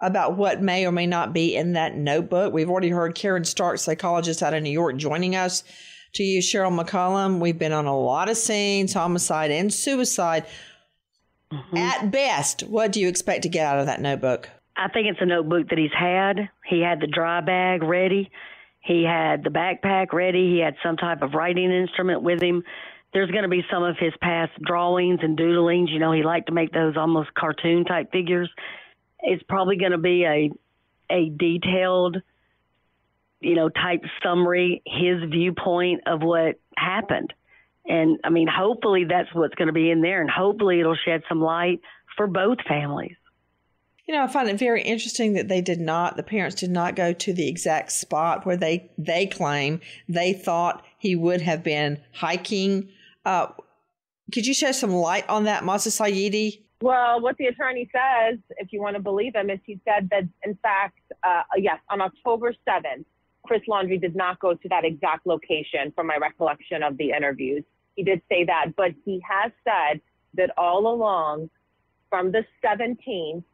about 0.00 0.36
what 0.36 0.62
may 0.62 0.86
or 0.86 0.92
may 0.92 1.06
not 1.06 1.32
be 1.32 1.56
in 1.56 1.72
that 1.72 1.96
notebook. 1.96 2.52
We've 2.52 2.70
already 2.70 2.90
heard 2.90 3.14
Caryn 3.14 3.46
Stark, 3.46 3.78
psychologist 3.78 4.42
out 4.42 4.54
of 4.54 4.62
New 4.62 4.70
York, 4.70 4.96
joining 4.96 5.34
us. 5.34 5.64
To 6.14 6.22
you, 6.22 6.40
Cheryl 6.40 6.78
McCollum, 6.78 7.40
we've 7.40 7.58
been 7.58 7.72
on 7.72 7.86
a 7.86 7.98
lot 7.98 8.30
of 8.30 8.36
scenes, 8.36 8.92
homicide 8.92 9.50
and 9.50 9.72
suicide. 9.72 10.46
Mm-hmm. 11.52 11.76
At 11.76 12.10
best, 12.10 12.62
what 12.62 12.92
do 12.92 13.00
you 13.00 13.08
expect 13.08 13.42
to 13.42 13.48
get 13.48 13.66
out 13.66 13.78
of 13.78 13.86
that 13.86 14.00
notebook? 14.00 14.48
I 14.76 14.88
think 14.88 15.08
it's 15.08 15.20
a 15.20 15.26
notebook 15.26 15.68
that 15.68 15.78
he's 15.78 15.90
had. 15.98 16.48
He 16.66 16.80
had 16.80 17.00
the 17.00 17.06
dry 17.06 17.40
bag 17.40 17.82
ready. 17.82 18.30
He 18.80 19.04
had 19.04 19.42
the 19.42 19.50
backpack 19.50 20.12
ready. 20.12 20.50
He 20.52 20.60
had 20.60 20.76
some 20.82 20.96
type 20.96 21.22
of 21.22 21.34
writing 21.34 21.72
instrument 21.72 22.22
with 22.22 22.40
him 22.40 22.62
there's 23.12 23.30
going 23.30 23.44
to 23.44 23.48
be 23.48 23.64
some 23.70 23.82
of 23.82 23.96
his 23.98 24.12
past 24.20 24.52
drawings 24.62 25.20
and 25.22 25.38
doodlings. 25.38 25.90
You 25.90 25.98
know, 25.98 26.12
he 26.12 26.22
liked 26.22 26.48
to 26.48 26.52
make 26.52 26.72
those 26.72 26.96
almost 26.96 27.32
cartoon 27.34 27.84
type 27.84 28.12
figures. 28.12 28.50
It's 29.20 29.42
probably 29.44 29.76
going 29.76 29.92
to 29.92 29.98
be 29.98 30.24
a 30.24 30.50
a 31.10 31.30
detailed, 31.30 32.16
you 33.40 33.54
know, 33.54 33.68
type 33.68 34.02
summary, 34.22 34.82
his 34.84 35.30
viewpoint 35.30 36.02
of 36.06 36.20
what 36.20 36.58
happened. 36.76 37.32
And 37.86 38.18
I 38.24 38.30
mean, 38.30 38.48
hopefully 38.48 39.04
that's 39.08 39.32
what's 39.32 39.54
going 39.54 39.68
to 39.68 39.72
be 39.72 39.90
in 39.90 40.00
there, 40.00 40.20
and 40.20 40.30
hopefully 40.30 40.80
it'll 40.80 40.96
shed 40.96 41.22
some 41.28 41.40
light 41.40 41.80
for 42.16 42.26
both 42.26 42.58
families. 42.68 43.16
You 44.06 44.14
know, 44.14 44.22
I 44.22 44.28
find 44.28 44.48
it 44.48 44.58
very 44.58 44.82
interesting 44.82 45.32
that 45.32 45.48
they 45.48 45.60
did 45.60 45.80
not, 45.80 46.16
the 46.16 46.22
parents 46.22 46.54
did 46.56 46.70
not 46.70 46.94
go 46.94 47.12
to 47.12 47.32
the 47.32 47.48
exact 47.48 47.90
spot 47.90 48.46
where 48.46 48.56
they 48.56 48.90
they 48.96 49.26
claim 49.26 49.80
they 50.08 50.32
thought 50.32 50.84
he 50.98 51.16
would 51.16 51.40
have 51.40 51.64
been 51.64 52.00
hiking 52.12 52.88
uh, 53.26 53.48
could 54.32 54.46
you 54.46 54.54
shed 54.54 54.74
some 54.74 54.92
light 54.92 55.28
on 55.28 55.44
that, 55.44 55.64
Mahsa 55.64 55.90
Saeedi? 55.90 56.62
Well, 56.80 57.20
what 57.20 57.36
the 57.38 57.46
attorney 57.46 57.88
says, 57.92 58.38
if 58.58 58.72
you 58.72 58.80
want 58.80 58.96
to 58.96 59.02
believe 59.02 59.34
him, 59.34 59.50
is 59.50 59.58
he 59.64 59.80
said 59.84 60.08
that, 60.10 60.24
in 60.44 60.56
fact, 60.62 60.98
uh, 61.22 61.42
yes, 61.56 61.78
on 61.88 62.00
October 62.00 62.54
7th, 62.68 63.04
Chris 63.46 63.62
Laundrie 63.68 64.00
did 64.00 64.16
not 64.16 64.38
go 64.40 64.54
to 64.54 64.68
that 64.68 64.84
exact 64.84 65.26
location 65.26 65.92
from 65.94 66.08
my 66.08 66.16
recollection 66.16 66.82
of 66.82 66.96
the 66.96 67.10
interviews. 67.10 67.64
He 67.94 68.02
did 68.02 68.20
say 68.28 68.44
that, 68.44 68.74
but 68.76 68.92
he 69.04 69.22
has 69.28 69.52
said 69.64 70.00
that 70.34 70.50
all 70.58 70.92
along 70.92 71.48
from 72.10 72.32
the 72.32 72.44
17th, 72.64 73.44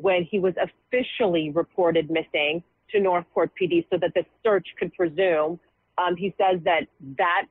when 0.00 0.24
he 0.24 0.38
was 0.38 0.54
officially 0.56 1.50
reported 1.50 2.10
missing 2.10 2.62
to 2.90 3.00
North 3.00 3.24
Port 3.32 3.50
PD 3.60 3.86
so 3.90 3.98
that 3.98 4.12
the 4.14 4.24
search 4.44 4.66
could 4.78 4.92
presume, 4.94 5.60
um, 5.98 6.16
he 6.16 6.34
says 6.38 6.60
that 6.64 6.86
that 7.18 7.46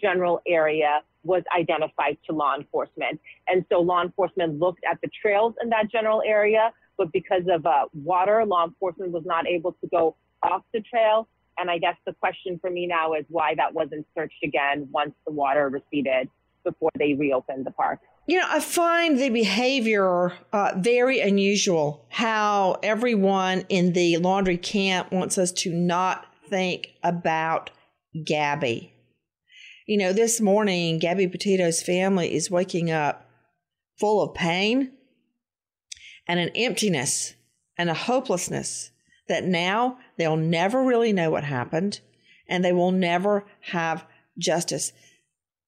general 0.00 0.40
area 0.46 1.00
was 1.24 1.42
identified 1.56 2.18
to 2.26 2.34
law 2.34 2.54
enforcement. 2.54 3.20
And 3.48 3.64
so 3.70 3.80
law 3.80 4.02
enforcement 4.02 4.58
looked 4.58 4.84
at 4.90 5.00
the 5.00 5.08
trails 5.20 5.54
in 5.62 5.70
that 5.70 5.90
general 5.90 6.22
area, 6.26 6.70
but 6.98 7.12
because 7.12 7.42
of 7.50 7.64
uh, 7.64 7.86
water, 7.94 8.44
law 8.44 8.66
enforcement 8.66 9.12
was 9.12 9.24
not 9.24 9.46
able 9.46 9.72
to 9.72 9.86
go 9.88 10.16
off 10.42 10.62
the 10.72 10.80
trail. 10.80 11.28
And 11.58 11.70
I 11.70 11.78
guess 11.78 11.96
the 12.04 12.12
question 12.14 12.58
for 12.60 12.70
me 12.70 12.86
now 12.86 13.14
is 13.14 13.24
why 13.28 13.54
that 13.56 13.72
wasn't 13.72 14.06
searched 14.16 14.42
again 14.42 14.88
once 14.90 15.14
the 15.26 15.32
water 15.32 15.68
receded 15.68 16.28
before 16.64 16.90
they 16.98 17.14
reopened 17.14 17.64
the 17.64 17.70
park. 17.70 18.00
You 18.26 18.40
know, 18.40 18.46
I 18.48 18.60
find 18.60 19.18
the 19.18 19.28
behavior 19.28 20.32
uh, 20.52 20.72
very 20.76 21.20
unusual. 21.20 22.06
How 22.08 22.78
everyone 22.82 23.66
in 23.68 23.92
the 23.92 24.14
Laundrie 24.14 24.60
camp 24.60 25.12
wants 25.12 25.36
us 25.36 25.52
to 25.52 25.72
not 25.72 26.26
think 26.48 26.88
about 27.02 27.70
Gabby. 28.24 28.94
You 29.86 29.98
know, 29.98 30.14
this 30.14 30.40
morning, 30.40 30.98
Gabby 30.98 31.28
Petito's 31.28 31.82
family 31.82 32.34
is 32.34 32.50
waking 32.50 32.90
up 32.90 33.28
full 34.00 34.22
of 34.22 34.34
pain 34.34 34.92
and 36.26 36.40
an 36.40 36.48
emptiness 36.54 37.34
and 37.76 37.90
a 37.90 37.94
hopelessness 37.94 38.90
that 39.28 39.44
now 39.44 39.98
they'll 40.16 40.36
never 40.36 40.82
really 40.82 41.12
know 41.12 41.30
what 41.30 41.44
happened 41.44 42.00
and 42.48 42.64
they 42.64 42.72
will 42.72 42.92
never 42.92 43.44
have 43.60 44.06
justice. 44.38 44.92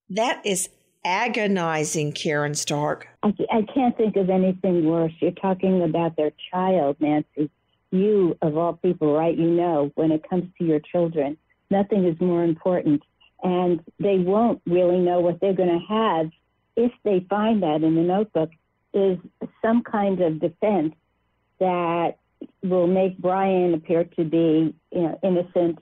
That 0.08 0.40
is 0.46 0.70
agonizing, 1.06 2.12
Caryn 2.12 2.56
Stark. 2.56 3.06
I, 3.22 3.32
I 3.50 3.62
can't 3.72 3.96
think 3.96 4.16
of 4.16 4.28
anything 4.28 4.84
worse. 4.84 5.12
You're 5.20 5.30
talking 5.30 5.82
about 5.82 6.16
their 6.16 6.32
child, 6.50 6.96
Nancy. 6.98 7.48
You, 7.92 8.36
of 8.42 8.56
all 8.56 8.74
people, 8.74 9.14
right? 9.14 9.36
You 9.36 9.48
know, 9.48 9.92
when 9.94 10.10
it 10.10 10.28
comes 10.28 10.44
to 10.58 10.64
your 10.64 10.80
children, 10.80 11.38
nothing 11.70 12.04
is 12.04 12.20
more 12.20 12.42
important. 12.42 13.02
And 13.42 13.80
they 14.00 14.18
won't 14.18 14.60
really 14.66 14.98
know 14.98 15.20
what 15.20 15.40
they're 15.40 15.54
going 15.54 15.80
to 15.80 15.86
have 15.94 16.30
if 16.76 16.92
they 17.04 17.24
find 17.30 17.62
that 17.62 17.82
in 17.82 17.94
the 17.94 18.02
notebook 18.02 18.50
is 18.92 19.18
some 19.62 19.82
kind 19.84 20.20
of 20.20 20.40
defense 20.40 20.94
that 21.60 22.16
will 22.62 22.88
make 22.88 23.16
Brian 23.18 23.74
appear 23.74 24.04
to 24.04 24.24
be 24.24 24.74
you 24.90 25.00
know, 25.00 25.18
innocent 25.22 25.78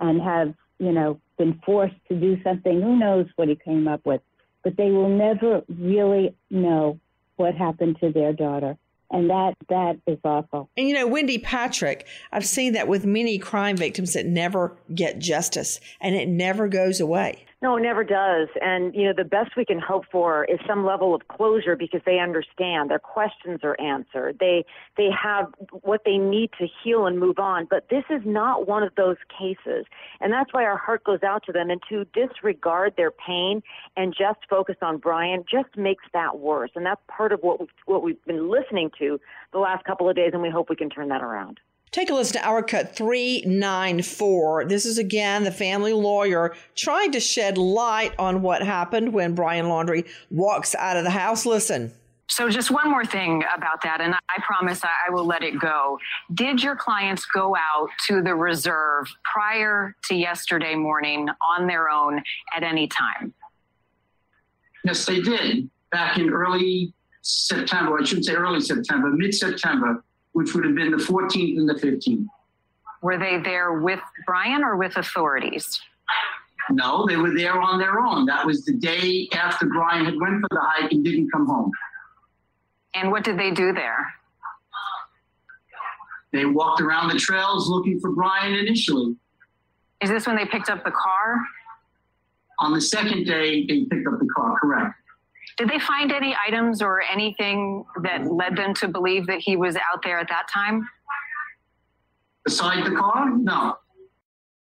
and 0.00 0.20
have, 0.20 0.54
you 0.78 0.92
know, 0.92 1.20
been 1.38 1.60
forced 1.64 1.94
to 2.08 2.18
do 2.18 2.42
something. 2.42 2.82
Who 2.82 2.96
knows 2.98 3.26
what 3.36 3.48
he 3.48 3.54
came 3.54 3.86
up 3.86 4.04
with? 4.04 4.20
But 4.64 4.76
they 4.76 4.90
will 4.90 5.10
never 5.10 5.62
really 5.68 6.34
know 6.50 6.98
what 7.36 7.54
happened 7.54 7.98
to 8.00 8.10
their 8.10 8.32
daughter. 8.32 8.76
And 9.10 9.30
that 9.30 9.54
that 9.68 9.98
is 10.06 10.18
awful. 10.24 10.70
And 10.76 10.88
you 10.88 10.94
know, 10.94 11.06
Wendy 11.06 11.38
Patrick, 11.38 12.06
I've 12.32 12.46
seen 12.46 12.72
that 12.72 12.88
with 12.88 13.04
many 13.04 13.38
crime 13.38 13.76
victims 13.76 14.14
that 14.14 14.26
never 14.26 14.76
get 14.92 15.18
justice 15.18 15.78
and 16.00 16.16
it 16.16 16.28
never 16.28 16.66
goes 16.68 17.00
away. 17.00 17.44
No, 17.64 17.78
it 17.78 17.80
never 17.80 18.04
does. 18.04 18.48
And, 18.60 18.94
you 18.94 19.04
know, 19.06 19.14
the 19.16 19.24
best 19.24 19.56
we 19.56 19.64
can 19.64 19.78
hope 19.78 20.04
for 20.12 20.44
is 20.44 20.58
some 20.68 20.84
level 20.84 21.14
of 21.14 21.28
closure 21.28 21.76
because 21.76 22.02
they 22.04 22.18
understand 22.18 22.90
their 22.90 22.98
questions 22.98 23.60
are 23.62 23.74
answered. 23.80 24.36
They, 24.38 24.66
they 24.98 25.08
have 25.10 25.46
what 25.80 26.02
they 26.04 26.18
need 26.18 26.50
to 26.58 26.66
heal 26.84 27.06
and 27.06 27.18
move 27.18 27.38
on. 27.38 27.66
But 27.70 27.88
this 27.88 28.04
is 28.10 28.20
not 28.26 28.68
one 28.68 28.82
of 28.82 28.94
those 28.96 29.16
cases. 29.30 29.86
And 30.20 30.30
that's 30.30 30.52
why 30.52 30.62
our 30.64 30.76
heart 30.76 31.04
goes 31.04 31.22
out 31.22 31.42
to 31.46 31.52
them. 31.52 31.70
And 31.70 31.80
to 31.88 32.04
disregard 32.12 32.96
their 32.98 33.10
pain 33.10 33.62
and 33.96 34.12
just 34.14 34.40
focus 34.50 34.76
on 34.82 34.98
Brian 34.98 35.42
just 35.50 35.74
makes 35.74 36.04
that 36.12 36.40
worse. 36.40 36.72
And 36.74 36.84
that's 36.84 37.00
part 37.08 37.32
of 37.32 37.40
what 37.40 37.60
we've, 37.60 37.68
what 37.86 38.02
we've 38.02 38.22
been 38.26 38.50
listening 38.50 38.90
to 38.98 39.18
the 39.54 39.58
last 39.58 39.86
couple 39.86 40.06
of 40.06 40.16
days. 40.16 40.32
And 40.34 40.42
we 40.42 40.50
hope 40.50 40.68
we 40.68 40.76
can 40.76 40.90
turn 40.90 41.08
that 41.08 41.22
around. 41.22 41.60
Take 41.94 42.10
a 42.10 42.14
listen 42.14 42.40
to 42.42 42.48
our 42.48 42.60
cut 42.60 42.96
394. 42.96 44.64
This 44.64 44.84
is 44.84 44.98
again 44.98 45.44
the 45.44 45.52
family 45.52 45.92
lawyer 45.92 46.56
trying 46.74 47.12
to 47.12 47.20
shed 47.20 47.56
light 47.56 48.12
on 48.18 48.42
what 48.42 48.64
happened 48.64 49.12
when 49.12 49.36
Brian 49.36 49.66
Laundrie 49.66 50.04
walks 50.28 50.74
out 50.74 50.96
of 50.96 51.04
the 51.04 51.10
house. 51.10 51.46
Listen. 51.46 51.92
So, 52.28 52.50
just 52.50 52.72
one 52.72 52.90
more 52.90 53.06
thing 53.06 53.44
about 53.56 53.80
that, 53.84 54.00
and 54.00 54.12
I 54.12 54.42
promise 54.42 54.82
I 54.82 55.12
will 55.12 55.24
let 55.24 55.44
it 55.44 55.60
go. 55.60 55.96
Did 56.34 56.60
your 56.60 56.74
clients 56.74 57.26
go 57.26 57.54
out 57.54 57.90
to 58.08 58.22
the 58.22 58.34
reserve 58.34 59.06
prior 59.22 59.94
to 60.08 60.16
yesterday 60.16 60.74
morning 60.74 61.28
on 61.56 61.68
their 61.68 61.88
own 61.88 62.20
at 62.56 62.64
any 62.64 62.88
time? 62.88 63.32
Yes, 64.84 65.06
they 65.06 65.20
did. 65.20 65.70
Back 65.92 66.18
in 66.18 66.30
early 66.30 66.92
September, 67.22 68.00
I 68.00 68.04
shouldn't 68.04 68.26
say 68.26 68.34
early 68.34 68.62
September, 68.62 69.10
mid 69.10 69.32
September, 69.32 70.02
which 70.34 70.52
would 70.54 70.64
have 70.64 70.74
been 70.74 70.90
the 70.90 70.98
14th 70.98 71.56
and 71.56 71.68
the 71.68 71.74
15th. 71.74 72.26
Were 73.02 73.18
they 73.18 73.38
there 73.38 73.80
with 73.80 74.00
Brian 74.26 74.62
or 74.62 74.76
with 74.76 74.96
authorities? 74.96 75.80
No, 76.70 77.06
they 77.06 77.16
were 77.16 77.32
there 77.34 77.60
on 77.60 77.78
their 77.78 78.00
own. 78.00 78.26
That 78.26 78.44
was 78.44 78.64
the 78.64 78.72
day 78.72 79.28
after 79.32 79.66
Brian 79.66 80.04
had 80.04 80.14
went 80.16 80.40
for 80.40 80.48
the 80.50 80.60
hike 80.60 80.90
and 80.92 81.04
didn't 81.04 81.30
come 81.30 81.46
home. 81.46 81.70
And 82.94 83.10
what 83.10 83.22
did 83.22 83.38
they 83.38 83.50
do 83.50 83.72
there? 83.72 84.12
They 86.32 86.46
walked 86.46 86.80
around 86.80 87.08
the 87.08 87.18
trails 87.18 87.68
looking 87.68 88.00
for 88.00 88.10
Brian 88.10 88.54
initially. 88.54 89.14
Is 90.00 90.10
this 90.10 90.26
when 90.26 90.36
they 90.36 90.46
picked 90.46 90.68
up 90.68 90.84
the 90.84 90.90
car? 90.90 91.38
On 92.58 92.72
the 92.72 92.80
second 92.80 93.24
day, 93.24 93.66
they 93.66 93.84
picked 93.84 94.06
up 94.06 94.18
the. 94.18 94.23
Did 95.56 95.68
they 95.68 95.78
find 95.78 96.10
any 96.10 96.36
items 96.46 96.82
or 96.82 97.00
anything 97.02 97.84
that 98.02 98.30
led 98.30 98.56
them 98.56 98.74
to 98.74 98.88
believe 98.88 99.26
that 99.28 99.40
he 99.40 99.56
was 99.56 99.76
out 99.76 100.02
there 100.02 100.18
at 100.18 100.28
that 100.28 100.48
time? 100.52 100.88
Beside 102.44 102.84
the 102.84 102.96
car? 102.96 103.30
No. 103.30 103.76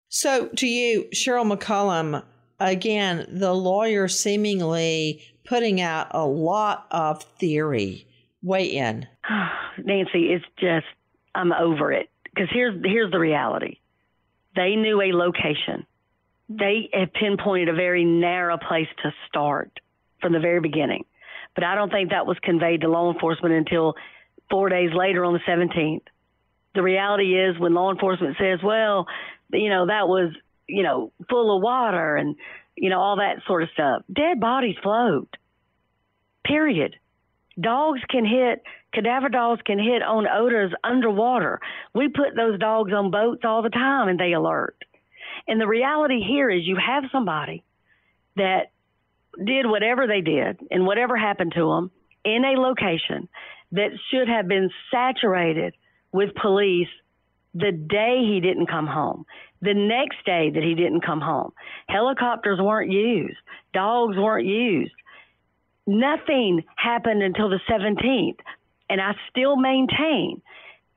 So, 0.09 0.47
to 0.47 0.67
you, 0.67 1.07
Cheryl 1.13 1.49
McCollum, 1.49 2.23
again, 2.59 3.25
the 3.29 3.53
lawyer 3.53 4.09
seemingly 4.09 5.21
putting 5.45 5.79
out 5.79 6.07
a 6.11 6.25
lot 6.25 6.87
of 6.91 7.23
theory. 7.23 8.07
Weigh 8.43 8.75
in. 8.75 9.07
Nancy, 9.77 10.33
it's 10.33 10.45
just, 10.59 10.85
I'm 11.33 11.53
over 11.53 11.93
it. 11.93 12.09
Because 12.25 12.49
here's, 12.51 12.75
here's 12.83 13.11
the 13.11 13.19
reality 13.19 13.77
they 14.55 14.75
knew 14.75 15.01
a 15.01 15.13
location, 15.13 15.85
they 16.49 16.89
had 16.93 17.13
pinpointed 17.13 17.69
a 17.69 17.73
very 17.73 18.03
narrow 18.03 18.57
place 18.57 18.87
to 19.03 19.13
start 19.27 19.71
from 20.21 20.33
the 20.33 20.39
very 20.39 20.59
beginning. 20.59 21.05
But 21.55 21.63
I 21.63 21.75
don't 21.75 21.91
think 21.91 22.11
that 22.11 22.25
was 22.25 22.37
conveyed 22.43 22.81
to 22.81 22.89
law 22.89 23.11
enforcement 23.11 23.53
until 23.53 23.95
four 24.49 24.69
days 24.69 24.91
later 24.93 25.25
on 25.25 25.33
the 25.33 25.39
17th. 25.39 26.03
The 26.75 26.81
reality 26.81 27.37
is 27.37 27.59
when 27.59 27.73
law 27.73 27.91
enforcement 27.91 28.37
says, 28.39 28.59
well, 28.63 29.07
you 29.51 29.69
know, 29.69 29.87
that 29.87 30.07
was, 30.07 30.33
you 30.67 30.83
know, 30.83 31.11
full 31.29 31.55
of 31.55 31.61
water 31.61 32.15
and, 32.15 32.35
you 32.75 32.89
know, 32.89 32.99
all 32.99 33.17
that 33.17 33.41
sort 33.45 33.63
of 33.63 33.69
stuff. 33.73 34.03
Dead 34.13 34.39
bodies 34.39 34.77
float. 34.81 35.29
Period. 36.45 36.95
Dogs 37.59 37.99
can 38.09 38.25
hit, 38.25 38.63
cadaver 38.93 39.27
dogs 39.27 39.61
can 39.65 39.77
hit 39.77 40.01
on 40.01 40.25
odors 40.27 40.71
underwater. 40.83 41.59
We 41.93 42.07
put 42.07 42.35
those 42.35 42.57
dogs 42.59 42.93
on 42.93 43.11
boats 43.11 43.41
all 43.43 43.61
the 43.61 43.69
time 43.69 44.07
and 44.07 44.17
they 44.19 44.31
alert. 44.31 44.77
And 45.47 45.59
the 45.59 45.67
reality 45.67 46.21
here 46.25 46.49
is 46.49 46.65
you 46.65 46.77
have 46.77 47.03
somebody 47.11 47.63
that 48.37 48.71
did 49.37 49.65
whatever 49.65 50.07
they 50.07 50.21
did 50.21 50.59
and 50.69 50.85
whatever 50.85 51.17
happened 51.17 51.53
to 51.55 51.67
them 51.67 51.91
in 52.23 52.43
a 52.45 52.59
location 52.59 53.27
that 53.71 53.91
should 54.09 54.27
have 54.27 54.47
been 54.47 54.69
saturated 54.91 55.73
with 56.11 56.35
police 56.35 56.89
the 57.53 57.71
day 57.71 58.23
he 58.25 58.39
didn't 58.39 58.67
come 58.67 58.87
home, 58.87 59.25
the 59.61 59.73
next 59.73 60.25
day 60.25 60.49
that 60.53 60.63
he 60.63 60.75
didn't 60.75 61.01
come 61.05 61.21
home. 61.21 61.51
Helicopters 61.87 62.59
weren't 62.61 62.91
used, 62.91 63.37
dogs 63.73 64.17
weren't 64.17 64.47
used. 64.47 64.93
Nothing 65.87 66.63
happened 66.75 67.23
until 67.23 67.49
the 67.49 67.59
17th. 67.69 68.37
And 68.89 69.01
I 69.01 69.13
still 69.29 69.55
maintain 69.55 70.41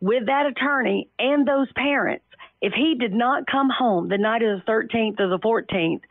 with 0.01 0.27
that 0.27 0.47
attorney 0.47 1.09
and 1.19 1.47
those 1.47 1.69
parents, 1.75 2.25
if 2.61 2.73
he 2.73 2.95
did 2.99 3.13
not 3.13 3.47
come 3.47 3.71
home 3.71 4.09
the 4.09 4.19
night 4.19 4.43
of 4.43 4.61
the 4.61 4.71
13th 4.71 5.21
or 5.21 5.29
the 5.29 5.39
14th, 5.39 6.03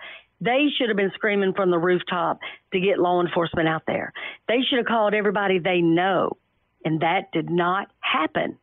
they 0.44 0.68
should 0.78 0.90
have 0.90 0.98
been 0.98 1.12
screaming 1.16 1.54
from 1.54 1.72
the 1.72 1.78
rooftop 1.78 2.40
to 2.74 2.80
get 2.80 3.00
law 3.00 3.22
enforcement 3.22 3.68
out 3.68 3.84
there. 3.88 4.12
They 4.48 4.60
should 4.68 4.78
have 4.78 4.86
called 4.86 5.14
everybody 5.14 5.60
they 5.60 5.82
know, 5.82 6.38
and 6.84 7.02
that 7.02 7.32
did 7.32 7.50
not 7.50 7.92
happen. 8.00 8.58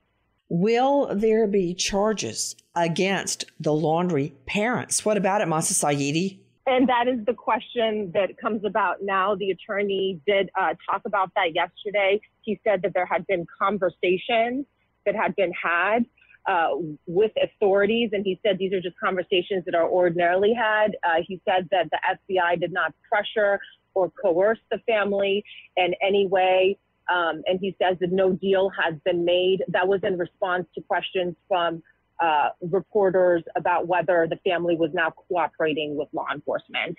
Will 0.48 1.14
there 1.14 1.46
be 1.46 1.74
charges 1.74 2.56
against 2.74 3.44
the 3.60 3.70
Laundrie 3.70 4.32
parents? 4.46 5.04
What 5.04 5.16
about 5.16 5.40
it, 5.40 5.48
Mahsa 5.48 5.74
Saeedi? 5.74 6.40
And 6.66 6.88
that 6.88 7.08
is 7.08 7.24
the 7.24 7.34
question 7.34 8.10
that 8.14 8.36
comes 8.36 8.64
about 8.64 8.96
now. 9.02 9.34
The 9.34 9.50
attorney 9.50 10.20
did 10.26 10.50
uh, 10.60 10.74
talk 10.88 11.02
about 11.06 11.30
that 11.34 11.54
yesterday. 11.54 12.20
He 12.42 12.60
said 12.64 12.82
that 12.82 12.94
there 12.94 13.06
had 13.06 13.26
been 13.26 13.46
conversations 13.58 14.66
that 15.06 15.16
had 15.16 15.34
been 15.36 15.52
had 15.52 16.04
uh, 16.46 16.70
with 17.06 17.32
authorities, 17.42 18.10
and 18.12 18.24
he 18.24 18.40
said 18.42 18.58
these 18.58 18.72
are 18.72 18.80
just 18.80 18.98
conversations 18.98 19.64
that 19.66 19.74
are 19.74 19.88
ordinarily 19.88 20.52
had. 20.54 20.96
Uh, 21.04 21.22
he 21.26 21.40
said 21.44 21.68
that 21.70 21.88
the 21.90 21.98
FBI 22.34 22.60
did 22.60 22.72
not 22.72 22.94
pressure 23.08 23.60
or 23.94 24.10
coerce 24.10 24.58
the 24.70 24.78
family 24.86 25.44
in 25.76 25.94
any 26.02 26.26
way. 26.26 26.78
Um, 27.12 27.42
and 27.46 27.58
he 27.60 27.74
says 27.82 27.96
that 28.00 28.12
no 28.12 28.32
deal 28.32 28.70
has 28.70 28.94
been 29.04 29.24
made. 29.24 29.64
That 29.68 29.88
was 29.88 30.00
in 30.04 30.16
response 30.16 30.66
to 30.76 30.80
questions 30.82 31.34
from 31.48 31.82
uh, 32.22 32.50
reporters 32.60 33.42
about 33.56 33.88
whether 33.88 34.26
the 34.28 34.36
family 34.48 34.76
was 34.76 34.90
now 34.92 35.10
cooperating 35.10 35.96
with 35.96 36.08
law 36.12 36.26
enforcement. 36.32 36.96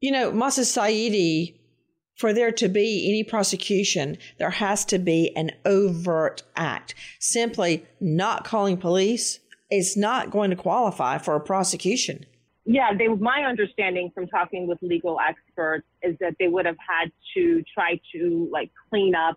You 0.00 0.10
know, 0.10 0.32
Mahsa 0.32 0.62
Saeedi, 0.62 1.54
for 2.16 2.32
there 2.32 2.52
to 2.52 2.68
be 2.68 3.08
any 3.08 3.24
prosecution, 3.24 4.18
there 4.38 4.50
has 4.50 4.84
to 4.86 4.98
be 4.98 5.34
an 5.36 5.50
overt 5.64 6.42
act. 6.56 6.94
Simply 7.20 7.86
not 8.00 8.44
calling 8.44 8.76
police 8.76 9.40
is 9.70 9.96
not 9.96 10.30
going 10.30 10.50
to 10.50 10.56
qualify 10.56 11.18
for 11.18 11.34
a 11.34 11.40
prosecution. 11.40 12.26
Yeah, 12.64 12.90
they, 12.96 13.08
my 13.08 13.42
understanding 13.48 14.12
from 14.14 14.28
talking 14.28 14.68
with 14.68 14.78
legal 14.82 15.18
experts 15.18 15.86
is 16.02 16.16
that 16.20 16.36
they 16.38 16.46
would 16.48 16.66
have 16.66 16.76
had 16.78 17.10
to 17.34 17.62
try 17.74 18.00
to 18.14 18.48
like 18.52 18.70
clean 18.88 19.14
up 19.14 19.36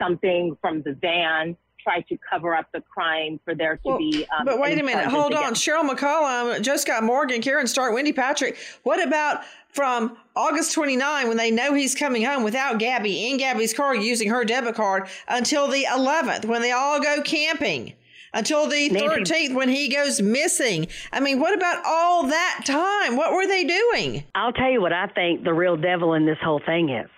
something 0.00 0.56
from 0.60 0.82
the 0.82 0.94
van, 0.94 1.56
try 1.86 2.00
to 2.00 2.18
cover 2.28 2.54
up 2.54 2.66
the 2.72 2.80
crime 2.80 3.38
for 3.44 3.54
there 3.54 3.76
to 3.76 3.82
Well, 3.84 3.98
be. 3.98 4.26
Um, 4.36 4.44
but 4.44 4.58
wait 4.58 4.78
a 4.78 4.82
minute, 4.82 5.06
hold 5.06 5.34
on. 5.34 5.54
Cheryl 5.54 5.88
McCollum, 5.88 6.60
Joe 6.62 6.76
Scott 6.76 7.04
Morgan, 7.04 7.40
Caryn 7.40 7.68
Stark, 7.68 7.94
Wendy 7.94 8.12
Patrick. 8.12 8.56
What 8.82 9.04
about 9.04 9.42
from 9.70 10.16
August 10.34 10.72
29 10.74 11.28
when 11.28 11.36
they 11.36 11.50
know 11.50 11.74
he's 11.74 11.94
coming 11.94 12.24
home 12.24 12.42
without 12.42 12.78
Gabby 12.78 13.30
in 13.30 13.36
Gabby's 13.36 13.72
car 13.72 13.94
using 13.94 14.30
her 14.30 14.44
debit 14.44 14.74
card 14.74 15.08
until 15.28 15.68
the 15.68 15.84
11th 15.84 16.44
when 16.46 16.60
they 16.60 16.72
all 16.72 17.00
go 17.00 17.22
camping? 17.22 17.92
Until 18.34 18.68
the 18.68 18.90
13th 18.90 19.54
when 19.54 19.70
he 19.70 19.88
goes 19.88 20.20
missing. 20.20 20.88
I 21.10 21.20
mean, 21.20 21.40
what 21.40 21.54
about 21.56 21.82
all 21.86 22.26
that 22.26 22.64
time? 22.66 23.16
What 23.16 23.32
were 23.32 23.46
they 23.46 23.64
doing? 23.64 24.24
I'll 24.34 24.52
tell 24.52 24.70
you 24.70 24.82
what 24.82 24.92
I 24.92 25.06
think 25.06 25.42
the 25.42 25.54
real 25.54 25.78
devil 25.78 26.12
in 26.12 26.26
this 26.26 26.36
whole 26.42 26.60
thing 26.66 26.90
is. 26.90 27.08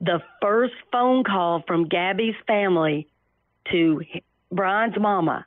The 0.00 0.22
first 0.40 0.74
phone 0.92 1.24
call 1.24 1.64
from 1.66 1.88
Gabby's 1.88 2.36
family 2.46 3.08
to 3.70 4.02
Brian's 4.50 4.98
mama, 4.98 5.46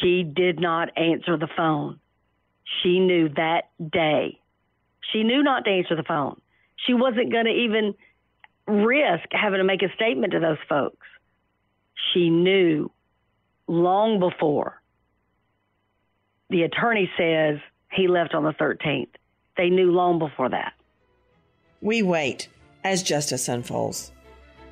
she 0.00 0.22
did 0.22 0.60
not 0.60 0.96
answer 0.96 1.36
the 1.36 1.48
phone. 1.56 1.98
She 2.82 3.00
knew 3.00 3.28
that 3.30 3.70
day. 3.78 4.38
She 5.12 5.22
knew 5.22 5.42
not 5.42 5.64
to 5.64 5.70
answer 5.70 5.96
the 5.96 6.02
phone. 6.02 6.40
She 6.86 6.94
wasn't 6.94 7.32
going 7.32 7.46
to 7.46 7.50
even 7.50 7.94
risk 8.66 9.24
having 9.32 9.58
to 9.58 9.64
make 9.64 9.82
a 9.82 9.92
statement 9.94 10.32
to 10.32 10.40
those 10.40 10.58
folks. 10.68 11.06
She 12.12 12.30
knew 12.30 12.90
long 13.66 14.20
before 14.20 14.80
the 16.50 16.62
attorney 16.62 17.10
says 17.18 17.58
he 17.92 18.08
left 18.08 18.34
on 18.34 18.44
the 18.44 18.52
13th. 18.52 19.08
They 19.56 19.70
knew 19.70 19.90
long 19.90 20.18
before 20.18 20.48
that. 20.48 20.72
We 21.80 22.02
wait 22.02 22.48
as 22.84 23.02
justice 23.02 23.48
unfolds. 23.48 24.12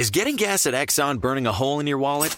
Is 0.00 0.08
getting 0.08 0.36
gas 0.36 0.64
at 0.64 0.72
Exxon 0.72 1.20
burning 1.20 1.46
a 1.46 1.52
hole 1.52 1.78
in 1.78 1.86
your 1.86 1.98
wallet? 1.98 2.34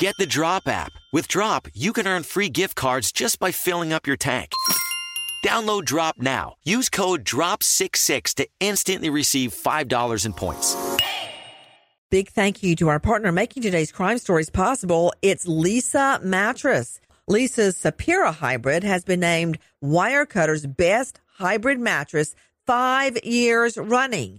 Get 0.00 0.14
the 0.18 0.26
Drop 0.26 0.68
app. 0.68 0.92
With 1.14 1.28
Drop, 1.28 1.66
you 1.72 1.94
can 1.94 2.06
earn 2.06 2.24
free 2.24 2.50
gift 2.50 2.76
cards 2.76 3.10
just 3.10 3.38
by 3.38 3.52
filling 3.52 3.90
up 3.90 4.06
your 4.06 4.18
tank. 4.18 4.52
Download 5.42 5.82
Drop 5.82 6.18
now. 6.18 6.56
Use 6.62 6.90
code 6.90 7.24
DROP66 7.24 8.34
to 8.34 8.48
instantly 8.60 9.08
receive 9.08 9.54
$5 9.54 10.26
in 10.26 10.34
points. 10.34 10.76
Big 12.10 12.28
thank 12.28 12.62
you 12.62 12.76
to 12.76 12.88
our 12.88 13.00
partner 13.00 13.32
making 13.32 13.62
today's 13.62 13.90
crime 13.90 14.18
stories 14.18 14.50
possible. 14.50 15.14
It's 15.22 15.46
Leesa 15.46 16.22
Mattress. 16.22 17.00
Leesa's 17.30 17.76
Sapira 17.76 18.34
hybrid 18.34 18.84
has 18.84 19.04
been 19.06 19.20
named 19.20 19.58
Wirecutter's 19.82 20.66
best 20.66 21.18
hybrid 21.38 21.80
mattress 21.80 22.34
five 22.66 23.16
years 23.24 23.78
running. 23.78 24.38